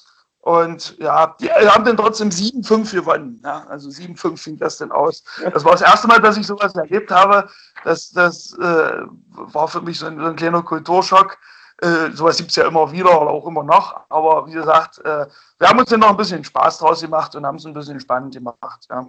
Und 0.48 0.98
ja, 1.00 1.36
die 1.42 1.52
haben 1.52 1.84
dann 1.84 1.98
trotzdem 1.98 2.30
7-5 2.30 2.94
gewonnen. 2.94 3.42
Ja, 3.44 3.66
also 3.68 3.90
7-5 3.90 4.38
fing 4.38 4.58
das 4.58 4.78
denn 4.78 4.92
aus. 4.92 5.24
Das 5.52 5.66
war 5.66 5.74
das 5.74 5.82
erste 5.82 6.08
Mal, 6.08 6.22
dass 6.22 6.38
ich 6.38 6.48
sowas 6.48 6.74
erlebt 6.74 7.12
habe. 7.12 7.50
Das, 7.84 8.12
das 8.12 8.58
äh, 8.58 9.02
war 9.32 9.68
für 9.68 9.82
mich 9.82 10.00
so 10.00 10.06
ein, 10.06 10.18
so 10.18 10.26
ein 10.26 10.38
kleiner 10.38 10.64
Kulturschock. 10.64 11.38
Äh, 11.82 12.12
sowas 12.14 12.38
gibt 12.38 12.52
es 12.52 12.56
ja 12.56 12.66
immer 12.66 12.90
wieder 12.92 13.22
oder 13.22 13.32
auch 13.32 13.46
immer 13.46 13.64
noch. 13.64 14.00
Aber 14.08 14.48
wie 14.48 14.54
gesagt, 14.54 15.00
äh, 15.00 15.28
wir 15.60 15.68
haben 15.68 15.80
uns 15.80 15.90
dann 15.90 16.00
noch 16.00 16.12
ein 16.12 16.18
bisschen 16.18 16.44
Spaß 16.44 16.78
draus 16.78 17.02
gemacht 17.02 17.36
und 17.36 17.46
haben 17.46 17.58
es 17.58 17.66
ein 17.66 17.74
bisschen 17.74 18.00
spannend 18.00 18.34
gemacht. 18.34 18.88
Ja. 18.90 19.06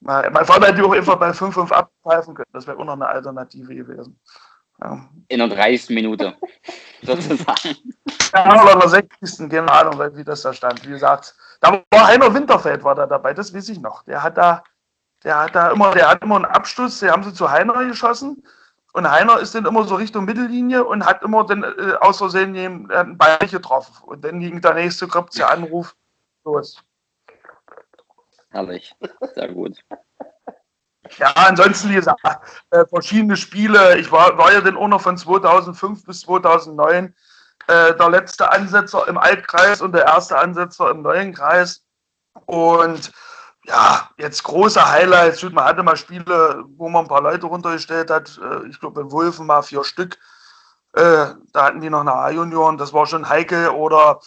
Mein 0.00 0.46
Vater 0.46 0.68
hätte 0.68 0.84
auch 0.84 0.92
einfach 0.92 1.16
bei 1.16 1.30
5-5 1.30 1.72
abpfeifen 1.72 2.34
können. 2.34 2.48
Das 2.52 2.66
wäre 2.66 2.78
auch 2.78 2.84
noch 2.84 2.94
eine 2.94 3.06
Alternative 3.06 3.74
gewesen. 3.74 4.18
Ja. 4.82 5.06
In 5.28 5.38
der 5.38 5.48
30. 5.48 5.90
Minute, 5.94 6.34
sozusagen. 7.02 7.94
Ja, 8.32 8.62
oder 8.62 8.78
der 8.78 8.88
60. 8.88 9.50
keine 9.50 9.70
Ahnung, 9.70 10.00
wie 10.16 10.24
das 10.24 10.42
da 10.42 10.54
stand. 10.54 10.86
Wie 10.86 10.90
gesagt, 10.90 11.34
da 11.60 11.82
war 11.90 12.06
Heiner 12.06 12.32
Winterfeld 12.32 12.82
war 12.82 12.94
da 12.94 13.06
dabei, 13.06 13.34
das 13.34 13.54
weiß 13.54 13.68
ich 13.68 13.80
noch. 13.80 14.02
Der 14.04 14.22
hat 14.22 14.38
da, 14.38 14.64
der 15.22 15.38
hat 15.38 15.54
da 15.54 15.70
immer, 15.70 15.92
der 15.92 16.08
hat 16.08 16.22
immer 16.22 16.36
einen 16.36 16.44
Abschluss, 16.46 17.00
den 17.00 17.10
haben 17.10 17.22
sie 17.22 17.34
zu 17.34 17.50
Heiner 17.50 17.84
geschossen. 17.84 18.42
Und 18.92 19.08
Heiner 19.08 19.38
ist 19.38 19.54
dann 19.54 19.66
immer 19.66 19.84
so 19.84 19.96
Richtung 19.96 20.24
Mittellinie 20.24 20.84
und 20.84 21.04
hat 21.04 21.22
immer 21.22 21.44
dann 21.44 21.62
äh, 21.62 21.94
aus 22.00 22.18
Versehen 22.18 22.54
den, 22.54 22.90
einen 22.90 23.18
Ball 23.18 23.38
getroffen. 23.38 23.94
Und 24.04 24.24
dann 24.24 24.40
ging 24.40 24.60
der 24.60 24.74
nächste 24.74 25.06
Kröpzer 25.06 25.50
Anruf 25.50 25.94
los. 26.44 26.82
Herrlich, 28.50 28.94
sehr 29.34 29.48
gut. 29.52 29.78
Ja, 31.18 31.32
ansonsten, 31.34 31.90
wie 31.90 31.94
gesagt, 31.94 32.20
äh, 32.70 32.84
verschiedene 32.86 33.36
Spiele. 33.36 33.98
Ich 33.98 34.12
war, 34.12 34.36
war 34.38 34.52
ja 34.52 34.60
dann 34.60 34.76
auch 34.76 34.88
noch 34.88 35.00
von 35.00 35.16
2005 35.16 36.04
bis 36.04 36.20
2009 36.20 37.14
äh, 37.66 37.94
der 37.94 38.10
letzte 38.10 38.50
Ansetzer 38.52 39.08
im 39.08 39.18
Altkreis 39.18 39.80
und 39.80 39.92
der 39.92 40.04
erste 40.06 40.38
Ansetzer 40.38 40.90
im 40.90 41.02
neuen 41.02 41.34
Kreis. 41.34 41.84
Und 42.46 43.12
ja, 43.66 44.10
jetzt 44.18 44.42
große 44.44 44.88
Highlights. 44.88 45.42
Man 45.42 45.64
hatte 45.64 45.82
mal 45.82 45.96
Spiele, 45.96 46.64
wo 46.76 46.88
man 46.88 47.04
ein 47.04 47.08
paar 47.08 47.22
Leute 47.22 47.46
runtergestellt 47.46 48.10
hat. 48.10 48.38
Äh, 48.42 48.68
ich 48.68 48.80
glaube, 48.80 49.00
in 49.00 49.12
Wolfen 49.12 49.46
mal 49.46 49.62
vier 49.62 49.84
Stück. 49.84 50.18
Äh, 50.92 51.26
da 51.52 51.64
hatten 51.64 51.80
die 51.80 51.90
noch 51.90 52.00
eine 52.00 52.12
A-Junioren, 52.12 52.78
das 52.78 52.92
war 52.92 53.06
schon 53.06 53.28
heikel. 53.28 53.68
Oder 53.68 54.20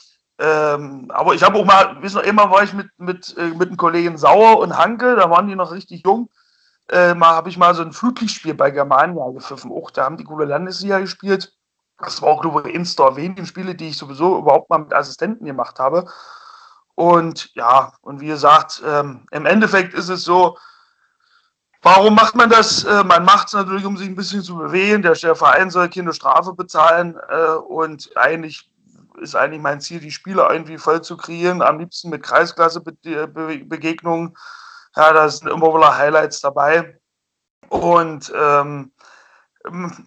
ähm, 0.43 1.09
aber 1.09 1.33
ich 1.33 1.43
habe 1.43 1.57
auch 1.57 1.65
mal, 1.65 2.01
wissen 2.01 2.17
noch, 2.17 2.23
immer 2.23 2.51
war 2.51 2.63
ich 2.63 2.73
mit, 2.73 2.87
mit, 2.97 3.35
äh, 3.37 3.47
mit 3.49 3.69
den 3.69 3.77
Kollegen 3.77 4.17
Sauer 4.17 4.59
und 4.59 4.77
Hanke, 4.77 5.15
da 5.15 5.29
waren 5.29 5.47
die 5.47 5.55
noch 5.55 5.71
richtig 5.71 6.03
jung 6.05 6.29
äh, 6.89 7.13
mal 7.13 7.33
habe 7.33 7.49
ich 7.49 7.57
mal 7.57 7.73
so 7.75 7.81
ein 7.81 7.93
Flutlichtspiel 7.93 8.53
bei 8.53 8.71
Germania 8.71 9.29
gepfiffen. 9.31 9.71
Auch 9.71 9.91
da 9.91 10.05
haben 10.05 10.17
die 10.17 10.23
gute 10.23 10.45
Landesliga 10.45 10.99
gespielt. 10.99 11.53
Das 11.97 12.21
war 12.21 12.29
auch, 12.29 12.41
glaube 12.41 12.69
ich, 12.69 12.75
eins 12.75 12.95
der 12.95 13.15
wenigen 13.15 13.45
Spiele, 13.45 13.75
die 13.75 13.89
ich 13.89 13.97
sowieso 13.97 14.37
überhaupt 14.37 14.69
mal 14.69 14.79
mit 14.79 14.93
Assistenten 14.93 15.45
gemacht 15.45 15.79
habe. 15.79 16.05
Und 16.95 17.53
ja, 17.55 17.93
und 18.01 18.19
wie 18.19 18.27
gesagt, 18.27 18.83
ähm, 18.85 19.25
im 19.31 19.45
Endeffekt 19.45 19.93
ist 19.93 20.09
es 20.09 20.23
so, 20.23 20.57
warum 21.81 22.15
macht 22.15 22.35
man 22.35 22.49
das? 22.49 22.83
Äh, 22.83 23.03
man 23.03 23.25
macht 23.25 23.47
es 23.47 23.53
natürlich, 23.53 23.85
um 23.85 23.97
sich 23.97 24.07
ein 24.07 24.15
bisschen 24.15 24.43
zu 24.43 24.57
bewegen. 24.57 25.01
Der, 25.01 25.15
Verein 25.15 25.69
soll 25.69 25.89
keine 25.89 26.13
Strafe 26.13 26.53
bezahlen. 26.53 27.17
Äh, 27.29 27.55
und 27.55 28.15
eigentlich 28.17 28.69
ist 29.21 29.35
eigentlich 29.35 29.61
mein 29.61 29.81
Ziel, 29.81 29.99
die 29.99 30.11
Spiele 30.11 30.47
irgendwie 30.49 30.77
voll 30.77 31.01
zu 31.01 31.17
kreieren. 31.17 31.61
Am 31.61 31.79
liebsten 31.79 32.09
mit 32.09 32.23
Kreisklasse-Begegnungen. 32.23 34.35
Ja, 34.95 35.13
da 35.13 35.29
sind 35.29 35.49
immer 35.49 35.73
wieder 35.73 35.97
Highlights 35.97 36.41
dabei. 36.41 36.99
Und 37.69 38.31
ähm, 38.35 38.91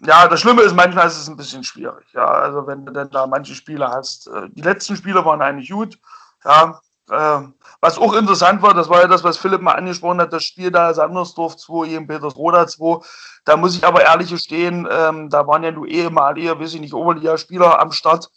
ja, 0.05 0.27
das 0.27 0.39
Schlimme 0.39 0.61
ist, 0.61 0.75
manchmal 0.75 1.07
ist 1.07 1.17
es 1.17 1.27
ein 1.27 1.35
bisschen 1.35 1.63
schwierig. 1.63 2.05
Ja, 2.13 2.25
also 2.25 2.67
wenn 2.67 2.85
du 2.85 2.93
denn 2.93 3.09
da 3.09 3.25
manche 3.27 3.55
Spiele 3.55 3.87
hast. 3.87 4.27
Äh, 4.27 4.49
die 4.51 4.61
letzten 4.61 4.95
Spiele 4.95 5.25
waren 5.25 5.41
eigentlich 5.41 5.71
gut. 5.71 5.97
Ja, 6.45 6.79
äh, 7.09 7.39
was 7.81 7.97
auch 7.97 8.13
interessant 8.13 8.61
war, 8.61 8.73
das 8.73 8.89
war 8.89 9.01
ja 9.01 9.07
das, 9.07 9.23
was 9.23 9.37
Philipp 9.37 9.61
mal 9.61 9.73
angesprochen 9.73 10.21
hat, 10.21 10.33
das 10.33 10.43
Spiel 10.43 10.71
da 10.71 10.93
Sandersdorf 10.93 11.57
2 11.57 11.87
gegen 11.87 12.07
Petersroda 12.07 12.67
2. 12.67 12.99
Da 13.45 13.57
muss 13.57 13.75
ich 13.75 13.85
aber 13.85 14.03
ehrlich 14.03 14.29
gestehen, 14.29 14.87
ähm, 14.91 15.29
da 15.29 15.47
waren 15.47 15.63
ja 15.63 15.71
nur 15.71 15.87
ehemalige, 15.87 16.59
weiß 16.59 16.73
ich 16.73 16.81
nicht, 16.81 16.93
Oberliga-Spieler 16.93 17.79
am 17.79 17.91
Start. 17.91 18.29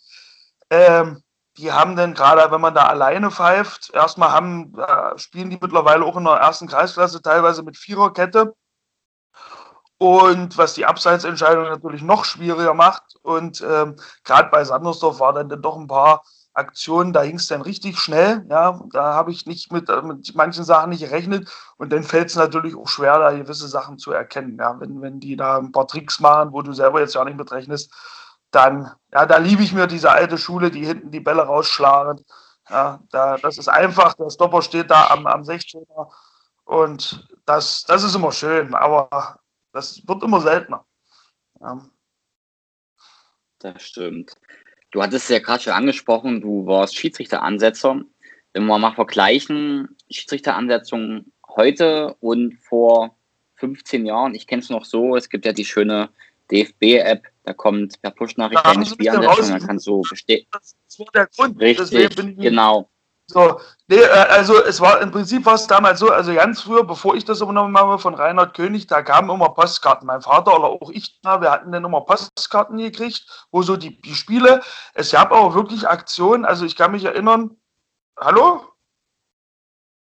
Ähm, 0.71 1.23
die 1.59 1.73
haben 1.73 1.97
dann 1.97 2.15
gerade, 2.15 2.51
wenn 2.51 2.61
man 2.61 2.75
da 2.75 2.87
alleine 2.87 3.31
pfeift, 3.31 3.91
erstmal 3.93 4.31
haben, 4.33 4.73
äh, 4.79 5.19
spielen 5.19 5.51
die 5.51 5.59
mittlerweile 5.61 6.05
auch 6.05 6.17
in 6.17 6.25
der 6.25 6.35
ersten 6.35 6.69
Kreisklasse 6.69 7.21
teilweise 7.23 7.63
mit 7.63 7.77
Viererkette. 7.77 8.55
Und 9.99 10.57
was 10.57 10.73
die 10.75 10.87
Abseitsentscheidung 10.87 11.65
natürlich 11.65 12.01
noch 12.01 12.25
schwieriger 12.25 12.73
macht. 12.73 13.17
Und 13.23 13.61
ähm, 13.61 13.97
gerade 14.25 14.49
bei 14.51 14.65
Sandersdorf 14.65 15.21
war 15.21 15.35
dann, 15.35 15.51
dann 15.51 15.61
doch 15.61 15.77
ein 15.77 15.89
paar 15.89 16.23
Aktionen, 16.55 17.13
da 17.13 17.25
ging 17.25 17.37
es 17.37 17.49
dann 17.49 17.61
richtig 17.61 17.99
schnell. 17.99 18.47
Ja, 18.49 18.81
da 18.93 19.15
habe 19.15 19.31
ich 19.31 19.45
nicht 19.45 19.71
mit, 19.73 19.91
äh, 19.91 20.01
mit 20.03 20.35
manchen 20.35 20.65
Sachen 20.65 20.91
nicht 20.91 21.01
gerechnet. 21.03 21.51
Und 21.77 21.93
dann 21.93 22.03
fällt 22.03 22.29
es 22.29 22.37
natürlich 22.37 22.77
auch 22.77 22.89
schwer, 22.89 23.19
da 23.19 23.33
gewisse 23.33 23.69
Sachen 23.69 23.99
zu 23.99 24.13
erkennen. 24.13 24.57
Ja, 24.59 24.81
wenn, 24.81 25.03
wenn 25.03 25.21
die 25.21 25.37
da 25.37 25.59
ein 25.59 25.73
paar 25.73 25.87
Tricks 25.87 26.21
machen, 26.21 26.53
wo 26.53 26.63
du 26.63 26.73
selber 26.73 27.01
jetzt 27.01 27.15
ja 27.15 27.25
nicht 27.25 27.37
mit 27.37 27.53
rechnest, 27.53 27.93
dann, 28.51 28.91
ja, 29.13 29.27
da 29.27 29.39
liebe 29.39 29.63
ich 29.63 29.73
mir 29.73 29.87
diese 29.87 30.11
alte 30.11 30.39
Schule, 30.39 30.71
die 30.71 30.85
hinten 30.85 31.11
die 31.11 31.21
Bälle 31.21 31.43
rausschlagen. 31.43 32.25
Ja, 32.69 33.01
da, 33.11 33.37
das 33.39 33.59
ist 33.59 33.69
einfach, 33.69 34.15
der 34.15 34.31
Stopper 34.31 34.63
steht 34.63 34.91
da 34.91 35.09
am, 35.09 35.27
am 35.27 35.43
16er 35.43 36.11
und 36.65 37.29
das, 37.47 37.83
das 37.85 38.05
ist 38.05 38.15
immer 38.15 38.31
schön, 38.31 38.75
aber 38.75 39.41
das 39.73 40.07
wird 40.07 40.23
immer 40.23 40.41
seltener. 40.41 40.85
Ja. 41.61 41.81
Das 43.59 43.83
stimmt. 43.83 44.37
Du 44.93 45.03
hattest 45.03 45.29
ja 45.31 45.41
gerade 45.41 45.63
schon 45.63 45.73
angesprochen, 45.73 46.41
du 46.41 46.67
warst 46.67 46.97
Schiedsrichteransetzer. 46.97 48.01
Wenn 48.53 48.67
wir 48.67 48.79
mal 48.79 48.95
vergleichen, 48.95 49.97
Schiedsrichteransetzung 50.11 51.33
heute 51.49 52.15
und 52.21 52.55
vor 52.63 53.17
15 53.57 54.07
Jahren, 54.07 54.35
ich 54.35 54.47
kenne 54.47 54.63
es 54.63 54.71
noch 54.71 54.85
so, 54.85 55.17
es 55.17 55.29
gibt 55.29 55.45
ja 55.47 55.53
die 55.53 55.65
schöne 55.65 56.09
DFB-App, 56.51 57.27
da 57.45 57.53
kommt 57.53 58.01
per 58.03 58.11
Push-Nachricht 58.11 58.65
deine 58.65 58.87
Spielansetzung, 58.87 59.51
dann 59.51 59.67
kannst 59.67 59.87
du 59.87 60.03
bestehen. 60.03 60.47
Das 60.53 60.99
war 60.99 61.07
der 61.15 61.27
Grund. 61.27 61.61
Richtig, 61.61 62.37
genau. 62.37 62.91
So, 63.31 63.61
nee, 63.87 63.97
äh, 63.97 64.09
also 64.09 64.61
es 64.65 64.81
war 64.81 65.01
im 65.01 65.13
Prinzip 65.13 65.47
war 65.47 65.55
es 65.55 65.69
damals 65.69 66.01
so, 66.01 66.11
also 66.11 66.35
ganz 66.35 66.63
früher, 66.63 66.83
bevor 66.83 67.15
ich 67.15 67.25
das 67.25 67.41
übernommen 67.41 67.77
habe 67.79 67.99
von 68.01 68.15
Reinhard 68.15 68.55
König, 68.55 68.89
da 68.89 69.03
kamen 69.03 69.31
immer 69.31 69.51
Postkarten. 69.51 70.07
Mein 70.07 70.21
Vater 70.21 70.57
oder 70.57 70.65
auch 70.65 70.91
ich, 70.91 71.21
wir 71.23 71.51
hatten 71.51 71.71
dann 71.71 71.85
immer 71.85 72.01
Postkarten 72.01 72.77
gekriegt, 72.79 73.47
wo 73.53 73.63
so 73.63 73.77
die, 73.77 74.01
die 74.03 74.17
Spiele, 74.17 74.63
es 74.95 75.13
gab 75.13 75.31
auch 75.31 75.55
wirklich 75.55 75.87
Aktionen, 75.87 76.45
also 76.45 76.65
ich 76.65 76.75
kann 76.75 76.91
mich 76.91 77.05
erinnern, 77.05 77.57
hallo? 78.19 78.65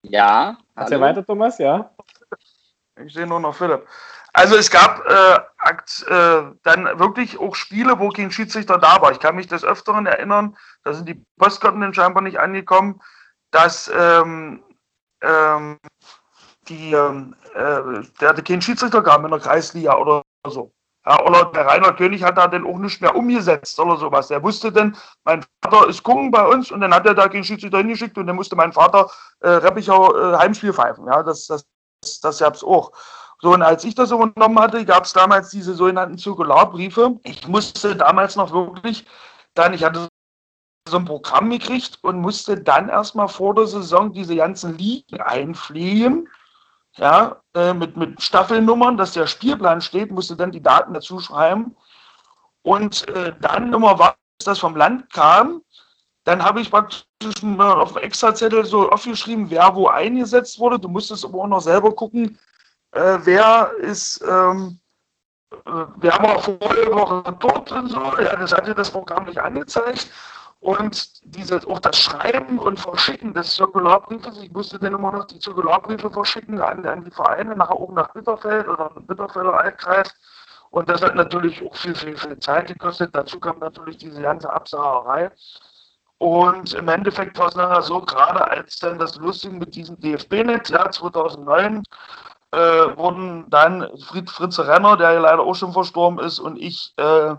Ja. 0.03 0.57
Erzähl 0.75 1.01
weiter, 1.01 1.25
Thomas, 1.25 1.57
ja. 1.57 1.93
Ich 3.05 3.13
sehe 3.13 3.27
nur 3.27 3.41
noch 3.41 3.55
Philipp. 3.55 3.85
Also 4.37 4.55
es 4.55 4.69
gab 4.69 5.03
äh, 5.09 5.39
äh, 6.09 6.43
dann 6.61 6.99
wirklich 6.99 7.39
auch 7.39 7.55
Spiele, 7.55 7.97
wo 7.97 8.09
kein 8.09 8.29
Schiedsrichter 8.29 8.77
da 8.77 9.01
war. 9.01 9.11
Ich 9.11 9.19
kann 9.19 9.35
mich 9.35 9.47
des 9.47 9.63
Öfteren 9.63 10.05
erinnern, 10.05 10.55
da 10.83 10.93
sind 10.93 11.09
die 11.09 11.25
Postkarten 11.39 11.81
dann 11.81 11.95
scheinbar 11.95 12.21
nicht 12.21 12.39
angekommen, 12.39 13.01
dass 13.49 13.91
ähm, 13.91 14.63
ähm, 15.23 15.79
die, 16.69 16.91
ähm, 16.93 17.35
äh, 17.55 18.03
der 18.21 18.29
hatte 18.29 18.43
keinen 18.43 18.61
Schiedsrichter 18.61 19.01
gab 19.01 19.23
in 19.25 19.31
der 19.31 19.39
Kreisliga 19.39 19.95
oder 19.95 20.21
so. 20.45 20.71
Ja, 21.03 21.19
oder 21.25 21.45
der 21.45 21.65
Rainer 21.65 21.93
König 21.93 22.21
hat 22.21 22.37
da 22.37 22.47
dann 22.47 22.67
auch 22.67 22.77
nicht 22.77 23.01
mehr 23.01 23.15
umgesetzt 23.15 23.79
oder 23.79 23.97
sowas. 23.97 24.29
Er 24.29 24.43
wusste 24.43 24.71
dann, 24.71 24.95
mein 25.23 25.43
Vater 25.63 25.87
ist 25.87 26.03
gucken 26.03 26.29
bei 26.29 26.45
uns 26.45 26.69
und 26.69 26.81
dann 26.81 26.93
hat 26.93 27.07
er 27.07 27.15
da 27.15 27.27
keinen 27.27 27.43
Schiedsrichter 27.43 27.79
hingeschickt 27.79 28.19
und 28.19 28.27
dann 28.27 28.35
musste 28.35 28.55
mein 28.55 28.71
Vater 28.71 29.09
äh, 29.39 29.49
Reppichau 29.49 30.15
äh, 30.15 30.37
Heimspiel 30.37 30.73
pfeifen. 30.73 31.07
Ja, 31.07 31.23
das, 31.23 31.47
das, 31.47 31.65
das, 32.03 32.19
das 32.19 32.37
gab 32.37 32.53
es 32.53 32.63
auch. 32.63 32.91
So, 33.39 33.53
und 33.53 33.61
als 33.61 33.83
ich 33.83 33.93
das 33.93 34.11
übernommen 34.11 34.59
hatte, 34.59 34.83
gab 34.85 35.05
es 35.05 35.13
damals 35.13 35.49
diese 35.49 35.75
sogenannten 35.75 36.17
Zirkularbriefe. 36.17 37.19
Ich 37.23 37.47
musste 37.47 37.95
damals 37.95 38.35
noch 38.35 38.51
wirklich 38.51 39.05
dann, 39.53 39.73
ich 39.73 39.83
hatte 39.83 40.07
so 40.89 40.97
ein 40.97 41.05
Programm 41.05 41.49
gekriegt 41.49 41.99
und 42.01 42.19
musste 42.21 42.57
dann 42.57 42.89
erstmal 42.89 43.27
vor 43.27 43.53
der 43.53 43.67
Saison 43.67 44.13
diese 44.13 44.35
ganzen 44.35 44.77
Ligen 44.77 45.21
einfliegen. 45.21 46.29
Ja, 46.95 47.41
äh, 47.53 47.73
mit, 47.73 47.95
mit 47.95 48.19
Staffelnummern, 48.21 48.97
dass 48.97 49.13
der 49.13 49.27
Spielplan 49.27 49.81
steht, 49.81 50.09
musste 50.09 50.35
dann 50.35 50.51
die 50.51 50.63
Daten 50.63 50.93
dazu 50.93 51.19
schreiben. 51.19 51.75
Und 52.63 53.07
äh, 53.09 53.35
dann 53.39 53.71
immer, 53.71 53.99
was 53.99 54.15
das 54.43 54.57
vom 54.57 54.75
Land 54.75 55.13
kam, 55.13 55.61
dann 56.23 56.43
habe 56.43 56.59
ich 56.59 56.71
praktisch 56.71 57.05
auf 57.59 57.93
dem 57.93 58.01
Extrazettel 58.01 58.65
so 58.65 58.89
aufgeschrieben, 58.89 59.49
wer 59.49 59.75
wo 59.75 59.87
eingesetzt 59.87 60.59
wurde. 60.59 60.79
Du 60.79 60.89
musstest 60.89 61.23
aber 61.23 61.39
auch 61.39 61.47
noch 61.47 61.61
selber 61.61 61.93
gucken, 61.93 62.39
äh, 62.91 63.19
wer 63.23 63.71
ist, 63.79 64.23
ähm, 64.27 64.79
äh, 65.51 65.85
wer 65.97 66.13
war 66.19 66.39
vorige 66.39 66.93
Woche 66.93 67.35
dort 67.39 67.71
und 67.71 67.89
so. 67.89 67.99
Ja, 68.19 68.35
das 68.35 68.53
hatte 68.53 68.75
das 68.75 68.91
Programm 68.91 69.25
nicht 69.25 69.39
angezeigt. 69.39 70.09
Und 70.59 71.21
diese, 71.35 71.61
auch 71.67 71.79
das 71.79 71.99
Schreiben 71.99 72.57
und 72.57 72.79
Verschicken 72.79 73.33
des 73.33 73.55
Zirkularbriefes, 73.55 74.39
ich 74.41 74.51
musste 74.51 74.79
dann 74.79 74.93
immer 74.93 75.11
noch 75.11 75.25
die 75.25 75.39
Zirkularbriefe 75.39 76.09
verschicken 76.09 76.59
an, 76.59 76.85
an 76.85 77.03
die 77.03 77.11
Vereine, 77.11 77.55
nachher 77.55 77.79
oben 77.79 77.93
nach 77.93 78.11
Bitterfeld 78.13 78.67
oder 78.67 78.89
Bitterfelder 79.01 79.59
Altkreis. 79.59 80.13
Und 80.71 80.89
das 80.89 81.01
hat 81.01 81.15
natürlich 81.15 81.63
auch 81.65 81.75
viel, 81.75 81.95
viel, 81.95 82.17
viel 82.17 82.39
Zeit 82.39 82.67
gekostet. 82.67 83.15
Dazu 83.15 83.39
kam 83.39 83.59
natürlich 83.59 83.97
diese 83.97 84.21
ganze 84.21 84.51
Absagerei. 84.51 85.31
Und 86.17 86.73
im 86.73 86.87
Endeffekt 86.87 87.37
war 87.37 87.47
es 87.47 87.55
nachher 87.55 87.83
so, 87.83 88.01
gerade 88.01 88.47
als 88.47 88.79
dann 88.79 88.97
das 88.97 89.15
Lustige 89.17 89.55
mit 89.55 89.75
diesem 89.75 89.99
DFB-Netz, 89.99 90.69
ja, 90.69 90.89
2009, 90.89 91.83
äh, 92.51 92.57
wurden 92.97 93.49
dann 93.49 93.87
Fried, 93.99 94.29
Fritz 94.29 94.59
Renner, 94.59 94.97
der 94.97 95.13
ja 95.13 95.19
leider 95.19 95.41
auch 95.41 95.55
schon 95.55 95.73
verstorben 95.73 96.19
ist, 96.19 96.39
und 96.39 96.57
ich 96.57 96.93
äh, 96.97 97.35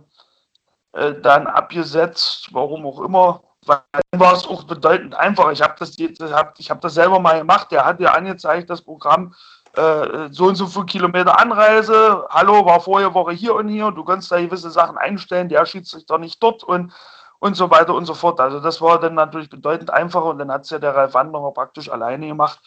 äh, 0.92 1.20
dann 1.20 1.46
abgesetzt, 1.46 2.48
warum 2.52 2.86
auch 2.86 3.00
immer. 3.00 3.42
Dann 3.66 3.82
war 4.20 4.32
es 4.32 4.46
auch 4.46 4.64
bedeutend 4.64 5.14
einfacher. 5.14 5.52
Ich 5.52 5.62
habe 5.62 5.74
das, 5.78 5.96
hab, 6.32 6.58
hab 6.58 6.80
das 6.80 6.94
selber 6.94 7.20
mal 7.20 7.38
gemacht. 7.38 7.70
Der 7.70 7.84
hat 7.84 8.00
ja 8.00 8.12
angezeigt, 8.12 8.70
das 8.70 8.82
Programm, 8.82 9.34
äh, 9.74 10.28
so 10.30 10.46
und 10.46 10.54
so 10.54 10.66
viele 10.66 10.86
Kilometer 10.86 11.38
Anreise. 11.38 12.26
Hallo, 12.30 12.64
war 12.64 12.80
vorige 12.80 13.12
Woche 13.12 13.32
hier 13.32 13.54
und 13.54 13.68
hier. 13.68 13.90
Du 13.90 14.04
kannst 14.04 14.32
da 14.32 14.40
gewisse 14.40 14.70
Sachen 14.70 14.96
einstellen. 14.96 15.48
Der 15.48 15.66
Schiedsrichter 15.66 16.18
nicht 16.18 16.42
dort 16.42 16.64
und 16.64 16.92
und 17.40 17.54
so 17.54 17.70
weiter 17.70 17.94
und 17.94 18.04
so 18.04 18.14
fort. 18.14 18.40
Also 18.40 18.58
das 18.58 18.80
war 18.80 18.98
dann 18.98 19.14
natürlich 19.14 19.48
bedeutend 19.48 19.90
einfacher 19.90 20.24
und 20.24 20.38
dann 20.38 20.50
hat 20.50 20.64
es 20.64 20.70
ja 20.70 20.78
der 20.80 20.96
Ralf 20.96 21.14
Wanderer 21.14 21.52
praktisch 21.52 21.88
alleine 21.88 22.26
gemacht 22.26 22.58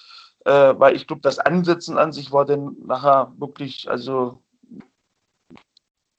äh, 0.46 0.74
weil 0.78 0.96
ich 0.96 1.08
glaube, 1.08 1.22
das 1.22 1.40
Ansetzen 1.40 1.98
an 1.98 2.12
sich 2.12 2.32
war 2.32 2.46
dann 2.46 2.76
nachher 2.86 3.32
wirklich, 3.38 3.90
also 3.90 4.42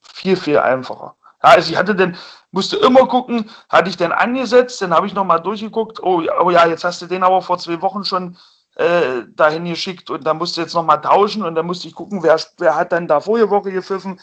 viel, 0.01 0.37
viel 0.37 0.59
einfacher. 0.59 1.17
Ja, 1.43 1.51
also 1.51 1.73
ich 1.73 1.77
hatte 1.77 1.95
dann, 1.95 2.17
musste 2.53 2.77
immer 2.77 3.07
gucken, 3.07 3.51
hatte 3.69 3.91
ich 3.91 3.97
den 3.97 4.13
angesetzt, 4.13 4.81
dann 4.81 4.95
habe 4.95 5.07
ich 5.07 5.15
nochmal 5.15 5.43
durchgeguckt, 5.43 6.01
oh, 6.03 6.23
oh 6.41 6.51
ja, 6.51 6.67
jetzt 6.67 6.85
hast 6.85 7.03
du 7.03 7.07
den 7.07 7.25
aber 7.25 7.43
vor 7.43 7.59
zwei 7.59 7.81
Wochen 7.83 8.05
schon 8.05 8.37
äh, 8.77 9.25
dahin 9.35 9.65
geschickt 9.65 10.11
und 10.11 10.25
dann 10.25 10.39
musste 10.39 10.61
jetzt 10.63 10.75
nochmal 10.75 11.01
tauschen 11.01 11.43
und 11.43 11.55
dann 11.55 11.67
musste 11.67 11.89
ich 11.89 11.95
gucken, 11.95 12.23
wer, 12.23 12.41
wer 12.59 12.77
hat 12.77 12.93
dann 12.93 13.09
da 13.09 13.21
vorige 13.21 13.51
Woche 13.51 13.73
gepfiffen. 13.73 14.21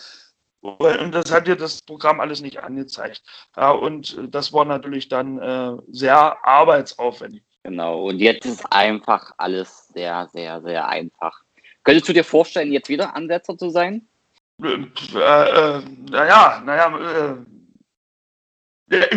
Und 0.62 1.12
das 1.14 1.32
hat 1.32 1.48
dir 1.48 1.56
das 1.56 1.82
Programm 1.82 2.20
alles 2.20 2.42
nicht 2.42 2.62
angezeigt. 2.62 3.24
Ja, 3.56 3.72
und 3.72 4.18
das 4.34 4.52
war 4.52 4.66
natürlich 4.66 5.08
dann 5.08 5.40
äh, 5.40 5.78
sehr 5.90 6.46
arbeitsaufwendig. 6.46 7.44
Genau, 7.64 8.08
und 8.08 8.20
jetzt 8.20 8.46
ist 8.46 8.66
einfach 8.72 9.34
alles 9.38 9.90
sehr, 9.90 10.30
sehr, 10.32 10.62
sehr 10.62 10.88
einfach. 10.88 11.44
Könntest 11.84 12.08
du 12.08 12.14
dir 12.14 12.24
vorstellen, 12.24 12.72
jetzt 12.72 12.90
wieder 12.90 13.16
Ansetzer 13.16 13.58
zu 13.58 13.70
sein? 13.70 14.08
Äh, 14.64 14.84
äh, 15.16 15.82
naja, 16.10 16.62
naja, 16.66 17.36
äh, 18.90 19.16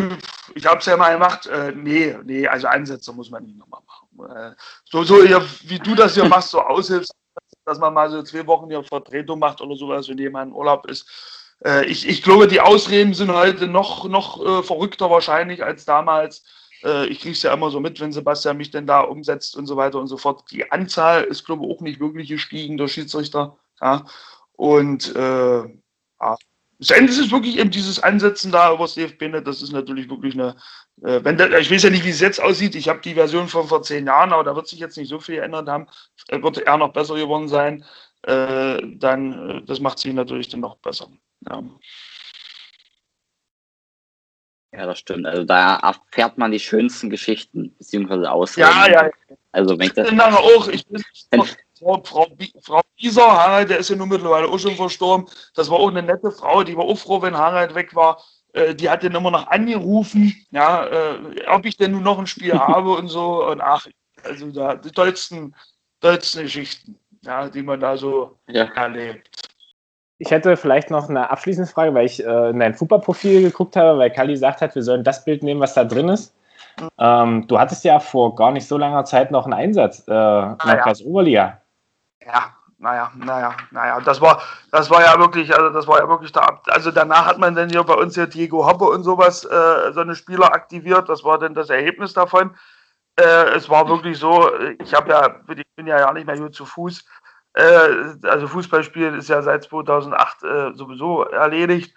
ich 0.54 0.66
habe 0.66 0.78
es 0.78 0.86
ja 0.86 0.96
mal 0.96 1.12
gemacht. 1.12 1.46
Äh, 1.46 1.72
nee, 1.72 2.16
nee, 2.24 2.46
also 2.46 2.66
Ansetzer 2.66 3.12
muss 3.12 3.30
man 3.30 3.44
nicht 3.44 3.58
nochmal 3.58 3.80
machen. 3.86 4.36
Äh, 4.36 4.54
so, 4.84 5.02
so 5.02 5.16
wie 5.16 5.78
du 5.78 5.94
das 5.94 6.14
hier 6.14 6.24
machst, 6.24 6.50
so 6.50 6.60
aushilfst, 6.60 7.12
dass 7.64 7.78
man 7.78 7.94
mal 7.94 8.10
so 8.10 8.22
zwei 8.22 8.46
Wochen 8.46 8.68
hier 8.68 8.82
Vertretung 8.84 9.38
macht 9.38 9.60
oder 9.60 9.76
sowas, 9.76 10.08
wenn 10.08 10.18
jemand 10.18 10.50
in 10.50 10.56
Urlaub 10.56 10.86
ist. 10.86 11.08
Äh, 11.64 11.86
ich, 11.86 12.08
ich 12.08 12.22
glaube, 12.22 12.48
die 12.48 12.60
Ausreden 12.60 13.14
sind 13.14 13.32
heute 13.32 13.66
noch, 13.66 14.08
noch 14.08 14.64
verrückter 14.64 15.10
wahrscheinlich 15.10 15.64
als 15.64 15.84
damals 15.84 16.44
äh, 16.84 17.06
ich 17.06 17.20
kriege 17.20 17.32
es 17.32 17.42
ja 17.42 17.52
immer 17.52 17.70
so 17.70 17.80
mit, 17.80 18.00
wenn 18.00 18.12
Sebastian 18.12 18.56
mich 18.56 18.70
denn 18.70 18.86
da 18.86 19.00
umsetzt 19.00 19.56
und 19.56 19.66
so 19.66 19.76
weiter 19.76 19.98
und 19.98 20.08
so 20.08 20.16
fort. 20.16 20.50
Die 20.50 20.70
Anzahl 20.70 21.24
ist, 21.24 21.44
glaube 21.44 21.64
ich, 21.64 21.72
auch 21.72 21.80
nicht 21.80 22.00
wirklich 22.00 22.28
gestiegen 22.28 22.76
durch 22.76 22.92
Schiedsrichter. 22.92 23.56
Ja. 23.80 24.06
Und 24.52 25.14
äh, 25.16 25.62
ja, 26.20 26.36
Ende 26.90 27.12
ist 27.12 27.30
wirklich 27.30 27.58
eben 27.58 27.70
dieses 27.70 28.02
Ansetzen 28.02 28.50
da 28.50 28.72
über 28.72 28.84
das 28.84 28.94
DFB-Net, 28.94 29.46
das 29.46 29.62
ist 29.62 29.72
natürlich 29.72 30.10
wirklich 30.10 30.34
eine, 30.34 30.56
äh, 31.02 31.20
wenn 31.22 31.36
der, 31.36 31.58
ich 31.58 31.70
weiß 31.70 31.84
ja 31.84 31.90
nicht, 31.90 32.04
wie 32.04 32.10
es 32.10 32.20
jetzt 32.20 32.42
aussieht, 32.42 32.74
ich 32.74 32.88
habe 32.88 33.00
die 33.00 33.14
Version 33.14 33.48
von 33.48 33.68
vor 33.68 33.82
zehn 33.82 34.06
Jahren, 34.06 34.32
aber 34.32 34.44
da 34.44 34.56
wird 34.56 34.66
sich 34.66 34.80
jetzt 34.80 34.96
nicht 34.96 35.08
so 35.08 35.20
viel 35.20 35.36
geändert 35.36 35.68
haben, 35.68 35.86
äh, 36.28 36.42
wird 36.42 36.58
eher 36.58 36.76
noch 36.76 36.92
besser 36.92 37.14
geworden 37.14 37.48
sein, 37.48 37.84
äh, 38.22 38.80
dann, 38.96 39.50
äh, 39.50 39.62
das 39.64 39.80
macht 39.80 39.98
sie 39.98 40.12
natürlich 40.12 40.48
dann 40.48 40.60
noch 40.60 40.76
besser. 40.78 41.08
Ja. 41.48 41.62
Ja, 44.72 44.86
das 44.86 44.98
stimmt. 44.98 45.26
Also 45.26 45.44
da 45.44 45.76
erfährt 45.76 46.38
man 46.38 46.50
die 46.50 46.60
schönsten 46.60 47.10
Geschichten, 47.10 47.74
beziehungsweise 47.76 48.30
Ausreden. 48.30 48.70
Ja, 48.70 48.88
ja. 48.88 49.10
Also 49.52 49.78
wenn 49.78 49.86
ich 49.86 49.92
das. 49.92 50.04
Ich 50.04 50.10
bin 50.10 50.18
dann 50.18 50.34
auch, 50.34 50.68
ich 50.68 50.86
bin, 50.86 51.04
Frau, 51.78 52.02
Frau, 52.04 52.26
Frau 52.62 52.80
Bieser, 52.96 53.30
Harald, 53.30 53.70
der 53.70 53.78
ist 53.78 53.90
ja 53.90 53.96
nun 53.96 54.08
mittlerweile 54.08 54.48
auch 54.48 54.58
schon 54.58 54.76
verstorben. 54.76 55.26
Das 55.54 55.70
war 55.70 55.78
auch 55.78 55.88
eine 55.88 56.02
nette 56.02 56.30
Frau, 56.30 56.62
die 56.62 56.76
war 56.76 56.84
auch 56.84 56.96
froh, 56.96 57.20
wenn 57.20 57.36
Harald 57.36 57.74
weg 57.74 57.94
war. 57.94 58.22
Äh, 58.52 58.74
die 58.74 58.88
hat 58.88 59.02
dann 59.02 59.14
immer 59.14 59.30
noch 59.30 59.46
angerufen, 59.48 60.34
ja, 60.50 60.86
äh, 60.86 61.46
ob 61.48 61.66
ich 61.66 61.76
denn 61.76 61.92
nun 61.92 62.02
noch 62.02 62.18
ein 62.18 62.26
Spiel 62.26 62.54
habe 62.58 62.92
und 62.92 63.08
so. 63.08 63.46
Und 63.46 63.60
ach, 63.60 63.86
also 64.22 64.50
da 64.50 64.76
die 64.76 64.90
tollsten, 64.90 65.54
tollsten 66.00 66.42
Geschichten, 66.42 66.98
ja, 67.22 67.48
die 67.48 67.62
man 67.62 67.80
da 67.80 67.96
so 67.96 68.38
ja. 68.46 68.64
erlebt. 68.74 69.31
Ich 70.22 70.30
hätte 70.30 70.56
vielleicht 70.56 70.88
noch 70.88 71.08
eine 71.08 71.28
abschließende 71.30 71.68
Frage, 71.68 71.92
weil 71.94 72.06
ich 72.06 72.24
äh, 72.24 72.50
in 72.50 72.60
dein 72.60 72.74
Fußballprofil 72.74 73.42
geguckt 73.42 73.74
habe, 73.74 73.98
weil 73.98 74.08
Kali 74.08 74.34
gesagt 74.34 74.60
hat, 74.60 74.72
wir 74.76 74.84
sollen 74.84 75.02
das 75.02 75.24
Bild 75.24 75.42
nehmen, 75.42 75.60
was 75.60 75.74
da 75.74 75.82
drin 75.82 76.08
ist. 76.08 76.32
Ähm, 76.96 77.44
du 77.48 77.58
hattest 77.58 77.84
ja 77.84 77.98
vor 77.98 78.36
gar 78.36 78.52
nicht 78.52 78.68
so 78.68 78.78
langer 78.78 79.04
Zeit 79.04 79.32
noch 79.32 79.46
einen 79.46 79.54
Einsatz 79.54 80.04
äh, 80.06 80.12
in 80.12 80.58
der 80.64 80.76
ja. 80.76 80.76
Kreis 80.76 81.02
Oberliga. 81.02 81.60
Ja, 82.24 82.54
naja, 82.78 83.10
naja, 83.16 83.56
naja, 83.72 84.00
das 84.00 84.20
war, 84.20 84.40
das 84.70 84.88
war 84.90 85.02
ja 85.02 85.18
wirklich, 85.18 85.52
also 85.52 85.70
das 85.70 85.88
war 85.88 85.98
ja 85.98 86.08
wirklich 86.08 86.30
da, 86.30 86.60
also 86.68 86.92
danach 86.92 87.26
hat 87.26 87.38
man 87.38 87.56
dann 87.56 87.68
hier 87.68 87.82
bei 87.82 87.94
uns 87.94 88.14
ja 88.14 88.26
Diego 88.26 88.64
Hoppe 88.64 88.84
und 88.84 89.02
sowas, 89.02 89.44
äh, 89.44 89.92
so 89.92 90.02
eine 90.02 90.14
Spieler 90.14 90.54
aktiviert, 90.54 91.08
das 91.08 91.24
war 91.24 91.40
dann 91.40 91.54
das 91.54 91.68
Ergebnis 91.68 92.12
davon. 92.12 92.54
Äh, 93.16 93.56
es 93.56 93.68
war 93.68 93.88
wirklich 93.88 94.20
so, 94.20 94.52
ich 94.80 94.94
habe 94.94 95.10
ja, 95.10 95.34
ich 95.48 95.64
bin 95.74 95.88
ja 95.88 95.98
ja 95.98 96.12
nicht 96.12 96.26
mehr 96.28 96.36
hier 96.36 96.52
zu 96.52 96.64
Fuß, 96.64 97.04
äh, 97.54 98.14
also 98.22 98.48
Fußballspielen 98.48 99.14
ist 99.14 99.28
ja 99.28 99.42
seit 99.42 99.64
2008 99.64 100.42
äh, 100.42 100.72
sowieso 100.74 101.24
erledigt. 101.24 101.94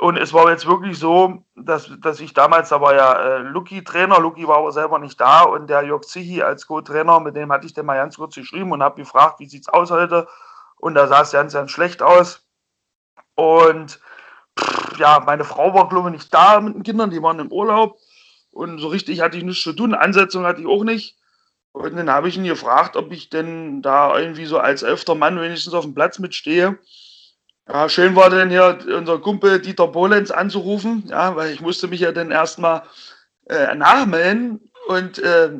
Und 0.00 0.16
es 0.16 0.32
war 0.32 0.48
jetzt 0.48 0.66
wirklich 0.66 0.96
so, 0.96 1.42
dass, 1.56 1.90
dass 2.00 2.20
ich 2.20 2.32
damals, 2.32 2.68
da 2.68 2.80
war 2.80 2.94
ja 2.94 3.14
äh, 3.14 3.38
Luki 3.38 3.82
Trainer, 3.82 4.20
Luki 4.20 4.46
war 4.46 4.58
aber 4.58 4.70
selber 4.70 5.00
nicht 5.00 5.20
da 5.20 5.42
und 5.42 5.68
der 5.68 5.82
Jörg 5.82 6.04
Zichi 6.04 6.40
als 6.40 6.68
Co-Trainer, 6.68 7.18
mit 7.18 7.34
dem 7.34 7.50
hatte 7.50 7.66
ich 7.66 7.72
dann 7.74 7.86
mal 7.86 7.96
ganz 7.96 8.16
kurz 8.16 8.36
geschrieben 8.36 8.70
und 8.70 8.82
habe 8.82 9.02
gefragt, 9.02 9.40
wie 9.40 9.48
sieht 9.48 9.62
es 9.62 9.68
aus 9.68 9.90
heute? 9.90 10.28
Und 10.76 10.94
da 10.94 11.08
sah 11.08 11.22
es 11.22 11.32
ganz, 11.32 11.52
ganz 11.52 11.72
schlecht 11.72 12.00
aus. 12.00 12.46
Und 13.34 14.00
pff, 14.58 14.98
ja, 14.98 15.20
meine 15.26 15.44
Frau 15.44 15.74
war, 15.74 15.88
glaube 15.88 16.10
ich, 16.10 16.12
nicht 16.12 16.32
da 16.32 16.60
mit 16.60 16.76
den 16.76 16.82
Kindern, 16.84 17.10
die 17.10 17.22
waren 17.22 17.40
im 17.40 17.50
Urlaub. 17.50 17.98
Und 18.52 18.78
so 18.78 18.88
richtig 18.88 19.20
hatte 19.20 19.36
ich 19.36 19.42
nichts 19.42 19.64
zu 19.64 19.72
tun, 19.72 19.94
Ansetzung 19.94 20.44
hatte 20.44 20.60
ich 20.60 20.66
auch 20.68 20.84
nicht. 20.84 21.18
Und 21.72 21.96
dann 21.96 22.10
habe 22.10 22.28
ich 22.28 22.36
ihn 22.36 22.44
gefragt, 22.44 22.96
ob 22.96 23.12
ich 23.12 23.30
denn 23.30 23.82
da 23.82 24.18
irgendwie 24.18 24.46
so 24.46 24.58
als 24.58 24.82
elfter 24.82 25.14
Mann 25.14 25.40
wenigstens 25.40 25.74
auf 25.74 25.84
dem 25.84 25.94
Platz 25.94 26.18
mitstehe. 26.18 26.78
Ja, 27.68 27.88
schön 27.88 28.16
war 28.16 28.30
dann 28.30 28.50
hier 28.50 28.78
unser 28.96 29.18
Kumpel 29.18 29.60
Dieter 29.60 29.88
Bolenz 29.88 30.30
anzurufen, 30.30 31.04
ja, 31.08 31.36
weil 31.36 31.52
ich 31.52 31.60
musste 31.60 31.86
mich 31.86 32.00
ja 32.00 32.12
dann 32.12 32.30
erstmal 32.30 32.82
äh, 33.48 33.74
nachmelden 33.74 34.70
und 34.88 35.18
äh, 35.18 35.50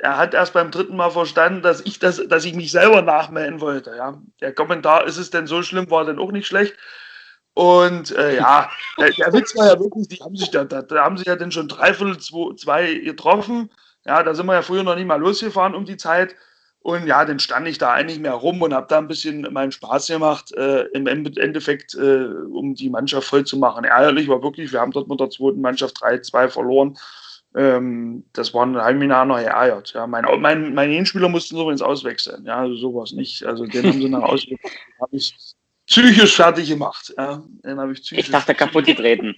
er 0.00 0.16
hat 0.16 0.34
erst 0.34 0.52
beim 0.52 0.70
dritten 0.70 0.96
Mal 0.96 1.10
verstanden, 1.10 1.62
dass 1.62 1.80
ich 1.80 1.98
das, 1.98 2.22
dass 2.28 2.44
ich 2.44 2.54
mich 2.54 2.70
selber 2.70 3.02
nachmelden 3.02 3.60
wollte. 3.60 3.96
Ja. 3.96 4.20
Der 4.40 4.52
Kommentar, 4.52 5.06
ist 5.06 5.16
es 5.16 5.30
denn 5.30 5.46
so 5.46 5.62
schlimm, 5.62 5.90
war 5.90 6.04
dann 6.04 6.18
auch 6.18 6.30
nicht 6.30 6.46
schlecht. 6.46 6.74
Und 7.54 8.12
äh, 8.12 8.36
ja, 8.36 8.70
der, 8.98 9.10
der, 9.10 9.32
Witz 9.32 9.56
war 9.56 9.66
ja 9.66 9.80
wirklich, 9.80 10.08
die 10.08 10.22
haben 10.22 10.36
sich 10.36 10.50
da, 10.50 10.64
da, 10.64 10.82
da 10.82 11.04
haben 11.04 11.16
sich 11.18 11.26
ja 11.26 11.36
dann 11.36 11.50
schon 11.50 11.68
dreiviertel 11.68 12.18
zwei, 12.18 12.54
zwei 12.54 12.94
getroffen. 12.94 13.70
Ja, 14.08 14.22
da 14.22 14.34
sind 14.34 14.46
wir 14.46 14.54
ja 14.54 14.62
früher 14.62 14.82
noch 14.82 14.94
nicht 14.94 15.06
mal 15.06 15.20
losgefahren 15.20 15.74
um 15.74 15.84
die 15.84 15.98
Zeit. 15.98 16.34
Und 16.80 17.06
ja, 17.06 17.26
dann 17.26 17.38
stand 17.38 17.68
ich 17.68 17.76
da 17.76 17.92
eigentlich 17.92 18.18
mehr 18.18 18.32
rum 18.32 18.62
und 18.62 18.72
habe 18.72 18.86
da 18.88 18.96
ein 18.96 19.06
bisschen 19.06 19.42
meinen 19.52 19.70
Spaß 19.70 20.06
gemacht, 20.06 20.54
äh, 20.54 20.84
im 20.94 21.06
Endeffekt, 21.06 21.94
äh, 21.94 22.28
um 22.50 22.74
die 22.74 22.88
Mannschaft 22.88 23.28
voll 23.28 23.44
zu 23.44 23.58
machen. 23.58 23.84
Ärgerlich 23.84 24.26
war 24.28 24.42
wirklich, 24.42 24.72
wir 24.72 24.80
haben 24.80 24.92
dort 24.92 25.08
mit 25.08 25.20
der 25.20 25.28
zweiten 25.28 25.60
Mannschaft 25.60 25.98
3-2 25.98 26.48
verloren. 26.48 26.96
Ähm, 27.54 28.24
das 28.32 28.54
war 28.54 28.64
ein 28.64 28.80
Heimjahr 28.80 29.26
noch 29.26 29.36
geärgert. 29.36 29.92
Ja, 29.92 30.06
mein, 30.06 30.24
mein, 30.40 30.72
meine 30.72 30.94
Hinspieler 30.94 31.28
mussten 31.28 31.58
übrigens 31.58 31.82
auswechseln. 31.82 32.46
Ja, 32.46 32.60
also 32.60 32.76
sowas 32.76 33.12
nicht. 33.12 33.44
Also 33.44 33.66
den 33.66 33.86
haben 33.86 34.00
sie 34.00 34.08
nach 34.08 34.22
ausgewechselt. 34.22 34.72
habe 35.02 35.16
ich 35.16 35.34
psychisch 35.86 36.36
fertig 36.36 36.70
gemacht. 36.70 37.12
Ja, 37.18 37.42
den 37.62 37.78
habe 37.78 37.92
ich 37.92 38.00
psychisch. 38.00 38.24
Ich 38.24 38.32
dachte, 38.32 38.54
kaputt 38.54 38.86
getreten. 38.86 39.36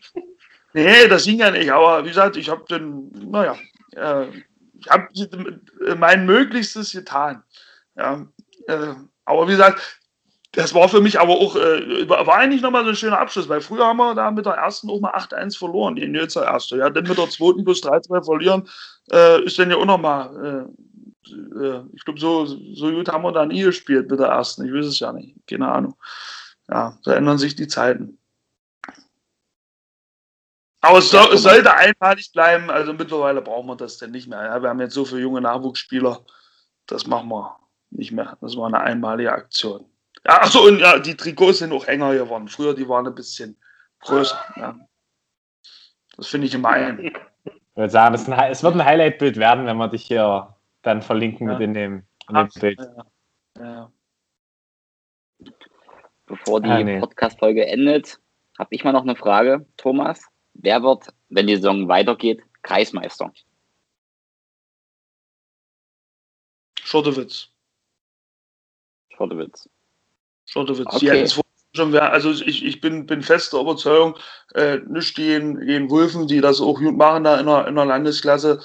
nee, 0.75 1.09
das 1.09 1.25
ging 1.25 1.39
ja 1.41 1.51
nicht. 1.51 1.73
Aber 1.73 2.05
wie 2.05 2.11
gesagt, 2.11 2.37
ich 2.37 2.49
habe 2.49 2.65
den, 2.71 3.11
naja, 3.29 3.57
äh, 3.97 4.27
ich 4.81 4.91
habe 4.91 5.09
mein 5.97 6.27
Möglichstes 6.27 6.93
getan. 6.93 7.43
Ja, 7.97 8.27
äh, 8.67 8.95
aber 9.25 9.47
wie 9.47 9.53
gesagt, 9.53 10.01
das 10.53 10.75
war 10.75 10.89
für 10.89 11.01
mich 11.01 11.21
aber 11.21 11.35
auch, 11.35 11.55
äh, 11.55 12.09
war 12.09 12.35
eigentlich 12.35 12.63
nochmal 12.63 12.83
so 12.83 12.91
ein 12.91 12.97
schöner 12.97 13.21
Abschluss, 13.21 13.49
weil 13.49 13.61
früher 13.61 13.87
haben 13.87 13.99
wir 13.99 14.15
da 14.15 14.31
mit 14.31 14.47
der 14.47 14.55
ersten 14.55 14.91
auch 14.91 15.01
mal 15.01 15.15
8-1 15.15 15.57
verloren, 15.57 15.95
die 15.95 16.09
Nürnzer 16.09 16.45
erste. 16.45 16.77
Ja, 16.77 16.91
dann 16.91 17.05
mit 17.05 17.19
der 17.19 17.31
zweiten 17.31 17.65
plus 17.65 17.83
3-2 17.83 18.25
verlieren, 18.25 18.69
äh, 19.13 19.45
ist 19.45 19.59
dann 19.59 19.71
ja 19.71 19.77
auch 19.77 19.85
nochmal, 19.85 20.67
äh, 21.27 21.31
äh, 21.33 21.83
ich 21.93 22.05
glaube, 22.05 22.19
so, 22.19 22.47
so 22.47 22.91
gut 22.91 23.09
haben 23.09 23.23
wir 23.23 23.33
da 23.33 23.47
nie 23.47 23.63
gespielt 23.63 24.11
mit 24.11 24.19
der 24.19 24.29
ersten. 24.29 24.67
Ich 24.67 24.73
weiß 24.73 24.87
es 24.87 24.99
ja 24.99 25.13
nicht, 25.13 25.37
keine 25.47 25.71
Ahnung. 25.71 25.95
Ja, 26.69 26.99
da 27.05 27.15
ändern 27.15 27.39
sich 27.39 27.55
die 27.55 27.69
Zeiten. 27.69 28.20
Aber 30.83 30.99
es, 30.99 31.11
soll, 31.11 31.35
es, 31.35 31.43
sollte 31.43 31.75
einmalig 31.75 32.33
bleiben. 32.33 32.71
Also 32.71 32.93
mittlerweile 32.93 33.43
brauchen 33.43 33.67
wir 33.67 33.77
das 33.77 33.99
denn 33.99 34.13
nicht 34.13 34.29
mehr. 34.29 34.43
Ja, 34.43 34.63
wir 34.63 34.69
haben 34.69 34.81
jetzt 34.81 34.95
so 34.95 35.05
viele 35.05 35.21
junge 35.21 35.41
Nachwuchsspieler. 35.41 36.25
Das 36.87 37.07
machen 37.07 37.29
wir 37.29 37.59
nicht 37.91 38.13
mehr. 38.13 38.39
Das 38.41 38.57
war 38.57 38.67
eine 38.67 38.81
einmalige 38.81 39.33
Aktion. 39.33 39.85
Ja, 40.27 40.43
achso, 40.43 40.67
und 40.67 40.79
ja, 40.79 40.99
die 40.99 41.17
Trikots 41.17 41.59
sind 41.59 41.73
auch 41.73 41.85
enger 41.87 42.15
geworden. 42.15 42.49
Früher, 42.49 42.75
die 42.75 42.89
waren 42.89 43.07
ein 43.07 43.15
bisschen 43.15 43.59
größer. 44.01 44.39
Ja. 44.57 44.79
Das 46.17 46.29
finde 46.29 46.47
ich 46.47 46.55
immer 46.55 46.71
ein. 46.71 46.99
Ich 46.99 47.13
würde 47.75 47.91
sagen, 47.91 48.15
es, 48.15 48.29
ein, 48.29 48.51
es 48.51 48.63
wird 48.63 48.75
ein 48.75 48.85
Highlight-Bild 48.85 49.37
werden, 49.37 49.67
wenn 49.67 49.77
wir 49.77 49.89
dich 49.89 50.05
hier 50.05 50.55
dann 50.83 51.03
verlinken 51.03 51.47
ja. 51.47 51.55
mit 51.55 51.63
in 51.63 51.75
dem, 51.75 52.07
in 52.29 52.35
dem 52.35 52.49
Bild. 52.61 52.81
Ja. 53.59 53.91
Bevor 56.27 56.61
die 56.61 56.69
ah, 56.69 56.83
nee. 56.83 57.01
Podcast-Folge 57.01 57.67
endet, 57.67 58.21
habe 58.59 58.75
ich 58.75 58.85
mal 58.85 58.93
noch 58.93 59.03
eine 59.03 59.17
Frage, 59.17 59.67
Thomas. 59.77 60.21
Wer 60.63 60.83
wird, 60.83 61.09
wenn 61.29 61.47
die 61.47 61.57
Saison 61.57 61.89
weitergeht, 61.89 62.43
Kreismeister? 62.63 63.33
Schottewitz. 66.83 67.49
Schottewitz. 69.17 69.69
Schottewitz. 70.45 70.87
Okay. 70.95 71.27
schon, 71.75 71.97
also 71.97 72.31
ich, 72.31 72.65
ich 72.65 72.81
bin, 72.81 73.07
bin 73.07 73.23
fest 73.23 73.53
der 73.53 73.61
Überzeugung, 73.61 74.17
äh, 74.55 74.79
nicht 74.89 75.17
den, 75.17 75.67
den 75.67 75.89
Wulfen, 75.89 76.27
die 76.27 76.41
das 76.41 76.61
auch 76.61 76.79
gut 76.79 76.97
machen 76.97 77.25
da 77.25 77.39
in 77.39 77.47
der, 77.47 77.69
in 77.69 77.77
der 77.77 77.87
Landesklasse, 77.87 78.61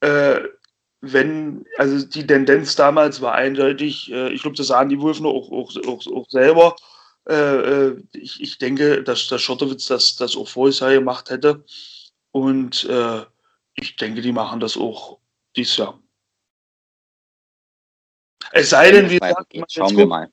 äh, 0.00 0.40
wenn, 1.00 1.64
also 1.76 2.04
die 2.06 2.26
Tendenz 2.26 2.74
damals 2.74 3.20
war 3.20 3.34
eindeutig, 3.34 4.10
äh, 4.10 4.30
ich 4.30 4.42
glaube, 4.42 4.56
das 4.56 4.68
sahen 4.68 4.88
die 4.88 5.00
Wulfen 5.00 5.26
auch, 5.26 5.52
auch, 5.52 5.70
auch, 5.86 6.06
auch 6.12 6.30
selber, 6.30 6.74
äh, 7.28 7.34
äh, 7.34 8.02
ich, 8.14 8.40
ich 8.40 8.58
denke, 8.58 9.02
dass 9.02 9.28
der 9.28 9.38
Schottowitz 9.38 9.86
das, 9.86 10.16
das 10.16 10.36
auch 10.36 10.48
vorher 10.48 10.94
gemacht 10.94 11.30
hätte. 11.30 11.64
Und 12.30 12.84
äh, 12.84 13.24
ich 13.74 13.96
denke, 13.96 14.22
die 14.22 14.32
machen 14.32 14.60
das 14.60 14.76
auch 14.76 15.18
dieses 15.56 15.76
Jahr. 15.76 16.00
Es 18.52 18.70
sei 18.70 18.90
denn, 18.90 19.10
wie 19.10 19.18
gesagt, 19.18 19.54
schauen 19.68 19.96
wir 19.96 20.06
mal. 20.06 20.32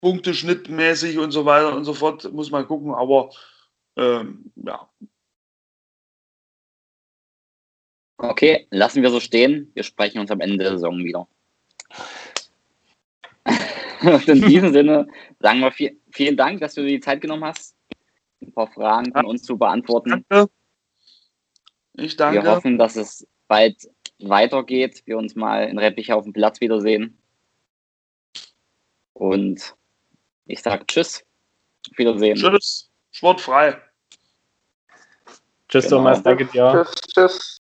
Punkte 0.00 0.32
schnittmäßig 0.32 1.18
und 1.18 1.30
so 1.30 1.44
weiter 1.44 1.76
und 1.76 1.84
so 1.84 1.92
fort, 1.92 2.32
muss 2.32 2.50
man 2.50 2.66
gucken, 2.66 2.94
aber 2.94 3.30
ähm, 3.96 4.50
ja. 4.56 4.88
Okay, 8.16 8.66
lassen 8.70 9.02
wir 9.02 9.10
so 9.10 9.20
stehen. 9.20 9.70
Wir 9.74 9.82
sprechen 9.82 10.20
uns 10.20 10.30
am 10.30 10.40
Ende 10.40 10.58
der 10.58 10.72
Saison 10.72 10.98
wieder. 10.98 11.28
Und 14.02 14.28
in 14.28 14.42
diesem 14.42 14.72
Sinne 14.72 15.08
sagen 15.40 15.60
wir 15.60 15.72
viel, 15.72 16.00
vielen 16.10 16.36
Dank, 16.36 16.60
dass 16.60 16.74
du 16.74 16.82
dir 16.82 16.88
die 16.88 17.00
Zeit 17.00 17.20
genommen 17.20 17.44
hast, 17.44 17.76
ein 18.40 18.52
paar 18.52 18.68
Fragen 18.68 19.12
von 19.12 19.26
uns 19.26 19.42
zu 19.42 19.58
beantworten. 19.58 20.24
Danke. 20.28 20.50
Ich 21.94 22.16
danke. 22.16 22.42
Wir 22.42 22.50
hoffen, 22.50 22.78
dass 22.78 22.96
es 22.96 23.26
bald 23.48 23.76
weitergeht, 24.18 25.02
wir 25.06 25.18
uns 25.18 25.34
mal 25.34 25.68
in 25.68 25.78
Reppich 25.78 26.12
auf 26.12 26.24
dem 26.24 26.32
Platz 26.32 26.60
wiedersehen. 26.60 27.18
Und 29.12 29.76
ich 30.46 30.62
sage 30.62 30.86
Tschüss. 30.86 31.24
Auf 31.90 31.98
Wiedersehen. 31.98 32.36
Tschüss. 32.36 32.90
Sportfrei. 33.10 33.80
Tschüss, 35.68 35.84
genau. 35.84 35.96
Thomas. 35.98 36.22
Danke 36.22 36.46
dir. 36.46 36.72
Tschüss. 36.72 36.94
Tschüss. 37.14 37.59